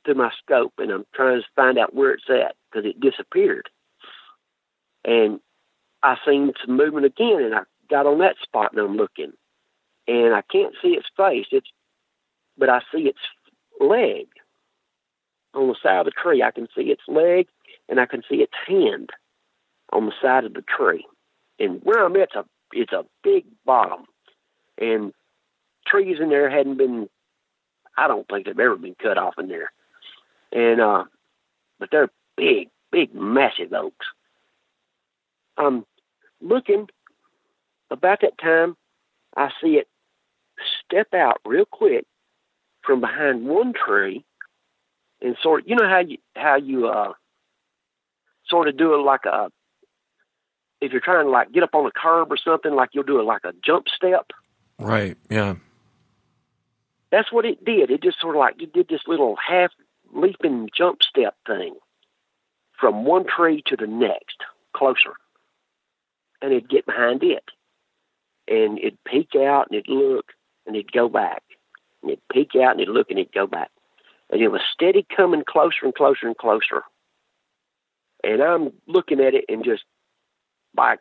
through 0.04 0.14
my 0.14 0.30
scope 0.42 0.74
and 0.78 0.90
I'm 0.90 1.06
trying 1.14 1.40
to 1.40 1.46
find 1.54 1.78
out 1.78 1.94
where 1.94 2.12
it's 2.12 2.28
at 2.28 2.56
because 2.70 2.88
it 2.88 3.00
disappeared. 3.00 3.68
And 5.04 5.40
I 6.02 6.16
seen 6.26 6.52
some 6.64 6.76
movement 6.76 7.06
again 7.06 7.42
and 7.42 7.54
I 7.54 7.60
got 7.88 8.06
on 8.06 8.18
that 8.18 8.36
spot 8.42 8.72
and 8.72 8.80
I'm 8.80 8.96
looking. 8.96 9.32
And 10.08 10.34
I 10.34 10.42
can't 10.42 10.74
see 10.82 10.88
its 10.88 11.06
face. 11.16 11.46
It's 11.52 11.68
but 12.58 12.68
I 12.68 12.80
see 12.92 13.02
its 13.02 13.18
leg 13.80 14.26
on 15.54 15.68
the 15.68 15.76
side 15.82 15.98
of 15.98 16.04
the 16.06 16.12
tree. 16.12 16.42
I 16.42 16.50
can 16.50 16.68
see 16.74 16.84
its 16.84 17.02
leg 17.08 17.48
and 17.88 18.00
I 18.00 18.06
can 18.06 18.22
see 18.28 18.36
its 18.36 18.54
hand 18.66 19.10
on 19.92 20.06
the 20.06 20.12
side 20.20 20.44
of 20.44 20.54
the 20.54 20.62
tree. 20.62 21.06
And 21.58 21.80
where 21.82 22.04
I'm 22.04 22.16
at's 22.16 22.34
a 22.34 22.44
it's 22.72 22.92
a 22.92 23.04
big 23.22 23.44
bottom. 23.64 24.06
And 24.78 25.12
trees 25.86 26.18
in 26.20 26.30
there 26.30 26.50
hadn't 26.50 26.78
been 26.78 27.08
I 27.96 28.08
don't 28.08 28.26
think 28.28 28.46
they've 28.46 28.58
ever 28.58 28.76
been 28.76 28.96
cut 29.00 29.18
off 29.18 29.34
in 29.38 29.48
there. 29.48 29.70
And 30.52 30.80
uh 30.80 31.04
but 31.78 31.90
they're 31.90 32.10
big, 32.36 32.70
big, 32.90 33.14
massive 33.14 33.72
oaks. 33.72 34.06
I'm 35.56 35.84
looking 36.40 36.88
about 37.90 38.20
that 38.22 38.38
time 38.38 38.76
I 39.36 39.50
see 39.62 39.76
it 39.76 39.88
step 40.84 41.14
out 41.14 41.40
real 41.44 41.64
quick 41.64 42.06
from 42.82 43.00
behind 43.00 43.46
one 43.46 43.72
tree 43.72 44.24
and 45.22 45.36
sort 45.42 45.66
you 45.66 45.76
know 45.76 45.88
how 45.88 46.00
you 46.00 46.18
how 46.36 46.56
you 46.56 46.88
uh 46.88 47.12
sort 48.46 48.68
of 48.68 48.76
do 48.76 48.94
it 48.94 48.98
like 48.98 49.24
a 49.24 49.50
if 50.80 50.90
you're 50.90 51.00
trying 51.00 51.24
to 51.24 51.30
like 51.30 51.52
get 51.52 51.62
up 51.62 51.74
on 51.74 51.86
a 51.86 51.92
curb 51.92 52.32
or 52.32 52.36
something 52.36 52.74
like 52.74 52.90
you'll 52.92 53.04
do 53.04 53.20
it 53.20 53.24
like 53.24 53.44
a 53.44 53.52
jump 53.64 53.88
step? 53.88 54.32
Right 54.78 55.16
yeah. 55.30 55.54
That's 57.10 57.30
what 57.30 57.44
it 57.44 57.64
did. 57.64 57.90
It 57.90 58.02
just 58.02 58.20
sort 58.20 58.34
of 58.34 58.40
like 58.40 58.60
you 58.60 58.66
did 58.66 58.88
this 58.88 59.02
little 59.06 59.36
half 59.36 59.70
leaping 60.12 60.68
jump 60.76 61.02
step 61.02 61.36
thing 61.46 61.76
from 62.78 63.04
one 63.04 63.24
tree 63.24 63.62
to 63.66 63.76
the 63.76 63.86
next 63.86 64.38
closer. 64.74 65.14
And 66.40 66.52
it'd 66.52 66.68
get 66.68 66.86
behind 66.86 67.22
it. 67.22 67.44
And 68.48 68.78
it'd 68.78 69.04
peek 69.04 69.36
out 69.36 69.68
and 69.70 69.78
it'd 69.78 69.88
look 69.88 70.32
and 70.66 70.74
it'd 70.74 70.90
go 70.90 71.08
back. 71.08 71.44
And 72.02 72.10
it'd 72.10 72.28
peek 72.32 72.56
out 72.56 72.72
and 72.72 72.80
it'd 72.80 72.92
look 72.92 73.10
and 73.10 73.18
it'd 73.20 73.32
go 73.32 73.46
back 73.46 73.70
and 74.32 74.40
it 74.40 74.48
was 74.48 74.62
steady 74.72 75.06
coming 75.14 75.44
closer 75.46 75.84
and 75.84 75.94
closer 75.94 76.26
and 76.26 76.36
closer. 76.36 76.82
And 78.24 78.42
I'm 78.42 78.72
looking 78.88 79.20
at 79.20 79.34
it 79.34 79.44
and 79.48 79.62
just 79.62 79.84
like, 80.76 81.00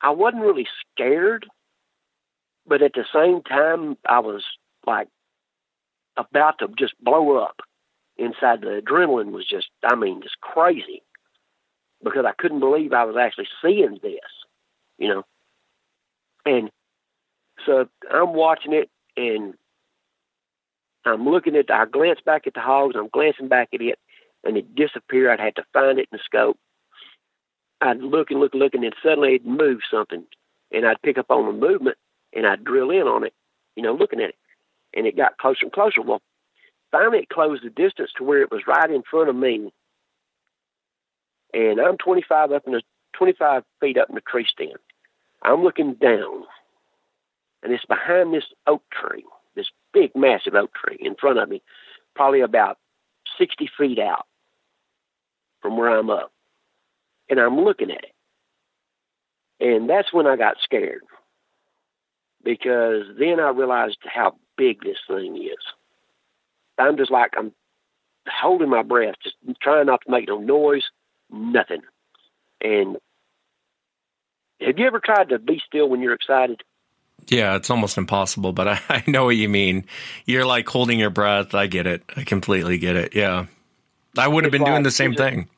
I 0.00 0.10
wasn't 0.10 0.42
really 0.42 0.66
scared, 0.94 1.46
but 2.66 2.80
at 2.80 2.94
the 2.94 3.04
same 3.12 3.42
time, 3.42 3.98
I 4.08 4.20
was 4.20 4.42
like 4.86 5.08
about 6.16 6.58
to 6.60 6.68
just 6.78 6.94
blow 7.02 7.36
up 7.36 7.60
inside. 8.16 8.62
The 8.62 8.80
adrenaline 8.82 9.32
was 9.32 9.46
just, 9.46 9.68
I 9.84 9.94
mean, 9.94 10.22
just 10.22 10.40
crazy 10.40 11.02
because 12.02 12.24
I 12.26 12.32
couldn't 12.32 12.60
believe 12.60 12.94
I 12.94 13.04
was 13.04 13.16
actually 13.20 13.48
seeing 13.60 13.98
this, 14.02 14.20
you 14.98 15.08
know. 15.08 15.24
And 16.46 16.70
so 17.66 17.86
I'm 18.10 18.32
watching 18.32 18.72
it 18.72 18.88
and 19.18 19.54
I'm 21.04 21.28
looking 21.28 21.56
at. 21.56 21.70
I 21.70 21.86
glance 21.86 22.20
back 22.24 22.46
at 22.46 22.54
the 22.54 22.60
hogs. 22.60 22.94
I'm 22.96 23.08
glancing 23.08 23.48
back 23.48 23.70
at 23.72 23.80
it, 23.80 23.98
and 24.44 24.56
it 24.56 24.74
disappeared. 24.74 25.30
I'd 25.30 25.44
had 25.44 25.56
to 25.56 25.64
find 25.72 25.98
it 25.98 26.08
in 26.12 26.18
the 26.18 26.20
scope. 26.24 26.58
I'd 27.80 28.00
look 28.00 28.30
and 28.30 28.40
look 28.40 28.52
and 28.52 28.62
look, 28.62 28.74
and 28.74 28.84
then 28.84 28.92
suddenly 29.02 29.36
it'd 29.36 29.46
move 29.46 29.80
something, 29.90 30.24
and 30.70 30.86
I'd 30.86 31.00
pick 31.02 31.18
up 31.18 31.30
on 31.30 31.46
the 31.46 31.52
movement, 31.52 31.96
and 32.34 32.46
I'd 32.46 32.64
drill 32.64 32.90
in 32.90 33.02
on 33.02 33.24
it, 33.24 33.32
you 33.76 33.82
know, 33.82 33.94
looking 33.94 34.20
at 34.20 34.30
it, 34.30 34.36
and 34.94 35.06
it 35.06 35.16
got 35.16 35.38
closer 35.38 35.60
and 35.62 35.72
closer. 35.72 36.02
Well, 36.02 36.20
finally, 36.92 37.20
it 37.20 37.30
closed 37.30 37.64
the 37.64 37.70
distance 37.70 38.10
to 38.16 38.24
where 38.24 38.42
it 38.42 38.50
was 38.50 38.66
right 38.66 38.90
in 38.90 39.02
front 39.10 39.30
of 39.30 39.36
me, 39.36 39.72
and 41.54 41.80
I'm 41.80 41.96
25 41.96 42.52
up 42.52 42.66
in 42.66 42.72
the 42.74 42.82
25 43.14 43.64
feet 43.80 43.98
up 43.98 44.08
in 44.10 44.14
the 44.14 44.20
tree 44.20 44.46
stand. 44.50 44.78
I'm 45.42 45.62
looking 45.62 45.94
down, 45.94 46.44
and 47.62 47.72
it's 47.72 47.84
behind 47.86 48.34
this 48.34 48.44
oak 48.66 48.82
tree, 48.92 49.24
big, 49.92 50.12
massive 50.14 50.54
oak 50.54 50.70
tree 50.74 50.98
in 51.00 51.14
front 51.14 51.38
of 51.38 51.48
me, 51.48 51.62
probably 52.14 52.40
about 52.40 52.78
60 53.38 53.70
feet 53.78 53.98
out 53.98 54.26
from 55.62 55.76
where 55.76 55.96
I'm 55.98 56.10
up. 56.10 56.32
And 57.28 57.38
I'm 57.38 57.60
looking 57.60 57.90
at 57.90 58.04
it. 58.04 58.12
And 59.60 59.88
that's 59.88 60.12
when 60.12 60.26
I 60.26 60.36
got 60.36 60.56
scared 60.62 61.02
because 62.42 63.04
then 63.18 63.38
I 63.40 63.50
realized 63.50 63.98
how 64.04 64.36
big 64.56 64.82
this 64.82 64.98
thing 65.06 65.36
is. 65.36 65.64
I'm 66.78 66.96
just 66.96 67.10
like, 67.10 67.34
I'm 67.36 67.52
holding 68.26 68.70
my 68.70 68.82
breath, 68.82 69.16
just 69.22 69.36
trying 69.60 69.86
not 69.86 70.00
to 70.04 70.10
make 70.10 70.28
no 70.28 70.38
noise, 70.38 70.84
nothing. 71.30 71.82
And 72.60 72.96
have 74.60 74.78
you 74.78 74.86
ever 74.86 75.00
tried 75.00 75.30
to 75.30 75.38
be 75.38 75.62
still 75.66 75.88
when 75.88 76.00
you're 76.00 76.14
excited? 76.14 76.62
Yeah, 77.28 77.56
it's 77.56 77.70
almost 77.70 77.96
impossible, 77.98 78.52
but 78.52 78.68
I, 78.68 78.80
I 78.88 79.04
know 79.06 79.24
what 79.26 79.36
you 79.36 79.48
mean. 79.48 79.84
You're 80.26 80.46
like 80.46 80.68
holding 80.68 80.98
your 80.98 81.10
breath. 81.10 81.54
I 81.54 81.66
get 81.66 81.86
it. 81.86 82.02
I 82.16 82.24
completely 82.24 82.78
get 82.78 82.96
it. 82.96 83.14
Yeah. 83.14 83.46
I 84.18 84.26
would 84.26 84.44
have 84.44 84.50
been 84.50 84.64
doing 84.64 84.82
the 84.82 84.90
same 84.90 85.12
it's 85.12 85.20
a- 85.20 85.24
thing. 85.24 85.48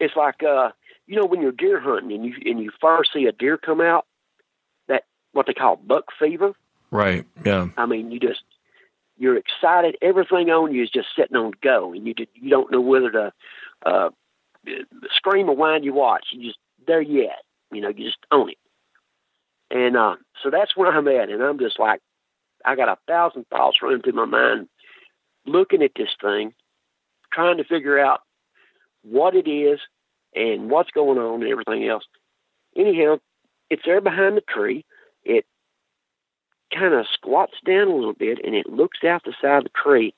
It's 0.00 0.16
like 0.16 0.42
uh, 0.42 0.70
you 1.06 1.16
know 1.16 1.24
when 1.26 1.40
you're 1.40 1.52
deer 1.52 1.80
hunting 1.80 2.12
and 2.12 2.24
you 2.24 2.34
and 2.44 2.60
you 2.60 2.70
first 2.80 3.10
see 3.12 3.26
a 3.26 3.32
deer 3.32 3.56
come 3.56 3.80
out, 3.80 4.06
that 4.88 5.04
what 5.32 5.46
they 5.46 5.54
call 5.54 5.76
buck 5.76 6.06
fever. 6.18 6.52
Right. 6.90 7.24
Yeah. 7.44 7.68
I 7.76 7.86
mean, 7.86 8.10
you 8.10 8.20
just 8.20 8.42
you're 9.16 9.36
excited. 9.36 9.96
Everything 10.02 10.50
on 10.50 10.72
you 10.74 10.82
is 10.82 10.90
just 10.90 11.08
sitting 11.16 11.36
on 11.36 11.52
go, 11.62 11.92
and 11.92 12.06
you 12.06 12.14
just, 12.14 12.30
you 12.34 12.50
don't 12.50 12.70
know 12.70 12.80
whether 12.80 13.10
to 13.10 13.32
uh, 13.86 14.10
scream 15.14 15.48
or 15.48 15.56
whine. 15.56 15.84
You 15.84 15.94
watch. 15.94 16.26
You 16.32 16.42
just 16.48 16.58
there 16.86 17.02
yet. 17.02 17.42
You 17.72 17.80
know, 17.80 17.88
you 17.88 18.04
just 18.06 18.18
own 18.30 18.50
it. 18.50 18.58
And 19.70 19.96
uh, 19.96 20.16
so 20.42 20.50
that's 20.50 20.76
where 20.76 20.92
I'm 20.92 21.08
at, 21.08 21.30
and 21.30 21.42
I'm 21.42 21.58
just 21.58 21.78
like, 21.78 22.00
I 22.64 22.76
got 22.76 22.88
a 22.88 22.98
thousand 23.06 23.46
thoughts 23.48 23.82
running 23.82 24.02
through 24.02 24.12
my 24.12 24.24
mind, 24.24 24.68
looking 25.46 25.82
at 25.82 25.92
this 25.96 26.14
thing, 26.20 26.54
trying 27.32 27.58
to 27.58 27.64
figure 27.64 27.98
out 27.98 28.20
what 29.02 29.34
it 29.34 29.48
is 29.48 29.80
and 30.34 30.70
what's 30.70 30.90
going 30.90 31.18
on 31.18 31.42
and 31.42 31.50
everything 31.50 31.86
else. 31.86 32.04
Anyhow, 32.76 33.18
it's 33.70 33.82
there 33.84 34.00
behind 34.00 34.36
the 34.36 34.42
tree. 34.42 34.84
It 35.24 35.44
kind 36.72 36.94
of 36.94 37.06
squats 37.12 37.54
down 37.64 37.88
a 37.88 37.94
little 37.94 38.14
bit 38.14 38.38
and 38.44 38.54
it 38.54 38.66
looks 38.66 39.04
out 39.04 39.22
the 39.24 39.34
side 39.40 39.58
of 39.58 39.64
the 39.64 39.70
tree. 39.70 40.14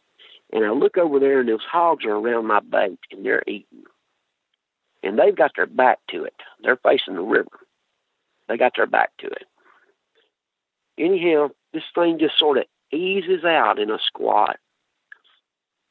And 0.53 0.65
I 0.65 0.71
look 0.71 0.97
over 0.97 1.19
there 1.19 1.41
and 1.41 1.49
those 1.49 1.65
hogs 1.71 2.05
are 2.05 2.17
around 2.17 2.47
my 2.47 2.61
bait 2.61 2.99
and 3.11 3.25
they're 3.25 3.43
eating. 3.47 3.85
And 5.03 5.19
they've 5.19 5.37
got 5.37 5.53
their 5.57 5.67
back 5.67 5.99
to 6.11 6.25
it. 6.25 6.35
They're 6.63 6.77
facing 6.77 7.15
the 7.15 7.23
river. 7.23 7.51
They 8.49 8.57
got 8.57 8.73
their 8.77 8.87
back 8.87 9.11
to 9.19 9.27
it. 9.27 9.45
Anyhow, 10.99 11.51
this 11.73 11.83
thing 11.95 12.19
just 12.19 12.39
sort 12.39 12.59
of 12.59 12.65
eases 12.93 13.45
out 13.45 13.79
in 13.79 13.91
a 13.91 13.99
squat 13.99 14.57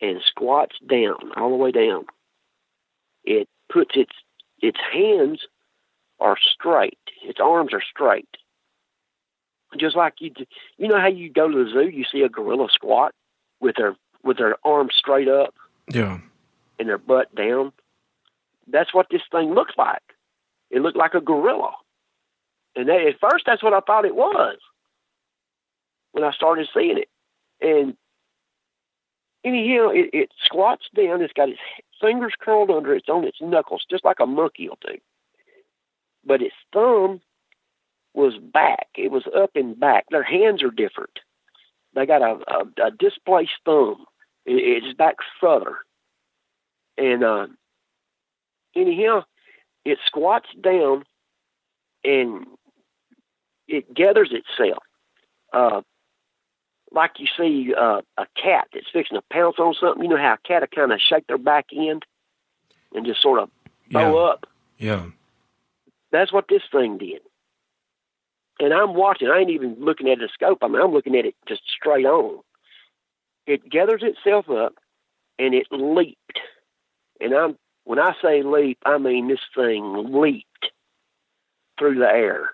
and 0.01 0.21
squats 0.25 0.75
down, 0.87 1.31
all 1.37 1.49
the 1.49 1.55
way 1.55 1.71
down. 1.71 2.05
It 3.23 3.47
puts 3.71 3.91
its 3.95 4.13
its 4.61 4.79
hands 4.91 5.41
are 6.19 6.37
straight. 6.39 6.97
Its 7.23 7.39
arms 7.39 7.73
are 7.73 7.81
straight. 7.81 8.27
Just 9.77 9.95
like 9.95 10.13
you, 10.19 10.31
you 10.77 10.87
know 10.87 10.99
how 10.99 11.07
you 11.07 11.29
go 11.29 11.49
to 11.49 11.65
the 11.65 11.69
zoo, 11.69 11.89
you 11.89 12.05
see 12.09 12.21
a 12.21 12.29
gorilla 12.29 12.67
squat 12.71 13.13
with 13.59 13.75
their 13.75 13.95
with 14.23 14.37
their 14.37 14.55
arms 14.65 14.93
straight 14.97 15.27
up 15.27 15.53
Yeah. 15.91 16.19
and 16.79 16.87
their 16.89 16.97
butt 16.97 17.33
down. 17.35 17.73
That's 18.67 18.93
what 18.93 19.07
this 19.11 19.21
thing 19.31 19.53
looks 19.53 19.73
like. 19.77 20.01
It 20.71 20.81
looked 20.81 20.97
like 20.97 21.13
a 21.13 21.21
gorilla, 21.21 21.73
and 22.75 22.89
they, 22.89 23.07
at 23.07 23.19
first 23.19 23.45
that's 23.45 23.61
what 23.61 23.73
I 23.73 23.81
thought 23.81 24.05
it 24.05 24.15
was 24.15 24.57
when 26.15 26.23
I 26.23 26.31
started 26.31 26.69
seeing 26.73 26.97
it. 26.97 27.09
And 27.59 27.97
anyhow, 29.43 29.89
it, 29.89 30.09
it 30.13 30.29
squats 30.41 30.85
down. 30.95 31.21
It's 31.21 31.33
got 31.33 31.49
its 31.49 31.59
fingers 31.99 32.33
curled 32.39 32.71
under. 32.71 32.95
It's 32.95 33.09
on 33.09 33.25
its 33.25 33.39
knuckles, 33.41 33.85
just 33.89 34.05
like 34.05 34.21
a 34.21 34.25
monkey 34.25 34.69
will 34.69 34.77
do. 34.87 34.97
But 36.25 36.41
its 36.41 36.55
thumb 36.71 37.19
was 38.13 38.37
back. 38.37 38.87
It 38.95 39.11
was 39.11 39.25
up 39.35 39.51
and 39.55 39.77
back. 39.77 40.05
Their 40.09 40.23
hands 40.23 40.63
are 40.63 40.71
different. 40.71 41.19
They 41.93 42.05
got 42.05 42.21
a, 42.21 42.39
a, 42.47 42.87
a 42.87 42.91
displaced 42.91 43.51
thumb. 43.65 44.05
It, 44.45 44.83
it's 44.83 44.97
back 44.97 45.15
further. 45.41 45.79
And 46.97 47.25
uh, 47.25 47.47
anyhow, 48.73 49.23
it 49.83 49.97
squats 50.05 50.47
down 50.61 51.03
and 52.05 52.47
it 53.67 53.93
gathers 53.93 54.31
itself. 54.31 54.83
Uh, 55.51 55.81
like 56.91 57.11
you 57.19 57.27
see 57.37 57.73
uh, 57.73 58.01
a 58.17 58.27
cat 58.41 58.67
that's 58.73 58.89
fixing 58.91 59.17
to 59.17 59.23
pounce 59.31 59.57
on 59.59 59.73
something. 59.79 60.03
You 60.03 60.09
know 60.09 60.17
how 60.17 60.33
a 60.33 60.47
cat 60.47 60.61
will 60.61 60.67
kind 60.67 60.91
of 60.91 60.99
shake 61.01 61.27
their 61.27 61.37
back 61.37 61.67
end 61.75 62.05
and 62.93 63.05
just 63.05 63.21
sort 63.21 63.39
of 63.39 63.49
bow 63.91 64.13
Yeah. 64.15 64.21
up. 64.31 64.45
Yeah. 64.77 65.05
That's 66.11 66.31
what 66.31 66.47
this 66.47 66.61
thing 66.71 66.97
did. 66.97 67.21
And 68.59 68.73
I'm 68.73 68.93
watching. 68.93 69.27
I 69.29 69.39
ain't 69.39 69.49
even 69.49 69.75
looking 69.79 70.09
at 70.09 70.19
the 70.19 70.29
scope. 70.33 70.59
I 70.61 70.67
mean, 70.67 70.81
I'm 70.81 70.93
looking 70.93 71.15
at 71.17 71.25
it 71.25 71.35
just 71.47 71.63
straight 71.67 72.05
on. 72.05 72.39
It 73.45 73.69
gathers 73.69 74.01
itself 74.01 74.49
up 74.49 74.75
and 75.37 75.53
it 75.53 75.67
leaped. 75.71 76.39
And 77.19 77.33
I'm 77.33 77.57
when 77.83 77.99
I 77.99 78.13
say 78.21 78.41
leap, 78.43 78.79
I 78.85 78.97
mean 78.97 79.27
this 79.27 79.41
thing 79.55 80.11
leaped 80.13 80.71
through 81.77 81.99
the 81.99 82.07
air 82.07 82.51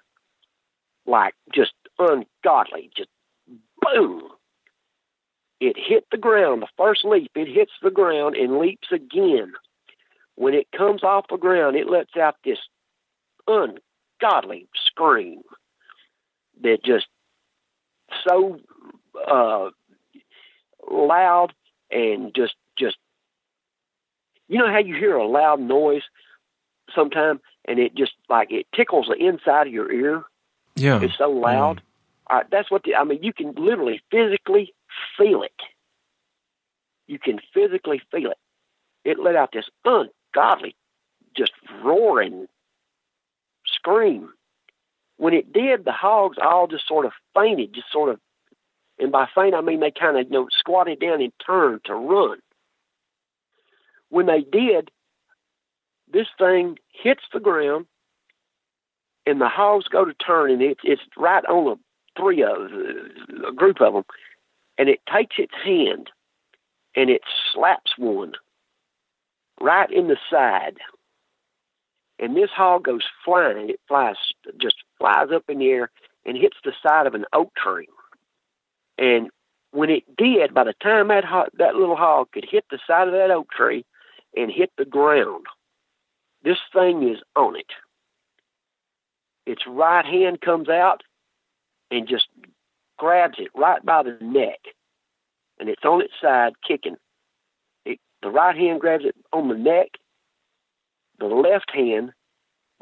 like 1.06 1.36
just 1.54 1.74
ungodly, 2.00 2.90
just 2.96 3.10
boom. 3.82 4.24
It 5.60 5.76
hit 5.78 6.06
the 6.12 6.18
ground. 6.18 6.64
The 6.64 6.68
first 6.78 7.06
leap, 7.06 7.32
it 7.36 7.48
hits 7.48 7.72
the 7.84 7.92
ground 7.92 8.36
and 8.36 8.58
leaps 8.58 8.88
again. 8.92 9.54
When 10.36 10.54
it 10.54 10.68
comes 10.76 11.04
off 11.04 11.26
the 11.30 11.38
ground, 11.38 11.76
it 11.76 11.88
lets 11.88 12.16
out 12.18 12.36
this 12.44 12.58
ungodly 13.48 14.68
scream 14.88 15.42
that 16.64 16.84
just 16.84 17.08
so 18.28 18.60
uh, 19.28 19.70
loud 20.90 21.54
and 21.90 22.34
just 22.36 22.56
just 22.78 22.98
you 24.48 24.58
know 24.58 24.72
how 24.72 24.80
you 24.80 24.96
hear 24.96 25.16
a 25.16 25.28
loud 25.28 25.60
noise 25.60 26.04
sometime 26.94 27.40
and 27.66 27.80
it 27.80 27.96
just 27.96 28.14
like 28.30 28.52
it 28.52 28.66
tickles 28.76 29.08
the 29.08 29.16
inside 29.26 29.68
of 29.68 29.74
your 29.74 29.92
ear 29.92 30.24
Yeah. 30.76 31.02
it's 31.02 31.18
so 31.18 31.30
loud 31.30 31.78
All 31.80 31.91
right, 32.38 32.46
that's 32.52 32.72
what 32.72 32.84
the, 32.84 32.96
i 32.96 33.04
mean 33.04 33.22
you 33.24 33.34
can 33.34 33.54
literally 33.56 34.02
physically 34.12 34.74
feel 35.18 35.44
it 35.44 35.52
you 37.08 37.20
can 37.20 37.40
physically 37.54 38.02
feel 38.12 38.32
it 38.32 38.38
it 39.04 39.20
let 39.20 39.36
out 39.36 39.52
this 39.52 39.70
ungodly 39.86 40.76
just 41.36 41.54
roaring 41.84 42.48
scream. 43.82 44.30
When 45.18 45.34
it 45.34 45.54
did, 45.54 45.86
the 45.86 45.92
hogs 45.92 46.38
all 46.42 46.68
just 46.68 46.88
sort 46.88 47.06
of 47.06 47.12
fainted, 47.36 47.74
just 47.74 47.92
sort 47.92 48.10
of, 48.10 48.20
and 49.00 49.12
by 49.12 49.28
faint 49.34 49.56
I 49.56 49.62
mean 49.62 49.80
they 49.80 49.92
kind 49.92 50.18
of 50.18 50.26
you 50.26 50.32
know 50.32 50.48
squatted 50.52 51.00
down 51.00 51.22
and 51.22 51.34
turned 51.46 51.82
to 51.86 51.96
run. 51.96 52.40
When 54.10 54.26
they 54.26 54.42
did, 54.42 54.92
this 56.12 56.28
thing 56.38 56.78
hits 56.90 57.24
the 57.34 57.40
ground, 57.40 57.86
and 59.26 59.40
the 59.40 59.48
hogs 59.48 59.88
go 59.88 60.06
to 60.06 60.14
turn, 60.14 60.52
and 60.52 60.62
it's 60.62 60.82
it's 60.84 61.02
right 61.18 61.46
on 61.46 61.68
a 61.68 61.76
three 62.22 62.44
of 62.44 62.72
a 63.48 63.52
group 63.52 63.82
of 63.82 63.94
them, 63.94 64.04
and 64.78 64.90
it 64.90 65.00
takes 65.12 65.38
its 65.40 65.54
hand, 65.64 66.10
and 66.96 67.10
it 67.10 67.22
slaps 67.52 67.94
one 67.98 68.34
right 69.60 69.92
in 69.92 70.08
the 70.08 70.18
side 70.30 70.78
and 72.22 72.38
this 72.38 72.52
hog 72.56 72.84
goes 72.84 73.04
flying. 73.26 73.70
It 73.72 73.80
flies, 73.88 74.16
just 74.62 74.76
flies 75.00 75.30
up 75.34 75.44
in 75.50 75.58
the 75.58 75.70
air 75.70 75.90
and 76.24 76.38
hits 76.38 76.58
the 76.64 76.72
side 76.88 77.08
of 77.08 77.16
an 77.16 77.26
oak 77.34 77.52
tree. 77.56 77.90
And 79.00 79.32
when 79.72 79.90
it 79.90 80.04
did, 80.16 80.54
by 80.54 80.64
the 80.64 80.76
time 80.82 81.08
that 81.08 81.26
hog, 81.26 81.50
that 81.58 81.76
little 81.76 81.96
hog 81.96 82.32
could 82.32 82.46
hit 82.50 82.66
the 82.70 82.80
side 82.86 83.08
of 83.08 83.16
that 83.16 83.32
oak 83.32 83.50
tree 83.50 83.84
and 84.38 84.52
hit 84.52 84.72
the 84.78 84.86
ground, 84.86 85.48
this 86.44 86.60
thing 86.72 87.10
is 87.10 87.18
on 87.36 87.56
it. 87.56 87.72
Its 89.48 89.64
right 89.68 90.06
hand 90.06 90.42
comes 90.42 90.70
out 90.70 91.02
and 91.92 92.08
just 92.08 92.28
grabs 92.98 93.38
it 93.38 93.50
right 93.56 93.86
by 93.86 94.02
the 94.04 94.18
neck, 94.22 94.60
and 95.60 95.70
it's 95.70 95.84
on 95.84 96.02
its 96.02 96.14
side 96.22 96.54
kicking. 96.68 96.96
It, 97.86 98.00
the 98.24 98.30
right 98.30 98.56
hand 98.56 98.80
grabs 98.80 99.06
it 99.06 99.16
on 99.34 99.50
the 99.50 99.58
neck. 99.58 99.90
The 101.20 101.28
left 101.28 101.72
hand 101.72 102.14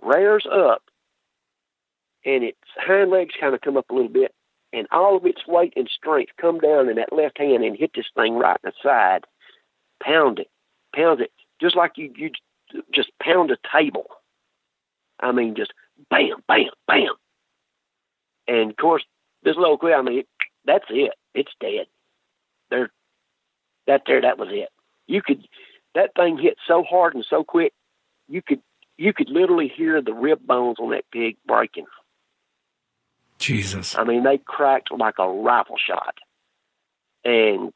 rears 0.01 0.45
up, 0.49 0.83
and 2.23 2.43
its 2.43 2.57
hind 2.77 3.09
legs 3.09 3.33
kind 3.39 3.53
of 3.53 3.61
come 3.61 3.75
up 3.75 3.89
a 3.89 3.93
little 3.93 4.09
bit, 4.09 4.33
and 4.71 4.87
all 4.91 5.17
of 5.17 5.25
its 5.25 5.45
weight 5.47 5.73
and 5.75 5.89
strength 5.89 6.31
come 6.39 6.59
down 6.59 6.87
in 6.87 6.95
that 6.95 7.11
left 7.11 7.37
hand 7.37 7.63
and 7.63 7.75
hit 7.75 7.91
this 7.95 8.05
thing 8.15 8.35
right 8.35 8.59
in 8.63 8.71
the 8.71 8.87
side, 8.87 9.25
pound 10.01 10.39
it, 10.39 10.47
pound 10.95 11.19
it, 11.19 11.31
just 11.59 11.75
like 11.75 11.97
you 11.97 12.13
you 12.15 12.31
just 12.93 13.09
pound 13.21 13.51
a 13.51 13.57
table. 13.75 14.05
I 15.19 15.31
mean, 15.31 15.55
just 15.55 15.73
bam, 16.09 16.43
bam, 16.47 16.69
bam. 16.87 17.09
And 18.49 18.71
of 18.71 18.77
course, 18.77 19.03
this 19.43 19.55
little 19.55 19.77
quick, 19.77 19.93
I 19.95 20.01
mean, 20.01 20.23
that's 20.65 20.85
it. 20.89 21.13
It's 21.35 21.51
dead. 21.61 21.85
There, 22.71 22.89
that 23.87 24.01
there, 24.07 24.21
that 24.21 24.39
was 24.39 24.49
it. 24.51 24.69
You 25.07 25.21
could, 25.21 25.47
that 25.93 26.11
thing 26.15 26.37
hit 26.37 26.57
so 26.67 26.83
hard 26.83 27.13
and 27.13 27.25
so 27.29 27.43
quick, 27.43 27.73
you 28.27 28.41
could, 28.41 28.61
you 28.97 29.13
could 29.13 29.29
literally 29.29 29.71
hear 29.73 30.01
the 30.01 30.13
rib 30.13 30.39
bones 30.45 30.77
on 30.79 30.91
that 30.91 31.05
pig 31.11 31.37
breaking. 31.45 31.85
Jesus. 33.37 33.95
I 33.95 34.03
mean, 34.03 34.23
they 34.23 34.39
cracked 34.39 34.91
like 34.91 35.15
a 35.19 35.29
rifle 35.29 35.77
shot. 35.77 36.15
And 37.23 37.71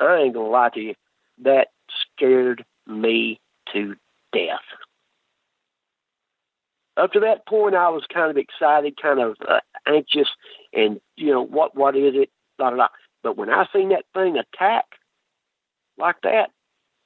I 0.00 0.22
ain't 0.22 0.34
gonna 0.34 0.48
lie 0.48 0.70
to 0.70 0.80
you, 0.80 0.94
that 1.42 1.68
scared 2.16 2.64
me 2.86 3.40
to 3.72 3.96
death. 4.32 4.60
Up 6.98 7.12
to 7.12 7.20
that 7.20 7.46
point, 7.46 7.76
I 7.76 7.88
was 7.90 8.04
kind 8.12 8.30
of 8.30 8.36
excited, 8.36 9.00
kind 9.00 9.20
of 9.20 9.36
uh, 9.48 9.60
anxious, 9.86 10.28
and 10.72 11.00
you 11.16 11.30
know 11.30 11.44
what? 11.44 11.76
What 11.76 11.96
is 11.96 12.14
it? 12.14 12.30
Da, 12.58 12.70
da, 12.70 12.76
da. 12.76 12.88
But 13.22 13.36
when 13.36 13.50
I 13.50 13.66
seen 13.72 13.90
that 13.90 14.04
thing 14.14 14.36
attack 14.36 14.84
like 15.96 16.16
that, 16.24 16.50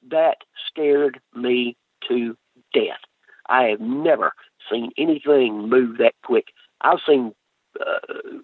that 0.09 0.37
scared 0.67 1.19
me 1.35 1.77
to 2.07 2.35
death. 2.73 2.99
I 3.47 3.65
have 3.65 3.81
never 3.81 4.33
seen 4.71 4.91
anything 4.97 5.69
move 5.69 5.97
that 5.99 6.15
quick. 6.23 6.45
I've 6.81 6.99
seen 7.07 7.33
uh, 7.79 8.39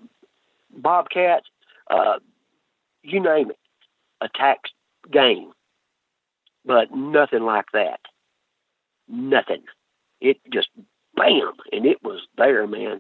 bobcats, 0.72 1.48
uh, 1.90 2.20
you 3.02 3.22
name 3.22 3.50
it, 3.50 3.60
attack 4.22 4.60
game, 5.12 5.52
but 6.66 6.92
nothing 6.94 7.44
like 7.44 7.72
that. 7.74 8.02
Nothing. 9.08 9.64
It 10.22 10.38
just 10.54 10.70
bam, 11.20 11.52
and 11.72 11.86
it 11.86 12.02
was 12.04 12.22
there, 12.38 12.66
man. 12.66 13.00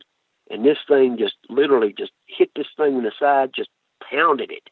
And 0.49 0.65
this 0.65 0.77
thing 0.87 1.17
just 1.17 1.35
literally 1.49 1.93
just 1.97 2.11
hit 2.25 2.51
this 2.55 2.67
thing 2.75 2.97
in 2.97 3.03
the 3.03 3.11
side, 3.17 3.51
just 3.55 3.69
pounded 4.11 4.51
it. 4.51 4.69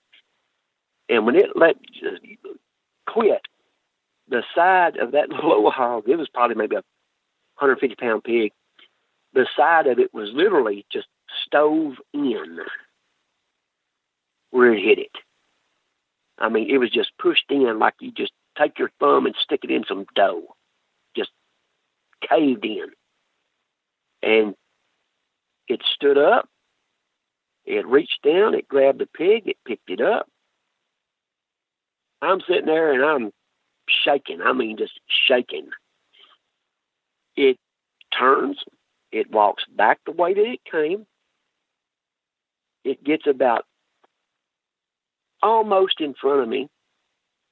And 1.10 1.26
when 1.26 1.36
it 1.36 1.52
let 1.56 1.82
just 1.94 2.22
quit, 3.08 3.42
the 4.28 4.44
side 4.54 4.98
of 4.98 5.14
that 5.14 5.30
little 5.30 5.72
hog, 5.72 6.04
it 6.08 6.18
was 6.18 6.30
probably 6.30 6.56
maybe 6.56 6.76
a 6.76 6.84
150 7.60 7.96
pound 7.96 8.24
pig. 8.24 8.52
The 9.34 9.48
side 9.56 9.88
of 9.88 10.00
it 10.00 10.14
was 10.14 10.30
literally 10.34 10.86
just 10.92 11.08
stove 11.46 11.96
in 12.14 12.60
where 14.52 14.74
it 14.74 14.84
hit 14.84 15.00
it. 15.00 15.16
I 16.40 16.50
mean, 16.50 16.70
it 16.70 16.78
was 16.78 16.90
just 16.90 17.12
pushed 17.18 17.46
in 17.50 17.80
like 17.80 17.96
you 18.00 18.12
just 18.12 18.32
take 18.58 18.80
your 18.80 18.92
thumb 19.00 19.26
and 19.26 19.36
stick 19.42 19.62
it 19.64 19.72
in 19.72 19.86
some 19.88 20.06
dough, 20.16 20.56
just 21.16 21.32
caved 22.28 22.66
in. 22.66 22.88
And 24.21 24.56
it 25.67 25.82
stood 25.93 26.17
up. 26.17 26.47
It 27.65 27.86
reached 27.86 28.19
down. 28.23 28.56
It 28.56 28.67
grabbed 28.67 28.99
the 28.99 29.08
pig. 29.08 29.47
It 29.47 29.58
picked 29.65 29.89
it 29.89 30.01
up. 30.01 30.27
I'm 32.21 32.39
sitting 32.47 32.65
there 32.65 32.93
and 32.93 33.03
I'm 33.03 33.32
shaking. 34.03 34.41
I 34.41 34.53
mean, 34.53 34.77
just 34.77 34.99
shaking. 35.27 35.69
It 37.36 37.58
turns. 38.17 38.58
It 39.12 39.32
walks 39.32 39.63
back 39.75 39.99
the 40.06 40.12
way 40.12 40.34
that 40.34 40.45
it 40.45 40.60
came. 40.69 41.06
It 42.84 43.03
gets 43.03 43.27
about 43.27 43.65
almost 45.41 45.99
in 45.99 46.13
front 46.19 46.41
of 46.41 46.49
me. 46.49 46.67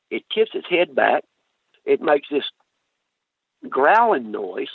It 0.10 0.24
tips 0.34 0.52
its 0.54 0.68
head 0.70 0.96
back. 0.96 1.24
It 1.86 2.02
makes 2.02 2.28
this 2.30 2.46
growling 3.70 4.32
noise, 4.32 4.70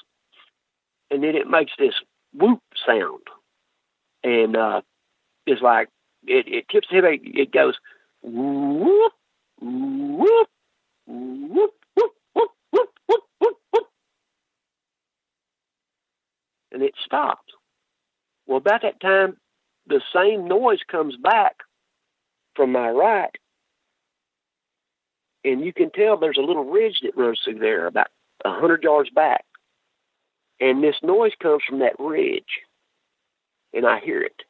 and 1.11 1.23
then 1.23 1.35
it 1.37 1.49
makes 1.49 1.73
this 1.79 1.95
whoop 2.33 2.61
sound. 2.87 3.23
And 4.23 4.57
uh, 4.57 4.83
it's 5.47 5.63
like 5.63 5.89
it, 6.27 6.47
it 6.47 6.69
tips 6.69 6.89
its 6.91 7.05
head. 7.05 7.21
It 7.23 7.53
goes 7.53 7.75
whoop, 8.23 9.13
whoop, 9.61 10.49
whoop, 11.07 11.75
whoop, 11.95 12.11
whoop, 12.35 12.51
whoop, 12.71 12.89
whoop, 13.09 13.21
whoop, 13.41 13.57
whoop. 13.73 13.87
And 16.73 16.83
it 16.83 16.95
stops. 17.05 17.53
Well, 18.47 18.59
about 18.59 18.83
that 18.83 19.01
time, 19.01 19.37
the 19.87 20.01
same 20.15 20.47
noise 20.47 20.81
comes 20.91 21.17
back 21.17 21.57
from 22.55 22.73
my 22.73 22.91
right, 22.91 23.35
and 25.45 25.65
you 25.65 25.73
can 25.73 25.91
tell 25.91 26.17
there's 26.17 26.39
a 26.39 26.43
little 26.43 26.65
ridge 26.65 27.01
that 27.03 27.17
runs 27.17 27.41
through 27.45 27.59
there 27.59 27.87
about 27.87 28.09
a 28.45 28.51
hundred 28.51 28.83
yards 28.83 29.11
back, 29.11 29.45
and 30.61 30.83
this 30.83 30.97
noise 31.03 31.33
comes 31.41 31.63
from 31.67 31.81
that 31.81 31.97
ridge, 31.99 32.61
and 33.73 33.87
I 33.87 34.01
hear 34.01 34.23
it, 34.23 34.43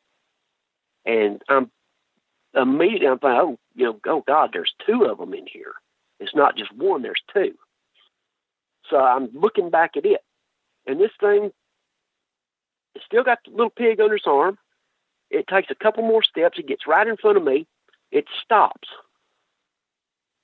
and 1.06 1.40
I'm 1.48 1.70
immediately 2.54 3.06
I'm 3.06 3.18
thinking, 3.18 3.40
oh, 3.40 3.58
you 3.74 3.84
know, 3.84 4.00
oh 4.06 4.24
God, 4.26 4.50
there's 4.52 4.74
two 4.86 5.04
of 5.04 5.18
them 5.18 5.34
in 5.34 5.46
here. 5.46 5.74
It's 6.18 6.34
not 6.34 6.56
just 6.56 6.72
one. 6.74 7.02
There's 7.02 7.22
two. 7.32 7.54
So 8.90 8.96
I'm 8.98 9.30
looking 9.32 9.70
back 9.70 9.96
at 9.96 10.04
it, 10.04 10.20
and 10.86 11.00
this 11.00 11.12
thing, 11.20 11.52
it's 12.94 13.04
still 13.04 13.22
got 13.22 13.38
the 13.44 13.52
little 13.52 13.70
pig 13.70 14.00
under 14.00 14.16
its 14.16 14.26
arm. 14.26 14.58
It 15.30 15.46
takes 15.46 15.70
a 15.70 15.76
couple 15.76 16.02
more 16.02 16.24
steps. 16.24 16.58
It 16.58 16.66
gets 16.66 16.88
right 16.88 17.06
in 17.06 17.16
front 17.16 17.36
of 17.36 17.44
me. 17.44 17.66
It 18.10 18.24
stops. 18.44 18.88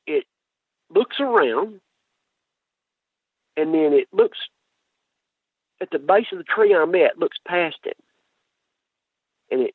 It 0.06 0.24
looks 0.94 1.16
around, 1.18 1.80
and 3.56 3.74
then 3.74 3.92
it 3.92 4.06
looks 4.12 4.38
at 5.80 5.90
the 5.90 5.98
base 5.98 6.26
of 6.32 6.38
the 6.38 6.44
tree 6.44 6.74
I'm 6.74 6.94
at, 6.94 7.18
looks 7.18 7.38
past 7.46 7.78
it, 7.84 7.96
and 9.50 9.60
it 9.60 9.74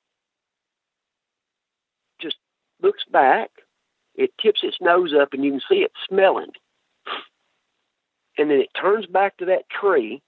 just 2.19 2.37
looks 2.81 3.03
back. 3.11 3.49
It 4.15 4.31
tips 4.41 4.61
its 4.63 4.77
nose 4.81 5.13
up, 5.19 5.33
and 5.33 5.43
you 5.43 5.51
can 5.51 5.61
see 5.69 5.83
it 5.83 5.91
smelling. 6.07 6.51
And 8.37 8.49
then 8.49 8.59
it 8.59 8.69
turns 8.79 9.05
back 9.05 9.37
to 9.37 9.45
that 9.45 9.69
tree, 9.69 10.21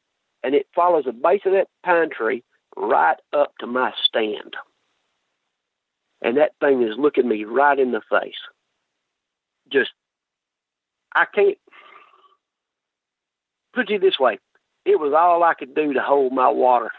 and 0.44 0.56
it 0.56 0.68
follows 0.76 1.06
the 1.06 1.14
base 1.14 1.42
of 1.46 1.54
that 1.54 1.68
pine 1.84 2.10
tree 2.10 2.44
right 2.76 3.18
up 3.34 3.54
to 3.60 3.68
my 3.68 3.92
stand 4.06 4.56
and 6.24 6.38
that 6.38 6.54
thing 6.60 6.82
is 6.82 6.98
looking 6.98 7.28
me 7.28 7.44
right 7.44 7.78
in 7.78 7.92
the 7.92 8.02
face. 8.10 8.40
Just, 9.72 9.92
I 11.14 11.26
can't 11.26 11.58
put 13.74 13.92
it 13.92 14.02
this 14.02 14.18
way. 14.20 14.40
It 14.86 15.00
was 15.00 15.14
all 15.18 15.44
I 15.44 15.54
could 15.54 15.76
do 15.76 15.94
to 15.94 16.02
hold 16.02 16.34
my 16.34 16.50
water. 16.50 16.92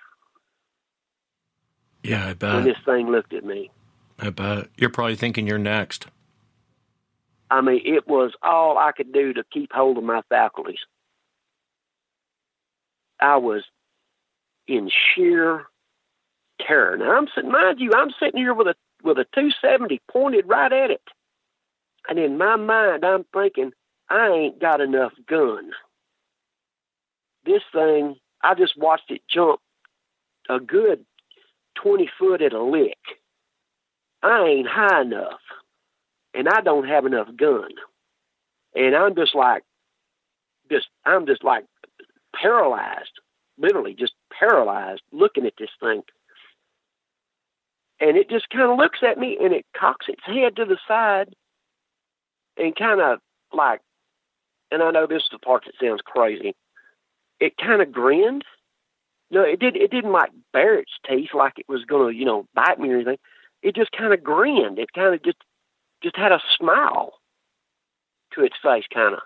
Yeah, 2.02 2.28
I 2.28 2.34
bet. 2.34 2.54
When 2.54 2.64
this 2.64 2.76
thing 2.84 3.10
looked 3.10 3.32
at 3.32 3.44
me, 3.44 3.70
I 4.18 4.30
bet. 4.30 4.68
You're 4.76 4.90
probably 4.90 5.16
thinking 5.16 5.46
you're 5.46 5.58
next. 5.58 6.06
I 7.50 7.60
mean, 7.60 7.80
it 7.84 8.08
was 8.08 8.32
all 8.42 8.78
I 8.78 8.92
could 8.92 9.12
do 9.12 9.32
to 9.34 9.44
keep 9.52 9.72
hold 9.72 9.98
of 9.98 10.04
my 10.04 10.22
faculties. 10.28 10.80
I 13.20 13.36
was 13.36 13.62
in 14.66 14.90
sheer 14.90 15.66
terror. 16.60 16.96
Now, 16.96 17.16
I'm 17.16 17.28
sitting, 17.34 17.50
mind 17.50 17.80
you, 17.80 17.92
I'm 17.94 18.10
sitting 18.20 18.40
here 18.40 18.54
with 18.54 18.68
a 18.68 18.74
with 19.02 19.18
a 19.18 19.26
270 19.34 20.00
pointed 20.10 20.48
right 20.48 20.72
at 20.72 20.90
it. 20.90 21.02
And 22.08 22.18
in 22.18 22.38
my 22.38 22.56
mind, 22.56 23.04
I'm 23.04 23.24
thinking, 23.32 23.72
I 24.08 24.28
ain't 24.28 24.60
got 24.60 24.80
enough 24.80 25.12
gun. 25.28 25.70
This 27.44 27.62
thing, 27.72 28.16
I 28.42 28.54
just 28.54 28.76
watched 28.76 29.10
it 29.10 29.22
jump 29.28 29.60
a 30.48 30.60
good 30.60 31.04
20 31.82 32.10
foot 32.18 32.42
at 32.42 32.52
a 32.52 32.62
lick. 32.62 32.98
I 34.22 34.44
ain't 34.44 34.68
high 34.68 35.02
enough. 35.02 35.40
And 36.32 36.48
I 36.48 36.60
don't 36.62 36.88
have 36.88 37.06
enough 37.06 37.28
gun. 37.36 37.70
And 38.74 38.96
I'm 38.96 39.14
just 39.14 39.34
like, 39.34 39.62
just, 40.70 40.88
I'm 41.04 41.26
just 41.26 41.44
like 41.44 41.64
paralyzed, 42.34 43.20
literally 43.58 43.94
just 43.94 44.14
paralyzed 44.36 45.02
looking 45.12 45.46
at 45.46 45.54
this 45.58 45.70
thing 45.80 46.02
and 48.00 48.16
it 48.16 48.28
just 48.28 48.50
kind 48.50 48.70
of 48.70 48.76
looks 48.76 48.98
at 49.02 49.18
me 49.18 49.38
and 49.40 49.52
it 49.52 49.64
cocks 49.76 50.06
its 50.08 50.22
head 50.26 50.56
to 50.56 50.64
the 50.64 50.78
side 50.86 51.34
and 52.56 52.76
kind 52.76 53.00
of 53.00 53.18
like, 53.52 53.80
and 54.70 54.82
I 54.82 54.90
know 54.90 55.06
this 55.06 55.22
is 55.22 55.28
the 55.32 55.38
part 55.38 55.64
that 55.64 55.74
sounds 55.80 56.00
crazy. 56.04 56.54
It 57.40 57.56
kind 57.56 57.82
of 57.82 57.92
grinned, 57.92 58.44
No, 59.30 59.42
it 59.42 59.58
did. 59.60 59.76
It 59.76 59.90
didn't 59.90 60.12
like 60.12 60.30
bare 60.52 60.78
its 60.78 60.92
teeth 61.08 61.30
like 61.34 61.58
it 61.58 61.68
was 61.68 61.84
gonna, 61.84 62.12
you 62.12 62.24
know, 62.24 62.46
bite 62.54 62.78
me 62.78 62.90
or 62.90 62.96
anything. 62.96 63.18
It 63.62 63.74
just 63.74 63.92
kind 63.92 64.12
of 64.14 64.22
grinned. 64.22 64.78
It 64.78 64.92
kind 64.92 65.14
of 65.14 65.22
just 65.22 65.38
just 66.02 66.16
had 66.16 66.32
a 66.32 66.40
smile 66.56 67.14
to 68.34 68.44
its 68.44 68.56
face, 68.62 68.84
kind 68.92 69.14
of. 69.14 69.20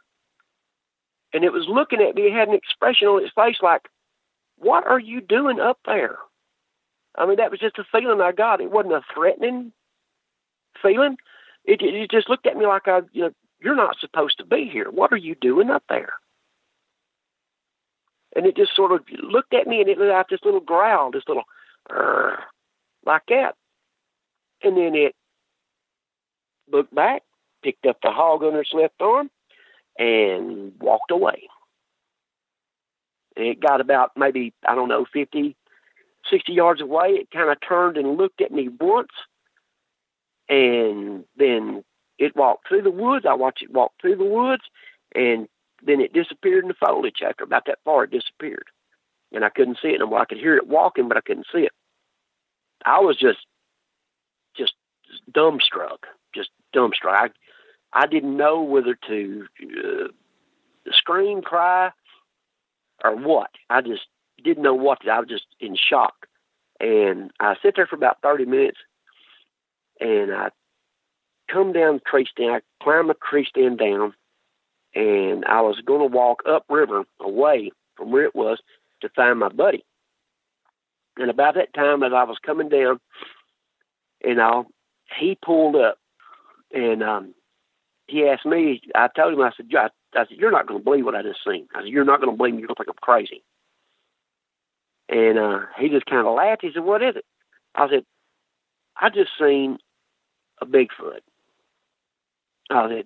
And 1.35 1.45
it 1.45 1.53
was 1.53 1.67
looking 1.69 2.01
at 2.01 2.15
me. 2.15 2.23
It 2.23 2.33
had 2.33 2.49
an 2.49 2.55
expression 2.55 3.09
on 3.09 3.23
its 3.23 3.33
face 3.35 3.59
like, 3.63 3.89
"What 4.57 4.87
are 4.87 4.99
you 5.01 5.21
doing 5.21 5.61
up 5.61 5.79
there?" 5.85 6.19
I 7.17 7.27
mean, 7.27 7.37
that 7.37 7.51
was 7.51 7.61
just 7.61 7.79
a 7.79 7.85
feeling 7.85 8.21
I 8.21 8.33
got. 8.33 8.61
It 8.61 8.71
wasn't 8.71 8.95
a 8.95 9.03
threatening 9.15 9.73
feeling. 10.83 11.17
It, 11.65 11.83
it 11.83 12.11
just 12.11 12.29
looked 12.31 12.47
at 12.47 12.57
me 12.57 12.67
like 12.67 12.89
I, 12.89 13.01
you 13.13 13.23
know, 13.23 13.33
you're 13.61 13.75
not 13.77 13.99
supposed 14.01 14.39
to 14.39 14.45
be 14.47 14.69
here. 14.73 14.91
What 14.91 15.13
are 15.13 15.17
you 15.19 15.35
doing 15.35 15.69
up 15.71 15.83
there? 15.89 16.15
And 18.37 18.47
it 18.47 18.57
just 18.57 18.77
sort 18.77 18.93
of 18.93 19.01
looked 19.23 19.55
at 19.55 19.67
me 19.67 19.81
and 19.81 19.89
it 19.89 19.99
let 19.99 20.11
out 20.11 20.27
this 20.31 20.45
little 20.45 20.61
growl, 20.61 21.11
this 21.11 21.25
little, 21.27 21.45
like 23.05 23.23
that. 23.29 23.55
And 24.63 24.77
then 24.77 24.95
it 24.95 25.15
looked 26.71 26.95
back, 26.95 27.23
picked 27.63 27.87
up 27.87 27.99
the 28.03 28.11
hog 28.11 28.43
under 28.45 28.61
its 28.61 28.73
left 28.73 29.01
arm, 29.01 29.31
and 29.99 30.73
walked 30.81 31.11
away. 31.11 31.49
It 33.37 33.61
got 33.61 33.81
about 33.81 34.13
maybe, 34.17 34.53
I 34.67 34.75
don't 34.75 34.89
know, 34.89 35.07
50, 35.13 35.57
60 36.31 36.53
yards 36.53 36.81
away. 36.81 37.11
It 37.11 37.31
kind 37.31 37.51
of 37.51 37.59
turned 37.67 37.97
and 37.97 38.17
looked 38.17 38.41
at 38.41 38.53
me 38.53 38.69
once, 38.69 39.13
and 40.49 41.25
then 41.37 41.85
it 42.19 42.37
walked 42.37 42.69
through 42.69 42.83
the 42.83 42.91
woods. 42.91 43.27
I 43.29 43.35
watched 43.35 43.63
it 43.63 43.73
walk 43.73 43.93
through 44.01 44.17
the 44.17 44.25
woods, 44.25 44.65
and 45.15 45.49
then 45.83 46.01
it 46.01 46.13
disappeared 46.13 46.65
in 46.65 46.69
the 46.69 46.75
foliage. 46.75 47.23
After 47.27 47.45
about 47.45 47.67
that 47.67 47.79
far, 47.85 48.05
it 48.05 48.11
disappeared, 48.11 48.67
and 49.33 49.45
I 49.45 49.49
couldn't 49.49 49.79
see 49.81 49.89
it 49.89 50.01
no 50.01 50.07
more. 50.07 50.21
I 50.21 50.25
could 50.25 50.39
hear 50.39 50.57
it 50.57 50.67
walking, 50.67 51.09
but 51.09 51.17
I 51.17 51.21
couldn't 51.21 51.47
see 51.53 51.61
it. 51.61 51.73
I 52.85 53.01
was 53.01 53.17
just, 53.17 53.39
just 54.57 54.75
dumbstruck, 55.31 56.05
just 56.35 56.51
dumbstruck. 56.75 57.07
I, 57.07 57.29
I 57.93 58.07
didn't 58.07 58.37
know 58.37 58.63
whether 58.63 58.97
to 59.09 59.47
uh, 59.63 60.09
scream, 60.91 61.43
cry, 61.43 61.91
or 63.03 63.17
what. 63.17 63.51
I 63.71 63.81
just 63.81 64.03
didn't 64.43 64.63
know 64.63 64.75
what. 64.75 65.01
To, 65.03 65.11
I 65.11 65.21
was 65.21 65.29
just 65.29 65.47
in 65.61 65.77
shock, 65.77 66.27
and 66.81 67.31
I 67.41 67.55
sat 67.63 67.75
there 67.77 67.87
for 67.87 67.97
about 67.97 68.23
thirty 68.23 68.45
minutes, 68.45 68.79
and 70.01 70.33
I 70.33 70.51
come 71.51 71.73
down 71.73 71.95
the 71.95 72.01
tree 72.01 72.27
stand. 72.31 72.57
I 72.57 72.85
climbed 72.85 73.11
the 73.11 73.17
tree 73.29 73.47
stand 73.49 73.79
down, 73.79 74.15
and 74.99 75.45
I 75.45 75.61
was 75.61 75.81
going 75.87 76.01
to 76.01 76.17
walk 76.17 76.43
upriver 76.45 77.05
away 77.21 77.71
from 77.97 78.11
where 78.11 78.25
it 78.25 78.35
was 78.35 78.59
to 79.01 79.09
find 79.11 79.39
my 79.39 79.49
buddy. 79.49 79.85
And 81.17 81.31
about 81.31 81.55
that 81.55 81.73
time, 81.73 82.03
as 82.03 82.13
I 82.13 82.25
was 82.25 82.39
coming 82.45 82.69
down, 82.69 82.99
and 84.25 84.41
all, 84.41 84.67
he 85.19 85.39
pulled 85.41 85.77
up, 85.77 85.99
and 86.75 87.03
um, 87.05 87.35
he 88.09 88.27
asked 88.27 88.45
me. 88.45 88.83
I 88.95 89.09
told 89.15 89.35
him, 89.35 89.41
I 89.41 89.53
said, 89.57 89.67
I, 89.73 89.89
I 90.19 90.27
said, 90.27 90.37
you're 90.37 90.51
not 90.51 90.67
going 90.67 90.81
to 90.81 90.85
believe 90.85 91.05
what 91.05 91.15
I 91.15 91.23
just 91.23 91.45
seen. 91.47 91.69
I 91.75 91.83
said, 91.83 91.89
you're 91.89 92.05
not 92.05 92.21
going 92.21 92.33
to 92.33 92.37
believe 92.37 92.55
me. 92.55 92.61
You're 92.61 92.69
going 92.69 92.77
to 92.77 92.85
think 92.85 92.91
I'm 92.91 93.01
crazy. 93.01 93.45
And 95.09 95.39
uh, 95.39 95.61
he 95.79 95.89
just 95.89 96.07
kind 96.07 96.27
of 96.27 96.35
laughed. 96.35 96.63
He 96.63 96.71
said, 96.75 96.83
what 96.83 97.03
is 97.05 97.15
it? 97.15 97.25
I 97.77 97.89
said, 97.89 98.05
I 98.97 99.11
just 99.11 99.31
seen 99.39 99.79
a 100.61 100.67
Bigfoot. 100.67 101.21
I 102.71 102.89
said, 102.89 103.05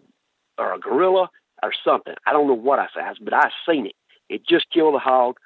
or 0.59 0.75
a 0.75 0.79
gorilla 0.79 1.29
or 1.63 1.73
something. 1.85 2.15
I 2.27 2.33
don't 2.33 2.49
know 2.49 2.55
what 2.55 2.79
I 2.79 2.89
said, 2.95 3.05
but 3.23 3.35
I 3.35 3.51
seen 3.69 3.87
it. 3.87 3.95
It 4.29 4.47
just 4.47 4.71
killed 4.71 4.95
a 4.95 4.99
hog. 4.99 5.37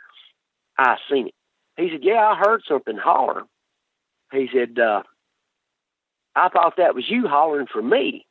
I 0.79 0.97
seen 1.11 1.29
it. 1.29 1.35
He 1.77 1.91
said, 1.91 2.03
yeah, 2.03 2.27
I 2.27 2.37
heard 2.37 2.63
something 2.67 2.97
holler. 2.97 3.43
He 4.33 4.49
said, 4.53 4.79
uh, 4.79 5.03
I 6.35 6.49
thought 6.49 6.77
that 6.79 6.95
was 6.95 7.09
you 7.09 7.27
hollering 7.29 7.67
for 7.71 7.83
me. 7.83 8.27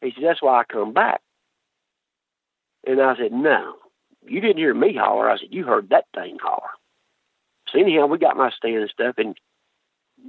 He 0.00 0.12
said, 0.14 0.24
that's 0.24 0.42
why 0.42 0.60
I 0.60 0.64
come 0.64 0.92
back. 0.92 1.20
And 2.86 3.00
I 3.00 3.16
said, 3.16 3.32
no, 3.32 3.74
you 4.26 4.40
didn't 4.40 4.58
hear 4.58 4.74
me 4.74 4.94
holler. 4.94 5.30
I 5.30 5.38
said, 5.38 5.48
you 5.50 5.64
heard 5.64 5.90
that 5.90 6.04
thing 6.14 6.38
holler. 6.40 6.70
So 7.68 7.80
anyhow, 7.80 8.06
we 8.06 8.18
got 8.18 8.36
my 8.36 8.50
stand 8.50 8.76
and 8.76 8.90
stuff, 8.90 9.16
and 9.18 9.36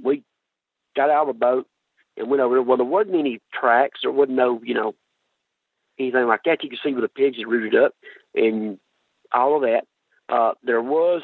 we 0.02 0.24
got 0.96 1.10
out 1.10 1.28
of 1.28 1.34
the 1.34 1.38
boat 1.38 1.66
and 2.16 2.28
went 2.28 2.42
over 2.42 2.56
there. 2.56 2.62
Well, 2.62 2.78
there 2.78 2.86
wasn't 2.86 3.16
any 3.16 3.40
tracks. 3.52 4.00
There 4.02 4.10
wasn't 4.10 4.36
no, 4.36 4.60
you 4.64 4.74
know, 4.74 4.94
anything 5.98 6.26
like 6.26 6.42
that. 6.44 6.62
You 6.62 6.70
can 6.70 6.78
see 6.82 6.92
where 6.92 7.02
the 7.02 7.08
pigs 7.08 7.36
had 7.36 7.46
rooted 7.46 7.74
up 7.74 7.94
and 8.34 8.78
all 9.32 9.56
of 9.56 9.62
that. 9.62 9.84
Uh, 10.28 10.52
there 10.62 10.82
was 10.82 11.22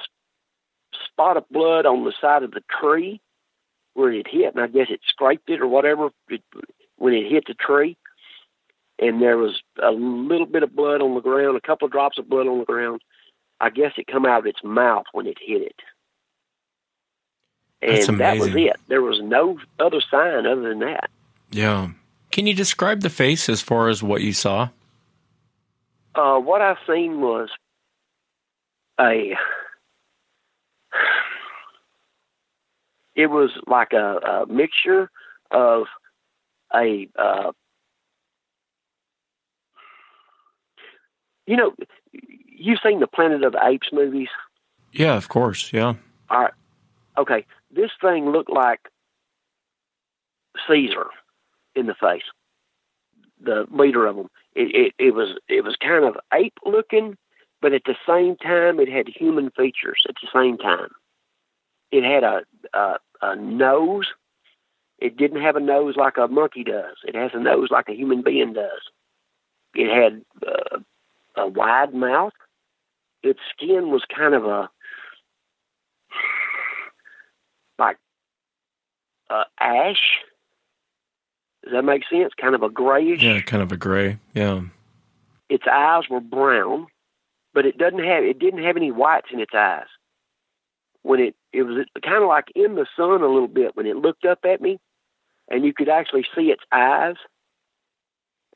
spot 1.06 1.36
of 1.36 1.48
blood 1.50 1.86
on 1.86 2.04
the 2.04 2.12
side 2.20 2.42
of 2.42 2.50
the 2.50 2.62
tree 2.80 3.20
where 3.94 4.12
it 4.12 4.26
hit, 4.28 4.54
and 4.54 4.62
I 4.62 4.66
guess 4.66 4.88
it 4.90 5.00
scraped 5.06 5.48
it 5.48 5.60
or 5.60 5.68
whatever 5.68 6.10
it, 6.28 6.42
when 6.96 7.14
it 7.14 7.30
hit 7.30 7.44
the 7.46 7.54
tree. 7.54 7.96
And 8.98 9.20
there 9.20 9.36
was 9.36 9.60
a 9.82 9.90
little 9.90 10.46
bit 10.46 10.62
of 10.62 10.74
blood 10.74 11.02
on 11.02 11.14
the 11.14 11.20
ground, 11.20 11.56
a 11.56 11.66
couple 11.66 11.86
of 11.86 11.92
drops 11.92 12.18
of 12.18 12.28
blood 12.28 12.46
on 12.46 12.60
the 12.60 12.64
ground. 12.64 13.02
I 13.60 13.70
guess 13.70 13.92
it 13.96 14.06
come 14.06 14.26
out 14.26 14.40
of 14.40 14.46
its 14.46 14.62
mouth 14.62 15.06
when 15.12 15.26
it 15.26 15.38
hit 15.44 15.62
it. 15.62 15.80
And 17.82 18.20
that 18.20 18.38
was 18.38 18.54
it. 18.54 18.76
There 18.88 19.02
was 19.02 19.20
no 19.22 19.58
other 19.78 20.00
sign 20.10 20.46
other 20.46 20.68
than 20.68 20.80
that. 20.80 21.10
Yeah. 21.50 21.90
Can 22.34 22.48
you 22.48 22.54
describe 22.54 23.02
the 23.02 23.10
face 23.10 23.48
as 23.48 23.62
far 23.62 23.88
as 23.88 24.02
what 24.02 24.20
you 24.20 24.32
saw? 24.32 24.70
Uh, 26.16 26.36
what 26.40 26.60
I 26.60 26.74
seen 26.84 27.20
was 27.20 27.48
a. 29.00 29.36
It 33.14 33.28
was 33.28 33.50
like 33.68 33.92
a, 33.92 34.16
a 34.16 34.46
mixture 34.52 35.12
of 35.52 35.84
a. 36.74 37.08
Uh, 37.16 37.52
you 41.46 41.56
know, 41.56 41.72
you've 42.10 42.80
seen 42.84 42.98
the 42.98 43.06
Planet 43.06 43.44
of 43.44 43.52
the 43.52 43.64
Apes 43.64 43.90
movies. 43.92 44.30
Yeah, 44.90 45.14
of 45.14 45.28
course. 45.28 45.72
Yeah. 45.72 45.94
All 46.28 46.40
right. 46.40 46.52
Okay. 47.16 47.46
This 47.70 47.92
thing 48.02 48.32
looked 48.32 48.50
like 48.50 48.80
Caesar 50.66 51.06
in 51.74 51.86
the 51.86 51.94
face. 51.94 52.22
The 53.42 53.66
leader 53.70 54.06
of 54.06 54.16
them. 54.16 54.28
It, 54.54 54.74
it, 54.74 54.94
it 54.98 55.14
was 55.14 55.38
it 55.48 55.64
was 55.64 55.76
kind 55.76 56.04
of 56.04 56.16
ape 56.32 56.54
looking, 56.64 57.16
but 57.60 57.72
at 57.72 57.82
the 57.84 57.96
same 58.06 58.36
time 58.36 58.78
it 58.80 58.88
had 58.88 59.08
human 59.08 59.50
features. 59.50 60.04
At 60.08 60.14
the 60.22 60.28
same 60.32 60.56
time, 60.56 60.90
it 61.90 62.04
had 62.04 62.24
a 62.24 62.42
a, 62.72 62.98
a 63.22 63.36
nose. 63.36 64.06
It 64.98 65.16
didn't 65.16 65.42
have 65.42 65.56
a 65.56 65.60
nose 65.60 65.96
like 65.96 66.16
a 66.16 66.28
monkey 66.28 66.64
does. 66.64 66.96
It 67.04 67.14
has 67.14 67.32
a 67.34 67.40
nose 67.40 67.68
like 67.70 67.88
a 67.88 67.94
human 67.94 68.22
being 68.22 68.52
does. 68.52 68.82
It 69.74 69.92
had 69.92 70.22
uh, 70.46 70.78
a 71.36 71.48
wide 71.48 71.94
mouth. 71.94 72.32
Its 73.22 73.40
skin 73.56 73.90
was 73.90 74.04
kind 74.14 74.34
of 74.34 74.44
a 74.44 74.70
like 77.78 77.98
uh, 79.30 79.44
ash. 79.58 80.20
Does 81.64 81.72
that 81.72 81.84
make 81.84 82.02
sense? 82.10 82.32
Kind 82.38 82.54
of 82.54 82.62
a 82.62 82.68
grayish. 82.68 83.22
Yeah, 83.22 83.40
kind 83.40 83.62
of 83.62 83.72
a 83.72 83.76
gray. 83.76 84.18
Yeah. 84.34 84.62
Its 85.48 85.64
eyes 85.70 86.04
were 86.10 86.20
brown, 86.20 86.86
but 87.54 87.64
it 87.64 87.78
doesn't 87.78 88.04
have 88.04 88.22
it 88.22 88.38
didn't 88.38 88.62
have 88.64 88.76
any 88.76 88.90
whites 88.90 89.28
in 89.32 89.40
its 89.40 89.54
eyes. 89.54 89.86
When 91.02 91.20
it 91.20 91.34
it 91.52 91.62
was 91.62 91.86
kind 92.02 92.22
of 92.22 92.28
like 92.28 92.48
in 92.54 92.74
the 92.74 92.86
sun 92.96 93.22
a 93.22 93.28
little 93.28 93.48
bit 93.48 93.76
when 93.76 93.86
it 93.86 93.96
looked 93.96 94.26
up 94.26 94.40
at 94.44 94.60
me, 94.60 94.78
and 95.48 95.64
you 95.64 95.72
could 95.72 95.88
actually 95.88 96.26
see 96.36 96.50
its 96.50 96.62
eyes, 96.70 97.16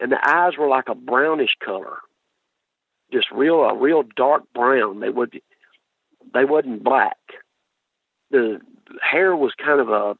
and 0.00 0.12
the 0.12 0.28
eyes 0.28 0.58
were 0.58 0.68
like 0.68 0.88
a 0.88 0.94
brownish 0.94 1.56
color, 1.64 1.98
just 3.10 3.30
real 3.30 3.60
a 3.60 3.74
real 3.74 4.02
dark 4.02 4.42
brown. 4.54 5.00
They 5.00 5.10
would 5.10 5.40
they 6.34 6.44
wasn't 6.44 6.84
black. 6.84 7.16
The 8.30 8.60
hair 9.00 9.34
was 9.34 9.52
kind 9.54 9.80
of 9.80 9.88
a 9.88 10.16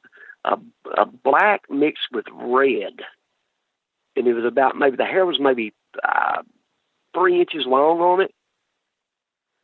a, 0.49 0.59
a 1.01 1.07
black 1.07 1.63
mixed 1.71 2.09
with 2.13 2.27
red, 2.33 3.01
and 4.17 4.27
it 4.27 4.35
was 4.35 4.45
about 4.45 4.77
maybe 4.77 4.97
the 4.97 5.05
hair 5.05 5.27
was 5.27 5.39
maybe 5.39 5.73
uh, 6.03 6.43
three 7.15 7.41
inches 7.41 7.67
long 7.67 8.01
on 8.01 8.21
it, 8.21 8.35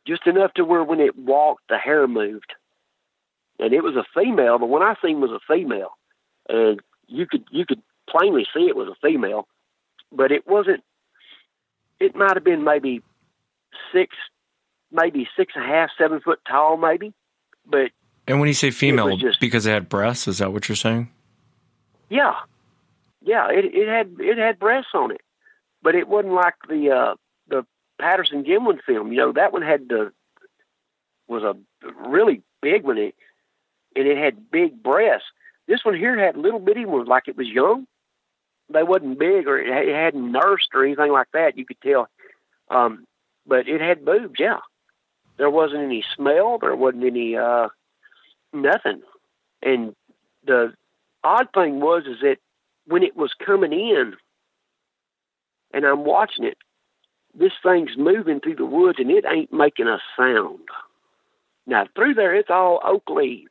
just 0.07 0.27
enough 0.27 0.53
to 0.53 0.63
where 0.63 0.83
when 0.83 0.99
it 0.99 1.17
walked, 1.17 1.63
the 1.69 1.77
hair 1.77 2.07
moved. 2.07 2.53
And 3.59 3.73
it 3.73 3.83
was 3.83 3.95
a 3.95 4.05
female. 4.13 4.59
The 4.59 4.65
one 4.65 4.83
I 4.83 4.95
seen 5.03 5.21
was 5.21 5.31
a 5.31 5.39
female, 5.47 5.97
and 6.49 6.79
you 7.07 7.25
could 7.25 7.45
you 7.51 7.65
could 7.65 7.81
plainly 8.09 8.45
see 8.53 8.67
it 8.67 8.75
was 8.75 8.89
a 8.89 9.07
female, 9.07 9.47
but 10.11 10.31
it 10.31 10.47
wasn't. 10.47 10.83
It 11.99 12.15
might 12.15 12.35
have 12.35 12.43
been 12.43 12.65
maybe 12.65 13.01
six, 13.93 14.15
maybe 14.91 15.27
six 15.37 15.53
and 15.55 15.63
a 15.63 15.67
half, 15.67 15.89
seven 15.97 16.19
foot 16.19 16.39
tall, 16.45 16.75
maybe, 16.75 17.13
but 17.65 17.91
And 18.27 18.39
when 18.39 18.47
you 18.47 18.53
say 18.53 18.71
female, 18.71 19.17
just- 19.17 19.39
because 19.39 19.65
it 19.65 19.71
had 19.71 19.89
breasts, 19.89 20.27
is 20.27 20.39
that 20.39 20.51
what 20.51 20.67
you're 20.67 20.75
saying? 20.75 21.09
Yeah, 22.09 22.35
yeah. 23.21 23.49
It 23.51 23.65
it 23.65 23.87
had 23.87 24.15
it 24.19 24.37
had 24.37 24.59
breasts 24.59 24.91
on 24.93 25.11
it, 25.11 25.21
but 25.81 25.95
it 25.95 26.07
wasn't 26.07 26.33
like 26.33 26.55
the 26.69 26.91
uh, 26.91 27.15
the 27.47 27.65
Patterson 27.99 28.43
Gimlin 28.43 28.81
film. 28.83 29.11
You 29.11 29.17
know 29.17 29.31
that 29.33 29.53
one 29.53 29.61
had 29.63 29.89
the 29.89 30.11
was 31.27 31.43
a 31.43 31.55
really 32.07 32.41
big 32.61 32.83
one, 32.83 32.97
and 32.99 33.13
it 33.95 34.17
had 34.17 34.51
big 34.51 34.81
breasts. 34.83 35.27
This 35.67 35.83
one 35.83 35.95
here 35.95 36.17
had 36.17 36.37
little 36.37 36.59
bitty 36.59 36.85
ones, 36.85 37.07
like 37.07 37.27
it 37.27 37.35
was 37.37 37.47
young. 37.47 37.87
They 38.69 38.83
wasn't 38.83 39.17
big, 39.19 39.47
or 39.47 39.57
it 39.57 39.93
hadn't 39.95 40.31
nursed 40.31 40.69
or 40.73 40.83
anything 40.85 41.11
like 41.11 41.27
that. 41.33 41.57
You 41.57 41.65
could 41.65 41.81
tell, 41.81 42.07
um, 42.69 43.05
but 43.47 43.67
it 43.67 43.81
had 43.81 44.05
boobs. 44.05 44.39
Yeah, 44.39 44.59
there 45.37 45.49
wasn't 45.49 45.83
any 45.83 46.03
smell. 46.15 46.59
There 46.59 46.75
wasn't 46.75 47.03
any 47.05 47.35
uh, 47.35 47.69
nothing. 48.55 49.01
And 49.61 49.95
the 50.45 50.73
odd 51.23 51.47
thing 51.53 51.79
was 51.79 52.03
is 52.05 52.17
that 52.21 52.37
when 52.87 53.03
it 53.03 53.15
was 53.15 53.33
coming 53.45 53.73
in, 53.73 54.15
and 55.73 55.85
I'm 55.85 56.05
watching 56.05 56.45
it, 56.45 56.57
this 57.37 57.51
thing's 57.63 57.97
moving 57.97 58.39
through 58.39 58.55
the 58.55 58.65
woods 58.65 58.99
and 58.99 59.11
it 59.11 59.25
ain't 59.29 59.51
making 59.51 59.87
a 59.87 59.99
sound. 60.17 60.67
Now 61.67 61.85
through 61.95 62.13
there, 62.13 62.35
it's 62.35 62.49
all 62.49 62.79
oak 62.83 63.09
leaves. 63.09 63.49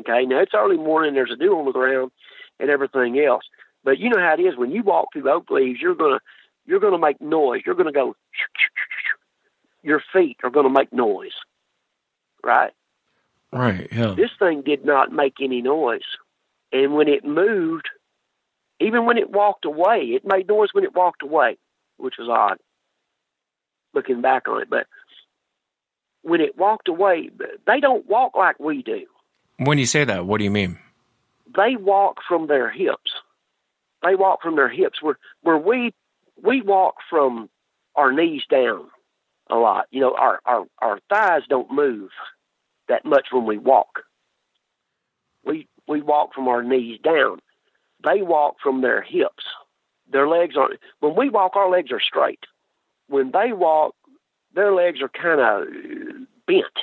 Okay, 0.00 0.24
now 0.24 0.40
it's 0.40 0.54
early 0.54 0.76
morning. 0.76 1.14
There's 1.14 1.32
a 1.32 1.36
dew 1.36 1.58
on 1.58 1.64
the 1.64 1.72
ground 1.72 2.12
and 2.60 2.70
everything 2.70 3.18
else. 3.18 3.44
But 3.84 3.98
you 3.98 4.08
know 4.10 4.20
how 4.20 4.34
it 4.34 4.40
is 4.40 4.56
when 4.56 4.70
you 4.70 4.82
walk 4.82 5.08
through 5.12 5.30
oak 5.30 5.50
leaves. 5.50 5.80
You're 5.80 5.94
gonna 5.94 6.20
you're 6.66 6.80
gonna 6.80 6.98
make 6.98 7.20
noise. 7.20 7.62
You're 7.66 7.74
gonna 7.74 7.92
go. 7.92 8.14
Your 9.82 10.02
feet 10.12 10.38
are 10.44 10.50
gonna 10.50 10.70
make 10.70 10.92
noise, 10.92 11.32
right? 12.44 12.72
Right. 13.52 13.88
Yeah. 13.92 14.14
This 14.16 14.30
thing 14.38 14.62
did 14.62 14.84
not 14.84 15.12
make 15.12 15.34
any 15.40 15.60
noise, 15.60 16.00
and 16.72 16.94
when 16.94 17.08
it 17.08 17.24
moved, 17.24 17.88
even 18.80 19.04
when 19.04 19.18
it 19.18 19.30
walked 19.30 19.64
away, 19.64 20.00
it 20.14 20.24
made 20.24 20.48
noise 20.48 20.70
when 20.72 20.84
it 20.84 20.94
walked 20.94 21.22
away, 21.22 21.58
which 21.98 22.14
was 22.18 22.28
odd. 22.28 22.58
Looking 23.94 24.22
back 24.22 24.48
on 24.48 24.62
it, 24.62 24.70
but 24.70 24.86
when 26.22 26.40
it 26.40 26.56
walked 26.56 26.88
away, 26.88 27.30
they 27.66 27.80
don't 27.80 28.08
walk 28.08 28.34
like 28.34 28.58
we 28.58 28.82
do. 28.82 29.04
When 29.58 29.78
you 29.78 29.86
say 29.86 30.04
that, 30.04 30.24
what 30.26 30.38
do 30.38 30.44
you 30.44 30.50
mean? 30.50 30.78
They 31.54 31.76
walk 31.76 32.20
from 32.26 32.46
their 32.46 32.70
hips. 32.70 33.12
They 34.02 34.14
walk 34.14 34.40
from 34.42 34.56
their 34.56 34.70
hips. 34.70 35.02
Where 35.02 35.18
where 35.42 35.58
we 35.58 35.92
we 36.42 36.62
walk 36.62 36.96
from 37.10 37.50
our 37.94 38.12
knees 38.12 38.42
down 38.50 38.86
a 39.50 39.56
lot. 39.56 39.86
You 39.90 40.00
know, 40.00 40.14
our 40.16 40.40
our 40.46 40.64
our 40.80 40.98
thighs 41.10 41.42
don't 41.48 41.70
move 41.70 42.10
that 42.92 43.04
much 43.06 43.28
when 43.32 43.46
we 43.46 43.56
walk. 43.56 44.02
We 45.44 45.66
we 45.88 46.02
walk 46.02 46.34
from 46.34 46.46
our 46.46 46.62
knees 46.62 47.00
down. 47.02 47.40
They 48.04 48.22
walk 48.22 48.56
from 48.62 48.82
their 48.82 49.00
hips. 49.02 49.44
Their 50.10 50.28
legs 50.28 50.56
aren't. 50.56 50.78
When 51.00 51.16
we 51.16 51.30
walk, 51.30 51.56
our 51.56 51.70
legs 51.70 51.90
are 51.90 52.00
straight. 52.00 52.40
When 53.08 53.30
they 53.32 53.52
walk, 53.52 53.94
their 54.54 54.72
legs 54.74 55.00
are 55.00 55.08
kind 55.08 55.40
of 55.40 55.66
bent 56.46 56.78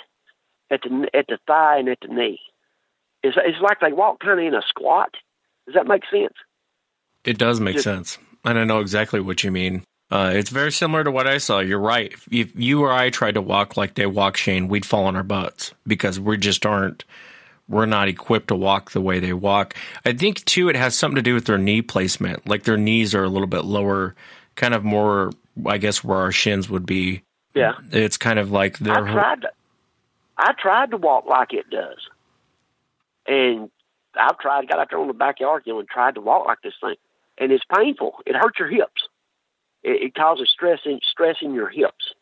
at 0.71 0.81
the 0.81 1.09
at 1.13 1.27
the 1.27 1.37
thigh 1.45 1.77
and 1.77 1.89
at 1.89 1.99
the 2.01 2.07
knee. 2.07 2.39
It's 3.21 3.37
it's 3.37 3.61
like 3.61 3.79
they 3.81 3.93
walk 3.93 4.19
kind 4.19 4.39
of 4.39 4.45
in 4.45 4.55
a 4.55 4.63
squat. 4.67 5.13
Does 5.67 5.75
that 5.75 5.87
make 5.87 6.03
sense? 6.11 6.33
It 7.23 7.37
does 7.37 7.59
make 7.59 7.75
Just- 7.75 7.83
sense, 7.83 8.17
and 8.43 8.57
I 8.57 8.63
know 8.63 8.79
exactly 8.79 9.19
what 9.19 9.43
you 9.43 9.51
mean. 9.51 9.83
Uh, 10.11 10.31
it's 10.33 10.49
very 10.49 10.71
similar 10.71 11.03
to 11.03 11.11
what 11.11 11.27
I 11.27 11.37
saw. 11.37 11.59
You're 11.59 11.79
right. 11.79 12.13
If, 12.31 12.55
you 12.55 12.81
or 12.81 12.91
I 12.91 13.09
tried 13.11 13.35
to 13.35 13.41
walk 13.41 13.77
like 13.77 13.93
they 13.93 14.07
walk, 14.07 14.37
Shane, 14.37 14.67
we'd 14.67 14.85
fall 14.85 15.05
on 15.05 15.15
our 15.15 15.23
butts 15.23 15.73
because 15.85 16.19
we 16.19 16.37
just 16.37 16.65
aren't. 16.65 17.05
We're 17.67 17.85
not 17.85 18.07
equipped 18.07 18.47
to 18.47 18.55
walk 18.55 18.91
the 18.91 19.01
way 19.01 19.19
they 19.19 19.33
walk. 19.33 19.75
I 20.03 20.13
think 20.13 20.43
too, 20.45 20.69
it 20.69 20.75
has 20.75 20.95
something 20.95 21.17
to 21.17 21.21
do 21.21 21.35
with 21.35 21.45
their 21.45 21.59
knee 21.59 21.83
placement. 21.83 22.47
Like 22.49 22.63
their 22.63 22.77
knees 22.77 23.13
are 23.13 23.23
a 23.23 23.29
little 23.29 23.47
bit 23.47 23.65
lower, 23.65 24.15
kind 24.55 24.73
of 24.73 24.83
more, 24.83 25.31
I 25.67 25.77
guess, 25.77 26.03
where 26.03 26.17
our 26.17 26.31
shins 26.31 26.67
would 26.67 26.87
be. 26.87 27.21
Yeah. 27.53 27.73
It's 27.91 28.17
kind 28.17 28.39
of 28.39 28.51
like 28.51 28.79
their. 28.79 29.05
I 29.05 29.11
tried 29.13 29.41
to, 29.41 29.51
I 30.39 30.53
tried 30.53 30.91
to 30.91 30.97
walk 30.97 31.27
like 31.27 31.53
it 31.53 31.69
does, 31.69 32.07
and 33.27 33.69
I've 34.19 34.39
tried 34.39 34.67
got 34.67 34.79
out 34.79 34.89
there 34.89 34.99
on 34.99 35.07
the 35.07 35.13
backyard, 35.13 35.63
you 35.65 35.73
know, 35.73 35.79
and 35.79 35.87
tried 35.87 36.15
to 36.15 36.21
walk 36.21 36.47
like 36.47 36.61
this 36.63 36.73
thing, 36.81 36.95
and 37.37 37.51
it's 37.51 37.63
painful. 37.75 38.15
It 38.25 38.35
hurts 38.35 38.57
your 38.57 38.69
hips. 38.69 39.08
It, 39.83 40.03
it 40.03 40.15
causes 40.15 40.49
stress 40.51 40.79
in 40.85 40.99
stress 41.09 41.37
in 41.41 41.53
your 41.53 41.69
hips, 41.69 42.13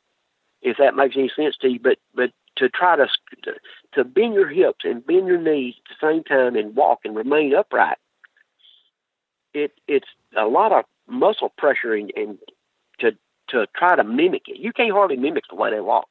if 0.61 0.77
that 0.77 0.95
makes 0.95 1.15
any 1.17 1.31
sense 1.35 1.55
to 1.61 1.69
you. 1.69 1.79
But 1.79 1.97
but 2.13 2.31
to 2.57 2.69
try 2.69 2.95
to 2.95 3.07
to, 3.93 4.03
bend 4.03 4.33
your 4.33 4.49
hips 4.49 4.79
and 4.83 5.05
bend 5.05 5.27
your 5.27 5.39
knees 5.39 5.75
at 5.77 5.95
the 5.99 6.07
same 6.07 6.23
time 6.23 6.55
and 6.55 6.75
walk 6.75 6.99
and 7.03 7.15
remain 7.15 7.53
upright, 7.55 7.97
it 9.53 9.71
it's 9.87 10.07
a 10.37 10.45
lot 10.45 10.71
of 10.71 10.85
muscle 11.07 11.53
pressure 11.57 11.93
and, 11.93 12.11
and 12.15 12.37
to 12.99 13.11
to 13.49 13.67
try 13.75 13.95
to 13.95 14.03
mimic 14.03 14.43
it. 14.47 14.57
You 14.57 14.73
can't 14.73 14.91
hardly 14.91 15.17
mimic 15.17 15.43
the 15.49 15.55
way 15.55 15.71
they 15.71 15.79
walk. 15.79 16.07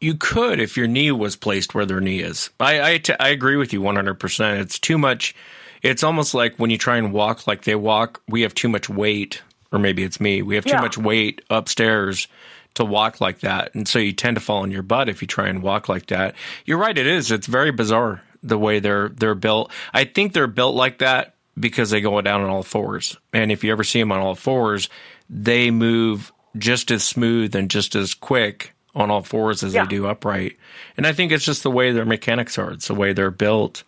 You 0.00 0.14
could 0.14 0.60
if 0.60 0.76
your 0.76 0.86
knee 0.86 1.12
was 1.12 1.36
placed 1.36 1.74
where 1.74 1.86
their 1.86 2.00
knee 2.00 2.20
is. 2.20 2.50
I 2.58 2.92
I, 2.92 2.98
t- 2.98 3.14
I 3.20 3.28
agree 3.28 3.56
with 3.56 3.72
you 3.72 3.80
100%. 3.80 4.60
It's 4.60 4.78
too 4.78 4.98
much. 4.98 5.34
It's 5.82 6.02
almost 6.02 6.34
like 6.34 6.56
when 6.56 6.70
you 6.70 6.78
try 6.78 6.96
and 6.96 7.12
walk 7.12 7.46
like 7.46 7.62
they 7.62 7.74
walk, 7.74 8.22
we 8.28 8.42
have 8.42 8.54
too 8.54 8.68
much 8.68 8.88
weight, 8.88 9.42
or 9.72 9.78
maybe 9.78 10.02
it's 10.02 10.20
me. 10.20 10.42
We 10.42 10.54
have 10.56 10.64
too 10.64 10.70
Yeah. 10.72 10.80
much 10.80 10.98
weight 10.98 11.42
upstairs 11.50 12.28
to 12.74 12.84
walk 12.84 13.20
like 13.20 13.40
that. 13.40 13.74
And 13.74 13.86
so 13.88 13.98
you 13.98 14.12
tend 14.12 14.36
to 14.36 14.40
fall 14.40 14.62
on 14.62 14.70
your 14.70 14.82
butt 14.82 15.08
if 15.08 15.22
you 15.22 15.28
try 15.28 15.48
and 15.48 15.62
walk 15.62 15.88
like 15.88 16.06
that. 16.06 16.34
You're 16.64 16.78
right, 16.78 16.96
it 16.96 17.06
is. 17.06 17.30
It's 17.30 17.46
very 17.46 17.70
bizarre 17.72 18.22
the 18.42 18.58
way 18.58 18.78
they're 18.80 19.08
they're 19.10 19.34
built. 19.34 19.70
I 19.92 20.04
think 20.04 20.32
they're 20.32 20.46
built 20.46 20.74
like 20.74 20.98
that 20.98 21.34
because 21.58 21.90
they 21.90 22.00
go 22.00 22.20
down 22.20 22.40
on 22.42 22.48
all 22.48 22.62
fours. 22.62 23.16
And 23.32 23.50
if 23.52 23.64
you 23.64 23.72
ever 23.72 23.84
see 23.84 23.98
them 24.00 24.12
on 24.12 24.20
all 24.20 24.34
fours, 24.34 24.88
they 25.28 25.70
move 25.70 26.32
just 26.56 26.90
as 26.90 27.04
smooth 27.04 27.54
and 27.54 27.70
just 27.70 27.94
as 27.94 28.14
quick 28.14 28.72
on 28.94 29.10
all 29.10 29.22
fours 29.22 29.62
as 29.62 29.74
Yeah. 29.74 29.84
they 29.84 29.88
do 29.96 30.06
upright. 30.06 30.56
And 30.96 31.06
I 31.06 31.12
think 31.12 31.30
it's 31.32 31.44
just 31.44 31.62
the 31.62 31.70
way 31.70 31.92
their 31.92 32.04
mechanics 32.04 32.56
are. 32.58 32.72
It's 32.72 32.88
the 32.88 32.94
way 32.94 33.12
they're 33.12 33.30
built. 33.30 33.82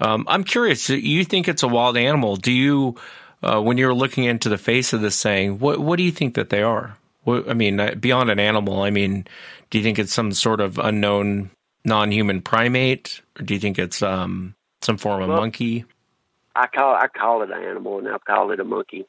Um, 0.00 0.24
I'm 0.28 0.42
curious. 0.42 0.88
You 0.88 1.24
think 1.24 1.46
it's 1.48 1.62
a 1.62 1.68
wild 1.68 1.96
animal? 1.96 2.36
Do 2.36 2.50
you, 2.50 2.96
uh, 3.42 3.60
when 3.60 3.78
you're 3.78 3.94
looking 3.94 4.24
into 4.24 4.48
the 4.48 4.58
face 4.58 4.92
of 4.92 5.00
this 5.00 5.22
thing, 5.22 5.58
what 5.58 5.78
what 5.78 5.96
do 5.96 6.02
you 6.02 6.12
think 6.12 6.34
that 6.34 6.50
they 6.50 6.62
are? 6.62 6.96
What, 7.24 7.48
I 7.48 7.54
mean, 7.54 7.78
uh, 7.78 7.94
beyond 7.94 8.30
an 8.30 8.40
animal, 8.40 8.82
I 8.82 8.90
mean, 8.90 9.26
do 9.70 9.78
you 9.78 9.84
think 9.84 9.98
it's 9.98 10.14
some 10.14 10.32
sort 10.32 10.60
of 10.60 10.78
unknown 10.78 11.50
non-human 11.84 12.42
primate, 12.42 13.20
or 13.38 13.44
do 13.44 13.54
you 13.54 13.60
think 13.60 13.78
it's 13.78 14.02
um, 14.02 14.54
some 14.82 14.96
form 14.98 15.22
of 15.22 15.28
Well- 15.28 15.38
monkey? 15.38 15.84
I 16.56 16.66
call 16.66 16.94
I 16.94 17.06
call 17.06 17.42
it 17.42 17.50
an 17.52 17.62
animal 17.62 17.98
and 17.98 18.08
I 18.08 18.18
call 18.18 18.50
it 18.50 18.58
a 18.58 18.64
monkey 18.64 19.06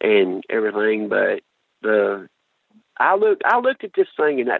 and 0.00 0.42
everything, 0.50 1.08
but 1.08 1.40
the 1.80 2.28
I 2.98 3.14
looked 3.14 3.42
I 3.44 3.58
looked 3.60 3.84
at 3.84 3.92
this 3.94 4.08
thing 4.16 4.40
and 4.40 4.50
I, 4.50 4.58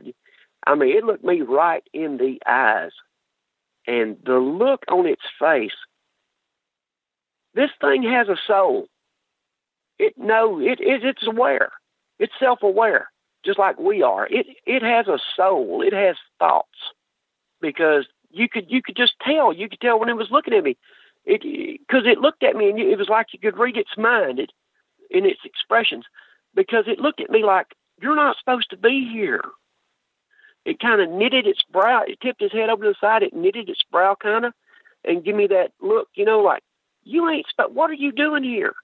I 0.64 0.76
mean 0.76 0.96
it 0.96 1.02
looked 1.04 1.24
me 1.24 1.40
right 1.40 1.82
in 1.92 2.18
the 2.18 2.38
eyes, 2.46 2.92
and 3.88 4.18
the 4.24 4.38
look 4.38 4.84
on 4.88 5.06
its 5.06 5.22
face. 5.40 5.74
This 7.54 7.70
thing 7.80 8.04
has 8.04 8.28
a 8.28 8.36
soul. 8.46 8.86
Know 10.22 10.60
it, 10.60 10.80
it 10.80 11.04
it's 11.04 11.26
aware. 11.26 11.70
It's 12.18 12.32
self 12.38 12.62
aware, 12.62 13.10
just 13.44 13.58
like 13.58 13.78
we 13.78 14.02
are. 14.02 14.26
It 14.26 14.46
it 14.66 14.82
has 14.82 15.08
a 15.08 15.18
soul. 15.36 15.82
It 15.82 15.92
has 15.92 16.16
thoughts 16.38 16.68
because 17.60 18.06
you 18.30 18.48
could 18.48 18.70
you 18.70 18.82
could 18.82 18.96
just 18.96 19.14
tell. 19.20 19.52
You 19.52 19.68
could 19.68 19.80
tell 19.80 19.98
when 19.98 20.08
it 20.08 20.16
was 20.16 20.30
looking 20.30 20.54
at 20.54 20.64
me 20.64 20.76
it 21.24 21.42
because 21.86 22.04
it 22.06 22.18
looked 22.18 22.42
at 22.42 22.56
me 22.56 22.68
and 22.68 22.78
it 22.78 22.98
was 22.98 23.08
like 23.08 23.28
you 23.32 23.38
could 23.38 23.58
read 23.58 23.76
its 23.76 23.96
mind 23.96 24.38
it, 24.38 24.50
in 25.10 25.24
its 25.24 25.40
expressions 25.44 26.04
because 26.54 26.84
it 26.86 26.98
looked 26.98 27.20
at 27.20 27.30
me 27.30 27.44
like 27.44 27.68
you're 28.00 28.16
not 28.16 28.36
supposed 28.38 28.70
to 28.70 28.76
be 28.76 29.08
here. 29.12 29.42
It 30.64 30.80
kind 30.80 31.00
of 31.00 31.10
knitted 31.10 31.46
its 31.46 31.62
brow. 31.70 32.02
It 32.06 32.20
tipped 32.20 32.42
its 32.42 32.52
head 32.52 32.70
over 32.70 32.84
to 32.84 32.90
the 32.90 32.96
side. 33.00 33.22
It 33.22 33.34
knitted 33.34 33.68
its 33.68 33.82
brow 33.90 34.16
kind 34.20 34.44
of 34.44 34.54
and 35.04 35.24
give 35.24 35.34
me 35.34 35.48
that 35.48 35.72
look, 35.80 36.08
you 36.14 36.24
know, 36.24 36.40
like 36.40 36.62
you 37.04 37.28
ain't. 37.28 37.46
Sp- 37.50 37.72
what 37.72 37.90
are 37.90 37.94
you 37.94 38.12
doing 38.12 38.44
here? 38.44 38.74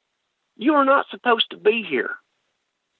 You 0.58 0.74
are 0.74 0.84
not 0.84 1.06
supposed 1.10 1.46
to 1.50 1.56
be 1.56 1.84
here. 1.88 2.10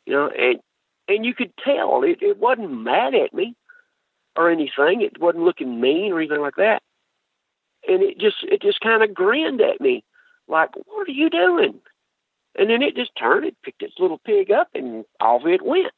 You 0.07 0.15
know, 0.15 0.31
and 0.31 0.61
and 1.07 1.27
you 1.27 1.35
could 1.35 1.53
tell 1.63 2.03
it, 2.03 2.23
it 2.23 2.39
wasn't 2.39 2.83
mad 2.83 3.15
at 3.15 3.35
me 3.35 3.55
or 4.37 4.51
anything. 4.51 5.03
It 5.03 5.21
wasn't 5.21 5.45
looking 5.45 5.81
mean 5.81 6.13
or 6.13 6.21
anything 6.21 6.41
like 6.41 6.57
that 6.57 6.83
and 7.87 8.03
it 8.03 8.19
just 8.19 8.37
it 8.43 8.63
just 8.63 8.81
kind 8.81 9.03
of 9.03 9.15
grinned 9.15 9.61
at 9.61 9.81
me 9.81 10.03
like 10.49 10.71
what 10.87 11.09
are 11.09 11.13
you 11.13 11.31
doing 11.31 11.75
and 12.57 12.71
then 12.71 12.83
it 12.83 12.97
just 12.97 13.11
turned 13.17 13.45
it 13.45 13.57
picked 13.63 13.83
its 13.83 13.95
little 13.99 14.19
pig 14.19 14.51
up 14.51 14.69
and 14.75 15.05
off 15.21 15.43
it 15.47 15.65
went 15.65 15.93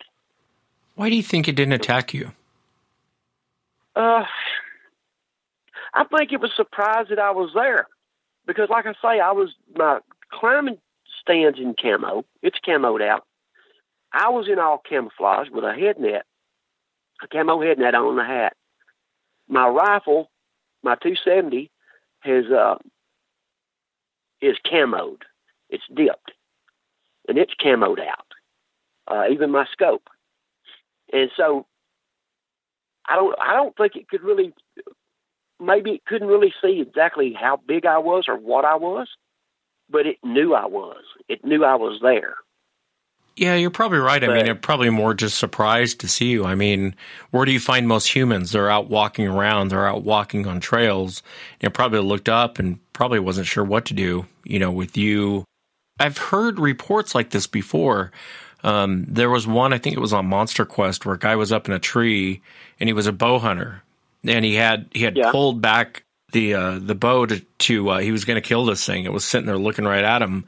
Why 0.95 1.09
do 1.11 1.17
you 1.17 1.23
think 1.23 1.49
it 1.49 1.57
didn't 1.57 1.73
attack 1.73 2.15
you? 2.15 2.33
uh 3.97 4.25
i 5.95 6.05
think 6.05 6.33
it 6.33 6.41
was 6.41 6.53
surprised 6.55 7.11
that 7.11 7.19
i 7.19 7.31
was 7.31 7.51
there 7.55 7.87
because 8.47 8.69
like 8.71 8.87
i 8.87 8.93
say 9.03 9.21
i 9.21 9.33
was 9.33 9.51
my 9.77 9.99
climbing 10.31 10.79
stands 11.21 11.59
in 11.59 11.75
camo 11.81 12.25
it's 12.43 12.59
camoed 12.67 13.03
out 13.07 13.25
i 14.13 14.29
was 14.29 14.49
in 14.49 14.59
all 14.59 14.83
camouflage 14.89 15.49
with 15.51 15.65
a 15.65 15.75
head 15.75 15.99
net 15.99 16.25
a 17.23 17.29
camo 17.29 17.61
head 17.61 17.79
net 17.79 17.95
on 17.95 18.17
the 18.17 18.25
hat 18.25 18.55
my 19.49 19.67
rifle 19.67 20.31
my 20.83 20.95
270 20.97 21.71
has 22.21 22.45
uh 22.47 22.77
is 24.41 24.57
camoed. 24.71 25.23
It's 25.69 25.85
dipped, 25.95 26.33
and 27.29 27.39
it's 27.39 27.55
camoed 27.55 28.01
out. 28.01 28.27
Uh, 29.07 29.25
even 29.31 29.51
my 29.51 29.67
scope, 29.73 30.09
and 31.13 31.31
so 31.37 31.67
I 33.09 33.17
don't 33.17 33.35
I 33.41 33.55
don't 33.55 33.77
think 33.77 33.97
it 33.97 34.09
could 34.09 34.23
really 34.23 34.53
maybe 35.61 35.93
it 35.93 36.05
couldn't 36.07 36.29
really 36.29 36.53
see 36.63 36.81
exactly 36.81 37.33
how 37.39 37.57
big 37.67 37.87
I 37.87 37.99
was 37.99 38.25
or 38.29 38.37
what 38.37 38.65
I 38.65 38.77
was, 38.77 39.09
but 39.91 40.07
it 40.07 40.19
knew 40.25 40.55
I 40.55 40.67
was. 40.67 41.03
It 41.29 41.45
knew 41.45 41.65
I 41.65 41.75
was 41.75 41.99
there. 42.03 42.37
Yeah, 43.37 43.55
you're 43.55 43.71
probably 43.71 43.99
right. 43.99 44.23
I 44.23 44.27
But- 44.27 44.37
mean, 44.37 44.47
it 44.49 44.61
probably 44.61 44.91
more 44.91 45.15
just 45.15 45.39
surprised 45.39 46.01
to 46.01 46.09
see 46.09 46.27
you. 46.27 46.45
I 46.45 46.55
mean, 46.55 46.95
where 47.31 47.47
do 47.47 47.53
you 47.53 47.61
find 47.61 47.89
most 47.89 48.15
humans? 48.15 48.53
They're 48.53 48.69
out 48.71 48.91
walking 48.91 49.27
around, 49.27 49.69
they're 49.69 49.87
out 49.87 50.03
walking 50.03 50.47
on 50.47 50.61
trails. 50.61 51.23
And 51.61 51.73
probably 51.73 52.01
looked 52.01 52.29
up 52.29 52.59
and 52.59 52.79
probably 52.93 53.19
wasn't 53.21 53.47
sure 53.47 53.65
what 53.65 53.87
to 53.87 53.95
do, 53.95 54.27
you 54.45 54.59
know, 54.59 54.71
with 54.71 54.97
you. 54.97 55.45
I've 55.99 56.19
heard 56.19 56.59
reports 56.59 57.15
like 57.15 57.31
this 57.31 57.47
before. 57.47 58.11
Um, 58.63 59.07
there 59.09 59.31
was 59.31 59.47
one, 59.47 59.73
I 59.73 59.79
think 59.79 59.97
it 59.97 60.01
was 60.01 60.13
on 60.13 60.27
Monster 60.27 60.67
Quest, 60.67 61.07
where 61.07 61.15
a 61.15 61.19
guy 61.19 61.35
was 61.37 61.51
up 61.53 61.67
in 61.67 61.73
a 61.73 61.79
tree 61.79 62.43
and 62.79 62.89
he 62.89 62.93
was 62.93 63.07
a 63.07 63.13
bow 63.13 63.39
hunter, 63.39 63.83
and 64.27 64.45
he 64.45 64.55
had 64.57 64.87
he 64.93 65.03
had 65.05 65.17
Yeah. 65.17 65.31
pulled 65.31 65.63
back 65.63 66.03
the 66.33 66.55
uh, 66.55 66.79
the 66.81 66.95
bow 66.95 67.27
to, 67.27 67.41
to 67.41 67.89
uh, 67.91 67.99
he 67.99 68.13
was 68.13 68.25
going 68.25 68.41
to 68.41 68.47
kill 68.49 68.65
this 68.65 68.85
thing. 68.85 69.05
It 69.05 69.13
was 69.13 69.25
sitting 69.25 69.47
there 69.47 69.59
looking 69.59 69.85
right 69.85 70.05
at 70.05 70.23
him, 70.23 70.45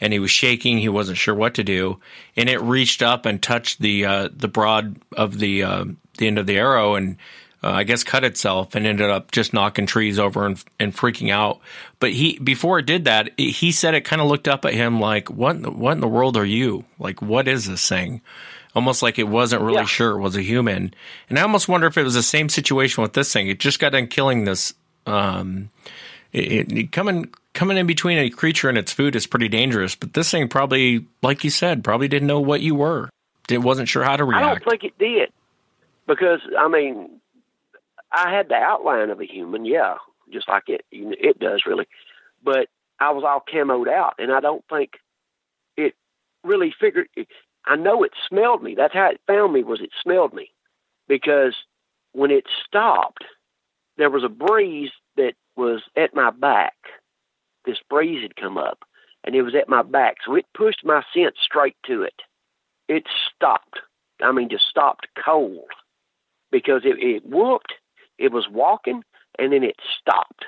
and 0.00 0.12
he 0.12 0.18
was 0.18 0.30
shaking. 0.30 0.78
He 0.78 0.88
wasn't 0.88 1.18
sure 1.18 1.34
what 1.34 1.54
to 1.54 1.64
do, 1.64 2.00
and 2.36 2.48
it 2.48 2.60
reached 2.60 3.02
up 3.02 3.26
and 3.26 3.42
touched 3.42 3.80
the 3.80 4.04
uh, 4.04 4.28
the 4.34 4.48
broad 4.48 4.96
of 5.16 5.38
the 5.38 5.62
uh, 5.62 5.84
the 6.18 6.26
end 6.26 6.38
of 6.38 6.46
the 6.46 6.58
arrow, 6.58 6.94
and 6.94 7.16
uh, 7.62 7.70
I 7.70 7.84
guess 7.84 8.04
cut 8.04 8.24
itself, 8.24 8.74
and 8.74 8.86
ended 8.86 9.10
up 9.10 9.30
just 9.32 9.52
knocking 9.54 9.86
trees 9.86 10.18
over 10.18 10.46
and 10.46 10.62
and 10.78 10.94
freaking 10.94 11.30
out. 11.30 11.60
But 12.00 12.12
he 12.12 12.38
before 12.38 12.78
it 12.78 12.86
did 12.86 13.04
that, 13.04 13.30
it- 13.36 13.50
he 13.50 13.72
said 13.72 13.94
it 13.94 14.02
kind 14.04 14.20
of 14.22 14.28
looked 14.28 14.48
up 14.48 14.64
at 14.64 14.74
him 14.74 15.00
like, 15.00 15.30
"What 15.30 15.56
in 15.56 15.62
the, 15.62 15.70
what 15.70 15.92
in 15.92 16.00
the 16.00 16.08
world 16.08 16.36
are 16.36 16.44
you? 16.44 16.84
Like, 16.98 17.20
what 17.22 17.48
is 17.48 17.66
this 17.66 17.88
thing?" 17.88 18.20
Almost 18.74 19.02
like 19.02 19.18
it 19.18 19.26
wasn't 19.28 19.62
really 19.62 19.78
Yeah. 19.78 19.84
sure 19.86 20.10
it 20.18 20.20
was 20.20 20.36
a 20.36 20.42
human. 20.42 20.92
And 21.30 21.38
I 21.38 21.42
almost 21.42 21.66
wonder 21.66 21.86
if 21.86 21.96
it 21.96 22.02
was 22.02 22.12
the 22.12 22.22
same 22.22 22.50
situation 22.50 23.00
with 23.00 23.14
this 23.14 23.32
thing. 23.32 23.48
It 23.48 23.58
just 23.58 23.78
got 23.78 23.92
done 23.92 24.06
killing 24.06 24.44
this 24.44 24.74
um, 25.06 25.70
it, 26.32 26.72
it, 26.72 26.92
coming 26.92 27.32
coming 27.54 27.76
in 27.76 27.86
between 27.86 28.18
a 28.18 28.30
creature 28.30 28.68
and 28.68 28.76
its 28.76 28.92
food 28.92 29.16
is 29.16 29.26
pretty 29.26 29.48
dangerous. 29.48 29.94
But 29.94 30.12
this 30.12 30.30
thing 30.30 30.48
probably, 30.48 31.06
like 31.22 31.44
you 31.44 31.50
said, 31.50 31.82
probably 31.82 32.08
didn't 32.08 32.28
know 32.28 32.40
what 32.40 32.60
you 32.60 32.74
were. 32.74 33.08
It 33.48 33.58
wasn't 33.58 33.88
sure 33.88 34.04
how 34.04 34.16
to 34.16 34.24
react. 34.24 34.44
I 34.44 34.48
don't 34.48 34.70
think 34.70 34.84
it 34.84 34.98
did 34.98 35.32
because 36.06 36.40
I 36.58 36.68
mean, 36.68 37.20
I 38.12 38.34
had 38.34 38.48
the 38.48 38.56
outline 38.56 39.10
of 39.10 39.20
a 39.20 39.26
human, 39.26 39.64
yeah, 39.64 39.96
just 40.32 40.48
like 40.48 40.64
it 40.68 40.84
it 40.90 41.38
does 41.38 41.62
really, 41.66 41.86
but 42.42 42.68
I 42.98 43.10
was 43.10 43.24
all 43.24 43.42
camoed 43.52 43.88
out, 43.88 44.14
and 44.18 44.32
I 44.32 44.40
don't 44.40 44.64
think 44.68 44.92
it 45.76 45.94
really 46.44 46.74
figured. 46.78 47.08
It, 47.16 47.28
I 47.64 47.76
know 47.76 48.04
it 48.04 48.12
smelled 48.28 48.62
me. 48.62 48.74
That's 48.76 48.94
how 48.94 49.10
it 49.10 49.20
found 49.26 49.52
me. 49.52 49.62
Was 49.62 49.80
it 49.80 49.90
smelled 50.02 50.32
me 50.32 50.50
because 51.08 51.54
when 52.12 52.30
it 52.30 52.44
stopped, 52.66 53.24
there 53.96 54.10
was 54.10 54.24
a 54.24 54.28
breeze 54.28 54.90
that 55.16 55.34
was 55.56 55.82
at 55.96 56.14
my 56.14 56.30
back. 56.30 56.74
This 57.64 57.78
breeze 57.88 58.22
had 58.22 58.36
come 58.36 58.58
up, 58.58 58.80
and 59.24 59.34
it 59.34 59.42
was 59.42 59.54
at 59.54 59.68
my 59.68 59.82
back, 59.82 60.16
so 60.24 60.34
it 60.34 60.46
pushed 60.54 60.84
my 60.84 61.02
scent 61.12 61.34
straight 61.42 61.76
to 61.86 62.02
it 62.02 62.22
it 62.88 63.04
stopped. 63.34 63.80
I 64.22 64.32
mean, 64.32 64.48
just 64.48 64.68
stopped 64.68 65.08
cold 65.22 65.68
because 66.50 66.82
it, 66.84 66.96
it 66.98 67.26
whooped. 67.26 67.74
It 68.18 68.32
was 68.32 68.48
walking, 68.50 69.02
and 69.38 69.52
then 69.52 69.62
it 69.62 69.76
stopped. 70.00 70.46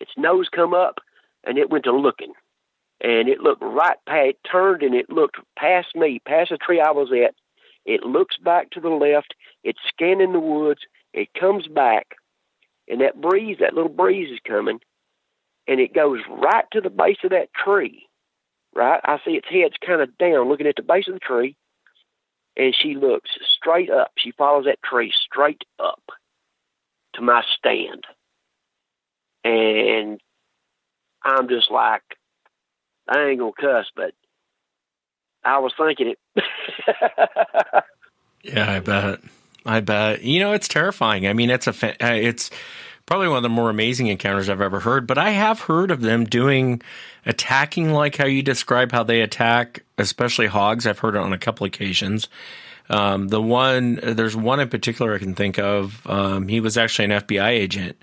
Its 0.00 0.10
nose 0.16 0.48
come 0.48 0.74
up, 0.74 0.98
and 1.44 1.58
it 1.58 1.70
went 1.70 1.84
to 1.84 1.92
looking, 1.92 2.32
and 3.00 3.28
it 3.28 3.40
looked 3.40 3.62
right 3.62 3.98
past. 4.06 4.28
It 4.30 4.38
turned 4.50 4.82
and 4.82 4.94
it 4.94 5.10
looked 5.10 5.36
past 5.56 5.94
me, 5.94 6.20
past 6.26 6.50
the 6.50 6.56
tree 6.56 6.80
I 6.80 6.90
was 6.90 7.10
at. 7.12 7.34
It 7.84 8.02
looks 8.02 8.36
back 8.36 8.70
to 8.70 8.80
the 8.80 8.88
left. 8.88 9.34
It's 9.62 9.78
scanning 9.88 10.32
the 10.32 10.40
woods. 10.40 10.80
It 11.12 11.28
comes 11.38 11.68
back, 11.68 12.16
and 12.88 13.00
that 13.00 13.20
breeze, 13.20 13.58
that 13.60 13.74
little 13.74 13.90
breeze 13.90 14.30
is 14.30 14.40
coming, 14.46 14.80
and 15.66 15.80
it 15.80 15.94
goes 15.94 16.20
right 16.28 16.64
to 16.72 16.80
the 16.80 16.90
base 16.90 17.18
of 17.24 17.30
that 17.30 17.48
tree. 17.54 18.06
Right, 18.74 19.00
I 19.04 19.18
see 19.24 19.32
its 19.32 19.46
head's 19.48 19.76
kind 19.86 20.00
of 20.00 20.18
down, 20.18 20.48
looking 20.48 20.66
at 20.66 20.74
the 20.74 20.82
base 20.82 21.06
of 21.06 21.14
the 21.14 21.20
tree 21.20 21.56
and 22.56 22.74
she 22.78 22.94
looks 22.94 23.30
straight 23.56 23.90
up. 23.90 24.12
She 24.18 24.32
follows 24.32 24.66
that 24.66 24.82
tree 24.82 25.12
straight 25.24 25.62
up 25.78 26.02
to 27.14 27.22
my 27.22 27.42
stand. 27.58 28.04
And 29.42 30.20
I'm 31.22 31.48
just 31.48 31.70
like, 31.70 32.02
I 33.08 33.26
ain't 33.26 33.40
gonna 33.40 33.52
cuss, 33.60 33.86
but 33.94 34.12
I 35.44 35.58
was 35.58 35.72
thinking 35.76 36.14
it. 36.14 36.18
Yeah, 38.46 38.70
I 38.70 38.80
bet. 38.80 39.20
I 39.66 39.80
bet. 39.80 40.22
You 40.22 40.40
know, 40.40 40.52
it's 40.52 40.68
terrifying. 40.68 41.26
I 41.26 41.32
mean, 41.32 41.50
it's 41.50 41.66
a 41.66 41.72
fa- 41.72 41.96
uh, 42.04 42.14
it's 42.14 42.50
probably 43.06 43.28
one 43.28 43.38
of 43.38 43.42
the 43.42 43.48
more 43.48 43.70
amazing 43.70 44.06
encounters 44.08 44.48
I've 44.48 44.60
ever 44.60 44.80
heard. 44.80 45.06
But 45.06 45.18
I 45.18 45.30
have 45.30 45.60
heard 45.60 45.90
of 45.90 46.00
them 46.00 46.24
doing 46.24 46.82
attacking 47.26 47.92
like 47.92 48.16
how 48.16 48.26
you 48.26 48.42
describe 48.42 48.92
how 48.92 49.02
they 49.02 49.20
attack, 49.20 49.84
especially 49.98 50.46
hogs. 50.46 50.86
I've 50.86 50.98
heard 50.98 51.14
it 51.16 51.20
on 51.20 51.32
a 51.32 51.38
couple 51.38 51.66
occasions. 51.66 52.28
Um, 52.90 53.28
the 53.28 53.40
one 53.40 53.98
there's 54.02 54.36
one 54.36 54.60
in 54.60 54.68
particular 54.68 55.14
I 55.14 55.18
can 55.18 55.34
think 55.34 55.58
of. 55.58 56.06
Um, 56.06 56.48
he 56.48 56.60
was 56.60 56.76
actually 56.76 57.06
an 57.06 57.22
FBI 57.22 57.48
agent, 57.48 57.96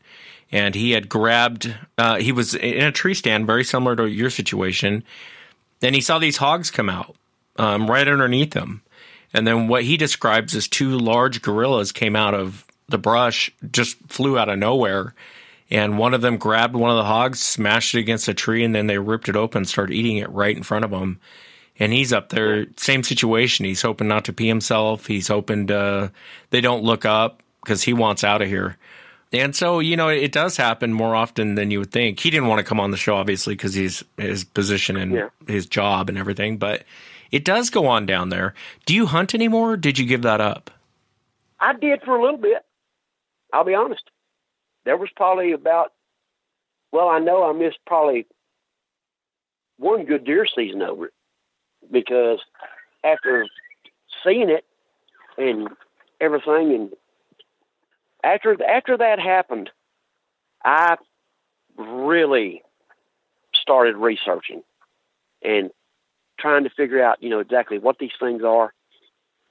and 0.51 0.74
he 0.74 0.91
had 0.91 1.07
grabbed. 1.07 1.76
Uh, 1.97 2.18
he 2.18 2.32
was 2.32 2.55
in 2.55 2.84
a 2.84 2.91
tree 2.91 3.14
stand, 3.14 3.45
very 3.45 3.64
similar 3.64 3.95
to 3.95 4.07
your 4.07 4.32
situation, 4.32 5.03
and 5.84 5.93
he 5.93 6.01
saw 6.01 6.18
these 6.18 6.38
hogs 6.38 6.72
come 6.72 6.89
out 6.89 7.16
um, 7.57 7.89
right 7.89 8.07
underneath 8.07 8.53
him. 8.53 8.82
And 9.34 9.47
then 9.47 9.67
what 9.67 9.84
he 9.84 9.97
describes 9.97 10.55
as 10.55 10.67
two 10.67 10.97
large 10.97 11.41
gorillas 11.41 11.91
came 11.91 12.15
out 12.15 12.34
of 12.34 12.65
the 12.89 12.97
brush, 12.97 13.49
just 13.71 13.97
flew 14.09 14.38
out 14.38 14.49
of 14.49 14.59
nowhere. 14.59 15.13
And 15.69 15.97
one 15.97 16.13
of 16.13 16.19
them 16.21 16.36
grabbed 16.38 16.75
one 16.75 16.91
of 16.91 16.97
the 16.97 17.05
hogs, 17.05 17.39
smashed 17.41 17.95
it 17.95 17.99
against 17.99 18.27
a 18.27 18.34
tree, 18.34 18.63
and 18.65 18.75
then 18.75 18.88
they 18.88 18.97
ripped 18.97 19.29
it 19.29 19.38
open, 19.38 19.63
started 19.63 19.93
eating 19.93 20.17
it 20.17 20.29
right 20.29 20.55
in 20.55 20.63
front 20.63 20.84
of 20.84 20.91
him. 20.91 21.19
And 21.79 21.93
he's 21.93 22.11
up 22.11 22.29
there, 22.29 22.65
same 22.75 23.03
situation. 23.03 23.65
He's 23.65 23.82
hoping 23.82 24.09
not 24.09 24.25
to 24.25 24.34
pee 24.34 24.47
himself. 24.49 25.07
He's 25.07 25.29
hoping 25.29 25.67
to, 25.67 26.11
they 26.49 26.59
don't 26.59 26.84
look 26.84 27.05
up 27.05 27.41
because 27.63 27.82
he 27.84 27.93
wants 27.93 28.25
out 28.25 28.41
of 28.41 28.49
here. 28.49 28.77
And 29.34 29.55
so, 29.55 29.79
you 29.79 29.95
know, 29.95 30.09
it 30.09 30.34
does 30.34 30.57
happen 30.57 30.91
more 30.91 31.15
often 31.15 31.55
than 31.55 31.71
you 31.71 31.79
would 31.79 31.91
think. 31.91 32.19
He 32.19 32.29
didn't 32.29 32.47
want 32.47 32.59
to 32.59 32.65
come 32.65 32.82
on 32.82 32.91
the 32.91 32.97
show, 32.97 33.15
obviously, 33.15 33.53
because 33.55 33.73
he's 33.73 34.03
his 34.17 34.43
position 34.43 34.97
and 34.97 35.13
Yeah. 35.13 35.29
his 35.47 35.65
job 35.67 36.09
and 36.09 36.17
everything. 36.17 36.57
But 36.57 36.84
it 37.32 37.45
does 37.45 37.69
go 37.69 37.88
on 37.88 38.05
down 38.05 38.29
there. 38.29 38.53
Do 38.86 38.93
you 38.93 39.05
hunt 39.05 39.34
anymore? 39.34 39.73
Or 39.73 39.77
did 39.77 39.97
you 39.97 40.05
give 40.05 40.21
that 40.23 40.41
up? 40.41 40.69
I 41.59 41.73
did 41.73 42.01
for 42.03 42.15
a 42.15 42.21
little 42.21 42.38
bit. 42.38 42.65
I'll 43.53 43.63
be 43.63 43.75
honest. 43.75 44.03
There 44.86 44.97
was 44.97 45.09
probably 45.15 45.51
about, 45.51 45.93
well, 46.91 47.07
I 47.07 47.19
know 47.19 47.47
I 47.47 47.53
missed 47.53 47.79
probably 47.86 48.25
one 49.77 50.05
good 50.05 50.25
deer 50.25 50.45
season 50.45 50.82
over 50.82 51.07
it 51.07 51.13
because 51.91 52.39
after 53.03 53.47
seeing 54.23 54.49
it 54.49 54.65
and 55.38 55.69
everything, 56.19 56.73
and 56.73 56.89
after 58.23 58.57
after 58.63 58.97
that 58.97 59.19
happened, 59.19 59.69
I 60.63 60.97
really 61.77 62.63
started 63.53 63.95
researching 63.95 64.63
and 65.43 65.71
trying 66.41 66.63
to 66.63 66.69
figure 66.69 67.03
out, 67.03 67.21
you 67.21 67.29
know, 67.29 67.39
exactly 67.39 67.77
what 67.77 67.99
these 67.99 68.11
things 68.19 68.43
are 68.43 68.73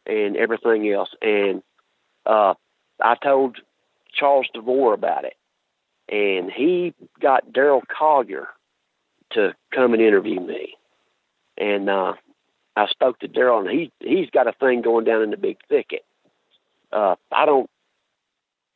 and 0.07 0.36
everything 0.36 0.91
else. 0.91 1.11
And 1.22 1.62
uh, 2.26 2.55
I 3.01 3.14
told 3.22 3.59
Charles 4.12 4.49
DeVore 4.53 4.95
about 4.95 5.24
it, 5.24 5.36
and 6.09 6.51
he 6.51 6.95
got 7.20 7.53
Daryl 7.53 7.82
Colyer 7.86 8.49
to 9.32 9.55
come 9.72 9.95
and 9.95 10.03
interview 10.03 10.41
me. 10.41 10.74
And 11.57 11.88
uh, 11.88 12.14
I 12.76 12.86
spoke 12.88 13.20
to 13.20 13.28
Daryl, 13.28 13.61
and 13.61 13.70
he 13.70 13.93
he's 14.01 14.30
got 14.30 14.49
a 14.49 14.53
thing 14.53 14.82
going 14.82 15.05
down 15.05 15.22
in 15.22 15.30
the 15.30 15.36
big 15.36 15.59
thicket. 15.68 16.05
Uh, 16.93 17.14
I 17.30 17.47
don't 17.47 17.70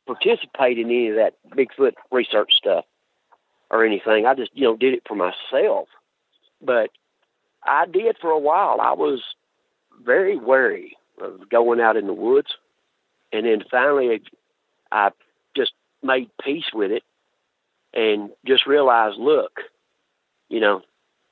participate 0.07 0.77
in 0.77 0.85
any 0.85 1.09
of 1.09 1.15
that 1.15 1.33
Bigfoot 1.49 1.93
research 2.11 2.53
stuff 2.57 2.85
or 3.69 3.83
anything. 3.85 4.25
I 4.25 4.35
just 4.35 4.51
you 4.53 4.63
know 4.63 4.77
did 4.77 4.93
it 4.93 5.03
for 5.07 5.15
myself, 5.15 5.87
but 6.61 6.91
I 7.65 7.85
did 7.85 8.17
for 8.19 8.29
a 8.29 8.39
while. 8.39 8.79
I 8.81 8.93
was 8.93 9.21
very 10.03 10.37
wary 10.37 10.97
of 11.21 11.49
going 11.49 11.79
out 11.79 11.97
in 11.97 12.07
the 12.07 12.13
woods, 12.13 12.55
and 13.31 13.45
then 13.45 13.63
finally 13.69 14.21
I 14.91 15.09
just 15.55 15.71
made 16.03 16.29
peace 16.43 16.65
with 16.73 16.91
it 16.91 17.03
and 17.93 18.29
just 18.45 18.67
realized, 18.67 19.17
look, 19.17 19.61
you 20.49 20.59
know, 20.59 20.81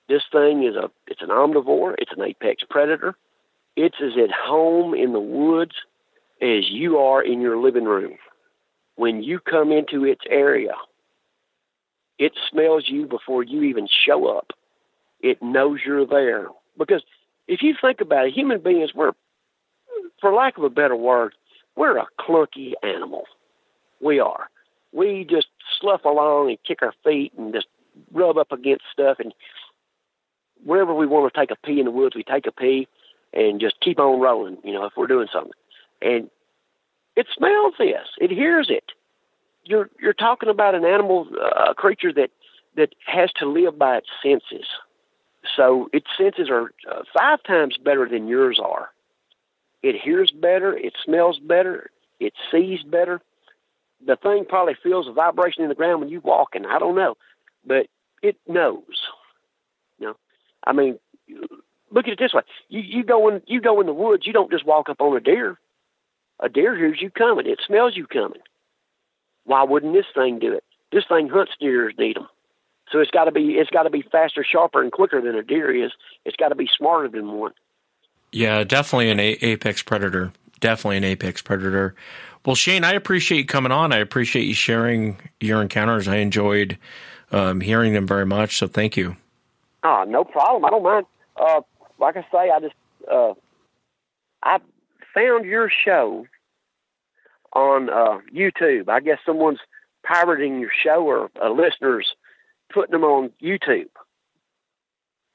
this 0.10 0.24
thing 0.32 0.64
is 0.64 0.76
a 0.76 0.90
it's 1.08 1.22
an 1.22 1.30
omnivore, 1.30 1.96
it's 1.98 2.12
an 2.16 2.24
apex 2.24 2.64
predator. 2.70 3.16
It's 3.76 3.96
as 4.04 4.14
at 4.22 4.32
home 4.32 4.94
in 4.94 5.14
the 5.14 5.20
woods 5.20 5.74
as 6.42 6.70
you 6.70 6.98
are 6.98 7.24
in 7.24 7.42
your 7.42 7.58
living 7.58 7.86
room. 7.86 8.18
When 8.96 9.24
you 9.24 9.40
come 9.40 9.72
into 9.72 10.06
its 10.06 10.22
area, 10.30 10.74
it 12.20 12.34
smells 12.52 12.86
you 12.88 13.08
before 13.08 13.44
you 13.44 13.64
even 13.64 13.88
show 14.06 14.28
up. 14.28 14.52
It 15.24 15.42
knows 15.42 15.80
you're 15.84 16.06
there. 16.06 16.48
Because 16.78 17.02
if 17.48 17.64
you 17.64 17.74
think 17.80 18.02
about 18.02 18.28
it, 18.28 18.34
human 18.34 18.62
beings, 18.62 18.92
we're, 18.94 19.14
for 20.22 20.32
lack 20.32 20.58
of 20.58 20.64
a 20.64 20.70
better 20.70 20.96
word, 20.96 21.34
we're 21.76 21.98
a 21.98 22.06
clunky 22.20 22.74
animal. 22.84 23.24
we 24.00 24.20
are. 24.20 24.50
We 24.92 25.26
just 25.28 25.48
slough 25.80 26.06
along 26.06 26.50
and 26.50 26.58
kick 26.64 26.84
our 26.84 26.94
feet 27.04 27.34
and 27.36 27.52
just 27.52 27.66
rub 28.12 28.38
up 28.38 28.52
against 28.52 28.84
stuff 28.92 29.18
and 29.20 29.34
wherever 30.64 30.94
we 30.94 31.06
want 31.06 31.32
to 31.34 31.40
take 31.40 31.52
a 31.52 31.56
pee 31.56 31.80
in 31.80 31.86
the 31.86 31.92
woods, 31.92 32.16
we 32.16 32.24
take 32.24 32.48
a 32.48 32.52
pee 32.52 32.88
and 33.34 33.60
just 33.60 33.80
keep 33.82 34.00
on 34.00 34.20
rolling, 34.20 34.58
you 34.64 34.74
know, 34.74 34.86
if 34.86 34.94
we're 34.96 35.08
doing 35.08 35.28
something. 35.32 35.52
And 36.02 36.30
it 37.16 37.28
smells 37.36 37.74
this, 37.78 38.08
it 38.20 38.32
hears 38.32 38.68
it. 38.70 38.92
You're 39.66 39.90
you're 40.00 40.14
talking 40.14 40.50
about 40.50 40.76
an 40.76 40.84
animal, 40.86 41.28
uh, 41.42 41.72
a 41.72 41.74
creature 41.74 42.12
that 42.14 42.32
that 42.76 42.90
has 43.06 43.32
to 43.38 43.46
live 43.46 43.78
by 43.78 43.98
its 43.98 44.08
senses. 44.22 44.68
So 45.56 45.90
its 45.94 46.08
senses 46.18 46.50
are 46.50 46.72
uh, 46.90 47.04
five 47.18 47.44
times 47.44 47.78
better 47.84 48.08
than 48.10 48.28
yours 48.28 48.60
are. 48.64 48.90
It 49.82 49.96
hears 50.02 50.32
better, 50.32 50.76
it 50.76 50.94
smells 51.04 51.40
better, 51.40 51.90
it 52.20 52.34
sees 52.52 52.84
better. 52.84 53.22
The 54.06 54.16
thing 54.16 54.46
probably 54.48 54.76
feels 54.82 55.08
a 55.08 55.14
vibration 55.14 55.64
in 55.64 55.70
the 55.70 55.76
ground 55.76 56.02
when 56.02 56.10
you 56.10 56.22
walk, 56.22 56.56
and 56.56 56.66
I 56.66 56.80
don't 56.80 56.96
know, 56.96 57.16
but 57.66 57.88
it 58.22 58.38
knows. 58.48 58.84
You 60.00 60.08
know, 60.08 60.16
I 60.66 60.74
mean, 60.74 61.00
look 61.92 62.08
at 62.08 62.14
it 62.14 62.20
this 62.20 62.34
way: 62.34 62.42
you 62.70 62.82
you 62.82 63.04
go 63.04 63.30
in 63.30 63.42
you 63.46 63.62
go 63.62 63.80
in 63.80 63.88
the 63.88 63.94
woods, 63.94 64.26
you 64.26 64.34
don't 64.34 64.52
just 64.52 64.66
walk 64.66 64.90
up 64.90 65.02
on 65.02 65.16
a 65.16 65.20
deer. 65.20 65.58
A 66.40 66.50
deer 66.50 66.76
hears 66.76 67.02
you 67.02 67.10
coming; 67.10 67.46
it 67.46 67.60
smells 67.66 67.96
you 67.96 68.08
coming. 68.08 68.42
Why 69.46 69.64
wouldn't 69.64 69.94
this 69.94 70.06
thing 70.14 70.40
do 70.40 70.54
it? 70.54 70.64
This 70.92 71.06
thing 71.08 71.30
hunts 71.30 71.54
deers, 71.60 71.94
need 71.98 72.16
them. 72.16 72.28
So 72.94 73.00
it's 73.00 73.10
got 73.10 73.26
to 73.26 73.32
be 73.32 73.56
it's 73.56 73.72
got 73.72 73.84
to 73.84 73.90
be 73.90 74.04
faster, 74.04 74.46
sharper, 74.48 74.82
and 74.82 74.92
quicker 74.92 75.20
than 75.20 75.36
a 75.36 75.42
deer 75.42 75.84
is. 75.84 75.92
It's 76.26 76.38
got 76.38 76.50
to 76.50 76.56
be 76.56 76.70
smarter 76.78 77.10
than 77.10 77.32
one. 77.34 77.52
Yeah, 78.32 78.64
definitely 78.64 79.10
an 79.10 79.20
a- 79.20 79.38
apex 79.42 79.82
predator. 79.82 80.32
Definitely 80.60 80.98
an 80.98 81.04
apex 81.04 81.42
predator. 81.42 81.96
Well, 82.46 82.56
Shane, 82.56 82.84
I 82.84 82.94
appreciate 82.94 83.40
you 83.40 83.46
coming 83.46 83.72
on. 83.72 83.92
I 83.92 83.98
appreciate 83.98 84.44
you 84.44 84.54
sharing 84.54 85.18
your 85.40 85.60
encounters. 85.62 86.08
I 86.08 86.18
enjoyed 86.18 86.78
um, 87.32 87.62
hearing 87.62 87.94
them 87.94 88.06
very 88.06 88.28
much. 88.28 88.60
So 88.60 88.68
thank 88.68 88.96
you. 88.96 89.16
Oh, 89.84 90.06
no 90.08 90.24
problem. 90.24 90.64
I 90.64 90.70
don't 90.70 90.84
mind. 90.84 91.08
Uh, 91.36 91.62
like 92.00 92.16
I 92.16 92.22
say, 92.32 92.52
I 92.52 92.60
just 92.60 92.76
uh, 93.12 93.34
I 94.44 94.60
found 95.16 95.46
your 95.46 95.72
show 95.84 96.28
on 97.54 97.90
uh, 97.90 98.20
YouTube. 98.32 98.88
I 98.88 99.00
guess 99.00 99.18
someone's 99.26 99.60
pirating 100.04 100.60
your 100.60 100.72
show 100.84 101.04
or 101.04 101.32
a 101.42 101.50
listener's 101.50 102.14
putting 102.74 102.92
them 102.92 103.04
on 103.04 103.32
YouTube. 103.42 103.90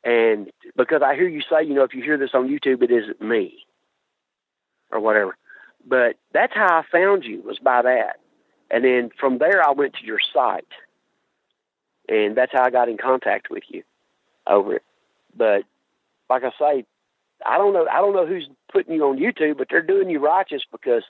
And 0.05 0.51
because 0.77 1.03
I 1.05 1.15
hear 1.15 1.29
you 1.29 1.43
say, 1.43 1.65
you 1.65 1.75
know, 1.75 1.85
if 1.85 1.95
you 1.95 2.03
hear 2.03 2.19
this 2.19 2.31
on 2.35 2.49
YouTube, 2.49 2.83
it 2.83 2.91
isn't 2.91 3.21
me 3.21 3.67
or 4.91 5.01
whatever. 5.01 5.37
But 5.87 6.17
that's 6.33 6.55
how 6.55 6.79
I 6.79 6.83
found 6.91 7.25
you 7.25 7.43
was 7.43 7.59
by 7.59 7.83
that. 7.83 8.21
And 8.71 8.85
then 8.85 9.11
from 9.19 9.39
there, 9.39 9.63
I 9.63 9.73
went 9.73 9.95
to 9.95 10.07
your 10.07 10.19
site. 10.33 10.65
And 12.09 12.37
that's 12.37 12.53
how 12.53 12.65
I 12.65 12.71
got 12.71 12.89
in 12.89 12.97
contact 12.97 13.51
with 13.51 13.65
you 13.69 13.83
over 14.47 14.77
it. 14.77 14.83
But 15.37 15.65
like 16.31 16.43
I 16.43 16.51
say, 16.59 16.85
I 17.45 17.59
don't 17.59 17.73
know. 17.73 17.87
I 17.91 18.01
don't 18.01 18.15
know 18.15 18.27
who's 18.27 18.49
putting 18.73 18.95
you 18.95 19.05
on 19.05 19.19
YouTube, 19.19 19.59
but 19.59 19.69
they're 19.71 19.83
doing 19.83 20.11
you 20.11 20.19
righteous 20.19 20.63
because, 20.71 21.03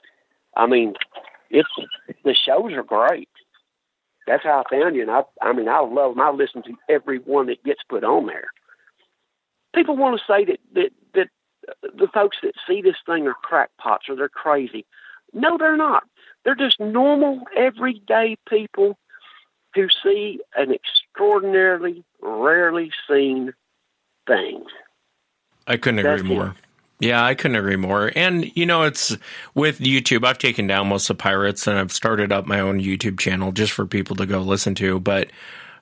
I 0.55 0.67
mean, 0.67 0.93
it's 1.49 1.69
the 2.23 2.35
shows 2.35 2.73
are 2.73 2.83
great. 2.83 3.29
That's 4.29 4.43
how 4.43 4.63
I 4.63 4.69
found 4.69 4.95
you, 4.95 5.01
and 5.01 5.09
I. 5.09 5.23
I 5.41 5.53
mean, 5.53 5.67
I 5.67 5.79
love 5.79 6.13
them. 6.13 6.21
I 6.21 6.29
listen 6.29 6.61
to 6.61 6.73
every 6.87 7.17
one 7.17 7.47
that 7.47 7.63
gets 7.63 7.81
put 7.89 8.03
on 8.03 8.27
there. 8.27 8.51
People 9.73 9.97
want 9.97 10.19
to 10.19 10.31
say 10.31 10.45
that 10.45 10.59
that 10.75 10.91
that 11.15 11.29
uh, 11.67 11.87
the 11.97 12.07
folks 12.13 12.37
that 12.43 12.53
see 12.67 12.83
this 12.83 12.97
thing 13.07 13.27
are 13.27 13.33
crackpots 13.33 14.07
or 14.07 14.15
they're 14.15 14.29
crazy. 14.29 14.85
No, 15.33 15.57
they're 15.57 15.75
not. 15.75 16.03
They're 16.45 16.53
just 16.53 16.79
normal, 16.79 17.41
everyday 17.57 18.37
people 18.47 18.99
who 19.73 19.87
see 20.03 20.41
an 20.55 20.71
extraordinarily, 20.71 22.03
rarely 22.21 22.91
seen 23.09 23.53
thing. 24.27 24.63
I 25.65 25.77
couldn't 25.77 26.03
That's 26.03 26.21
agree 26.21 26.37
it. 26.37 26.53
Yeah, 26.99 27.23
I 27.23 27.33
couldn't 27.33 27.55
agree 27.55 27.77
more. 27.77 28.11
And 28.15 28.55
you 28.57 28.65
know, 28.65 28.83
it's 28.83 29.15
with 29.55 29.79
YouTube. 29.79 30.25
I've 30.25 30.37
taken 30.37 30.67
down 30.67 30.87
most 30.87 31.09
of 31.09 31.17
the 31.17 31.21
pirates, 31.23 31.65
and 31.65 31.77
I've 31.79 31.93
started 31.93 32.31
up 32.31 32.45
my 32.45 32.59
own 32.59 32.81
YouTube 32.81 33.19
channel 33.19 33.51
just 33.53 33.71
for 33.71 33.85
people 33.85 34.15
to 34.17 34.25
go 34.25 34.41
listen 34.41 34.75
to. 34.75 34.99
But 34.99 35.29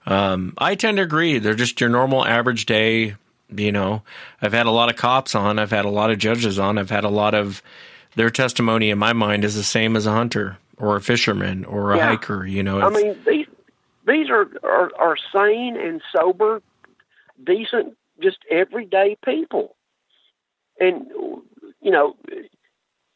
um, 0.05 0.53
I 0.59 0.75
tend 0.75 0.97
to 0.97 1.03
agree. 1.03 1.39
They're 1.39 1.55
just 1.55 1.81
your 1.81 1.89
normal 1.89 2.23
average 2.25 2.65
day. 2.67 3.15
You 3.49 3.71
know, 3.71 4.03
I've 4.41 4.53
had 4.53 4.65
a 4.67 4.71
lot 4.71 4.89
of 4.89 4.95
cops 4.97 5.33
on. 5.33 5.57
I've 5.57 5.71
had 5.71 5.85
a 5.85 5.89
lot 5.89 6.11
of 6.11 6.19
judges 6.19 6.59
on. 6.59 6.77
I've 6.77 6.89
had 6.89 7.03
a 7.05 7.09
lot 7.09 7.33
of 7.33 7.63
their 8.15 8.29
testimony. 8.29 8.89
In 8.91 8.99
my 8.99 9.13
mind, 9.13 9.43
is 9.45 9.55
the 9.55 9.63
same 9.63 9.95
as 9.95 10.05
a 10.05 10.11
hunter 10.11 10.57
or 10.77 10.97
a 10.97 11.01
fisherman 11.01 11.65
or 11.65 11.93
a 11.93 11.97
Yeah. 11.97 12.09
hiker. 12.09 12.45
You 12.45 12.61
know, 12.61 12.79
I 12.81 12.89
mean, 12.89 13.17
these 13.25 13.47
these 14.05 14.29
are, 14.29 14.47
are 14.63 14.91
are 14.99 15.17
sane 15.33 15.77
and 15.77 16.01
sober, 16.15 16.61
decent, 17.43 17.97
just 18.21 18.37
everyday 18.51 19.17
people. 19.25 19.75
And 20.79 21.07
you 21.81 21.91
know, 21.91 22.15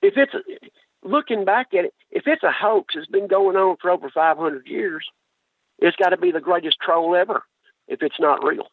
if 0.02 0.14
it's 0.18 0.34
looking 1.04 1.46
back 1.46 1.74
at 1.74 1.86
it, 1.86 1.94
if 2.10 2.24
it's 2.28 2.44
a 2.44 2.52
hoax, 2.52 2.96
it's 2.96 3.08
been 3.08 3.28
going 3.28 3.56
on 3.56 3.78
for 3.82 3.92
over 3.92 4.10
five 4.10 4.38
hundred 4.38 4.68
years. 4.68 5.08
It's 5.80 5.98
got 5.98 6.10
to 6.10 6.18
be 6.18 6.32
the 6.32 6.40
greatest 6.40 6.78
troll 6.82 7.16
ever. 7.16 7.44
If 7.88 8.02
it's 8.02 8.20
not 8.20 8.44
real. 8.44 8.68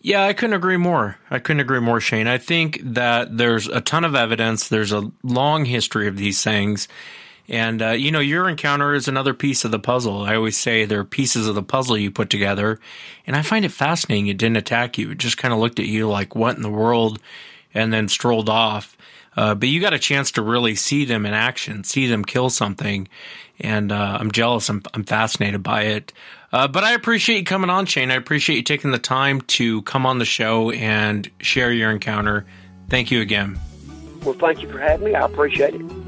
Yeah, 0.00 0.24
I 0.24 0.32
couldn't 0.32 0.54
agree 0.54 0.76
more. 0.76 1.18
I 1.28 1.40
couldn't 1.40 1.58
agree 1.58 1.80
more, 1.80 2.00
Shane. 2.00 2.28
I 2.28 2.38
think 2.38 2.80
that 2.84 3.36
there's 3.36 3.66
a 3.66 3.80
ton 3.80 4.04
of 4.04 4.14
evidence. 4.14 4.68
There's 4.68 4.92
a 4.92 5.10
long 5.24 5.64
history 5.64 6.06
of 6.06 6.16
these 6.16 6.44
things. 6.44 6.86
And, 7.48 7.82
uh, 7.82 7.90
you 7.90 8.12
know, 8.12 8.20
your 8.20 8.48
encounter 8.48 8.94
is 8.94 9.08
another 9.08 9.34
piece 9.34 9.64
of 9.64 9.72
the 9.72 9.78
puzzle. 9.80 10.22
I 10.22 10.36
always 10.36 10.56
say 10.56 10.84
there 10.84 11.00
are 11.00 11.04
pieces 11.04 11.48
of 11.48 11.56
the 11.56 11.64
puzzle 11.64 11.98
you 11.98 12.12
put 12.12 12.30
together. 12.30 12.78
And 13.26 13.34
I 13.34 13.42
find 13.42 13.64
it 13.64 13.72
fascinating. 13.72 14.28
It 14.28 14.38
didn't 14.38 14.58
attack 14.58 14.98
you. 14.98 15.10
It 15.10 15.18
just 15.18 15.38
kind 15.38 15.52
of 15.52 15.58
looked 15.58 15.80
at 15.80 15.86
you 15.86 16.08
like, 16.08 16.36
what 16.36 16.54
in 16.54 16.62
the 16.62 16.70
world? 16.70 17.18
And 17.74 17.92
then 17.92 18.08
strolled 18.08 18.48
off. 18.48 18.96
Uh, 19.36 19.54
but 19.54 19.68
you 19.68 19.80
got 19.80 19.92
a 19.92 19.98
chance 19.98 20.32
to 20.32 20.42
really 20.42 20.74
see 20.74 21.04
them 21.04 21.24
in 21.24 21.32
action, 21.32 21.84
see 21.84 22.08
them 22.08 22.24
kill 22.24 22.50
something. 22.50 23.08
And 23.60 23.92
uh, 23.92 24.18
I'm 24.20 24.32
jealous. 24.32 24.68
I'm, 24.68 24.82
I'm 24.94 25.04
fascinated 25.04 25.62
by 25.62 25.82
it. 25.82 26.12
Uh, 26.52 26.66
but 26.66 26.82
I 26.82 26.92
appreciate 26.92 27.38
you 27.38 27.44
coming 27.44 27.70
on, 27.70 27.86
Shane. 27.86 28.10
I 28.10 28.14
appreciate 28.14 28.56
you 28.56 28.62
taking 28.62 28.90
the 28.90 28.98
time 28.98 29.42
to 29.42 29.82
come 29.82 30.06
on 30.06 30.18
the 30.18 30.24
show 30.24 30.70
and 30.70 31.30
share 31.40 31.70
your 31.70 31.90
encounter. 31.90 32.46
Thank 32.88 33.10
you 33.10 33.20
again. 33.20 33.58
Well, 34.24 34.34
thank 34.34 34.62
you 34.62 34.68
for 34.70 34.78
having 34.78 35.06
me. 35.06 35.14
I 35.14 35.24
appreciate 35.26 35.74
it. 35.74 36.07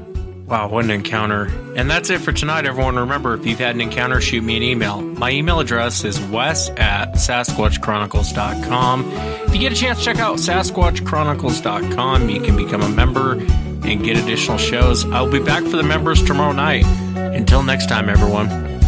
Wow, 0.51 0.67
what 0.67 0.83
an 0.83 0.91
encounter. 0.91 1.45
And 1.77 1.89
that's 1.89 2.09
it 2.09 2.19
for 2.19 2.33
tonight, 2.33 2.65
everyone. 2.65 2.97
Remember, 2.97 3.33
if 3.35 3.45
you've 3.45 3.57
had 3.57 3.73
an 3.73 3.79
encounter, 3.79 4.19
shoot 4.19 4.43
me 4.43 4.57
an 4.57 4.63
email. 4.63 4.99
My 4.99 5.31
email 5.31 5.61
address 5.61 6.03
is 6.03 6.19
wes 6.25 6.67
at 6.71 7.13
sasquatchchronicles.com. 7.13 9.11
If 9.13 9.53
you 9.53 9.61
get 9.61 9.71
a 9.71 9.75
chance, 9.75 10.03
check 10.03 10.19
out 10.19 10.39
sasquatchchronicles.com. 10.39 12.29
You 12.29 12.41
can 12.41 12.57
become 12.57 12.81
a 12.81 12.89
member 12.89 13.39
and 13.39 14.03
get 14.03 14.17
additional 14.17 14.57
shows. 14.57 15.09
I'll 15.11 15.31
be 15.31 15.39
back 15.39 15.63
for 15.63 15.77
the 15.77 15.83
members 15.83 16.21
tomorrow 16.21 16.51
night. 16.51 16.85
Until 17.15 17.63
next 17.63 17.87
time, 17.87 18.09
everyone. 18.09 18.80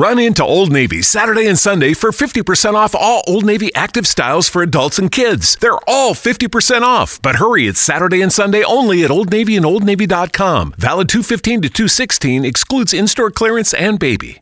Run 0.00 0.18
into 0.18 0.42
Old 0.42 0.72
Navy 0.72 1.02
Saturday 1.02 1.46
and 1.46 1.58
Sunday 1.58 1.92
for 1.92 2.10
50% 2.10 2.72
off 2.72 2.94
all 2.94 3.22
Old 3.26 3.44
Navy 3.44 3.70
active 3.74 4.06
styles 4.06 4.48
for 4.48 4.62
adults 4.62 4.98
and 4.98 5.12
kids. 5.12 5.58
They're 5.60 5.76
all 5.86 6.14
50% 6.14 6.80
off, 6.80 7.20
but 7.20 7.36
hurry, 7.36 7.66
it's 7.66 7.80
Saturday 7.80 8.22
and 8.22 8.32
Sunday 8.32 8.64
only 8.64 9.04
at 9.04 9.10
Old 9.10 9.30
Navy 9.30 9.58
and 9.58 9.66
OldNavy.com. 9.66 10.72
Valid 10.78 11.10
215 11.10 11.60
to 11.60 11.68
216 11.68 12.46
excludes 12.46 12.94
in 12.94 13.08
store 13.08 13.30
clearance 13.30 13.74
and 13.74 13.98
baby. 13.98 14.40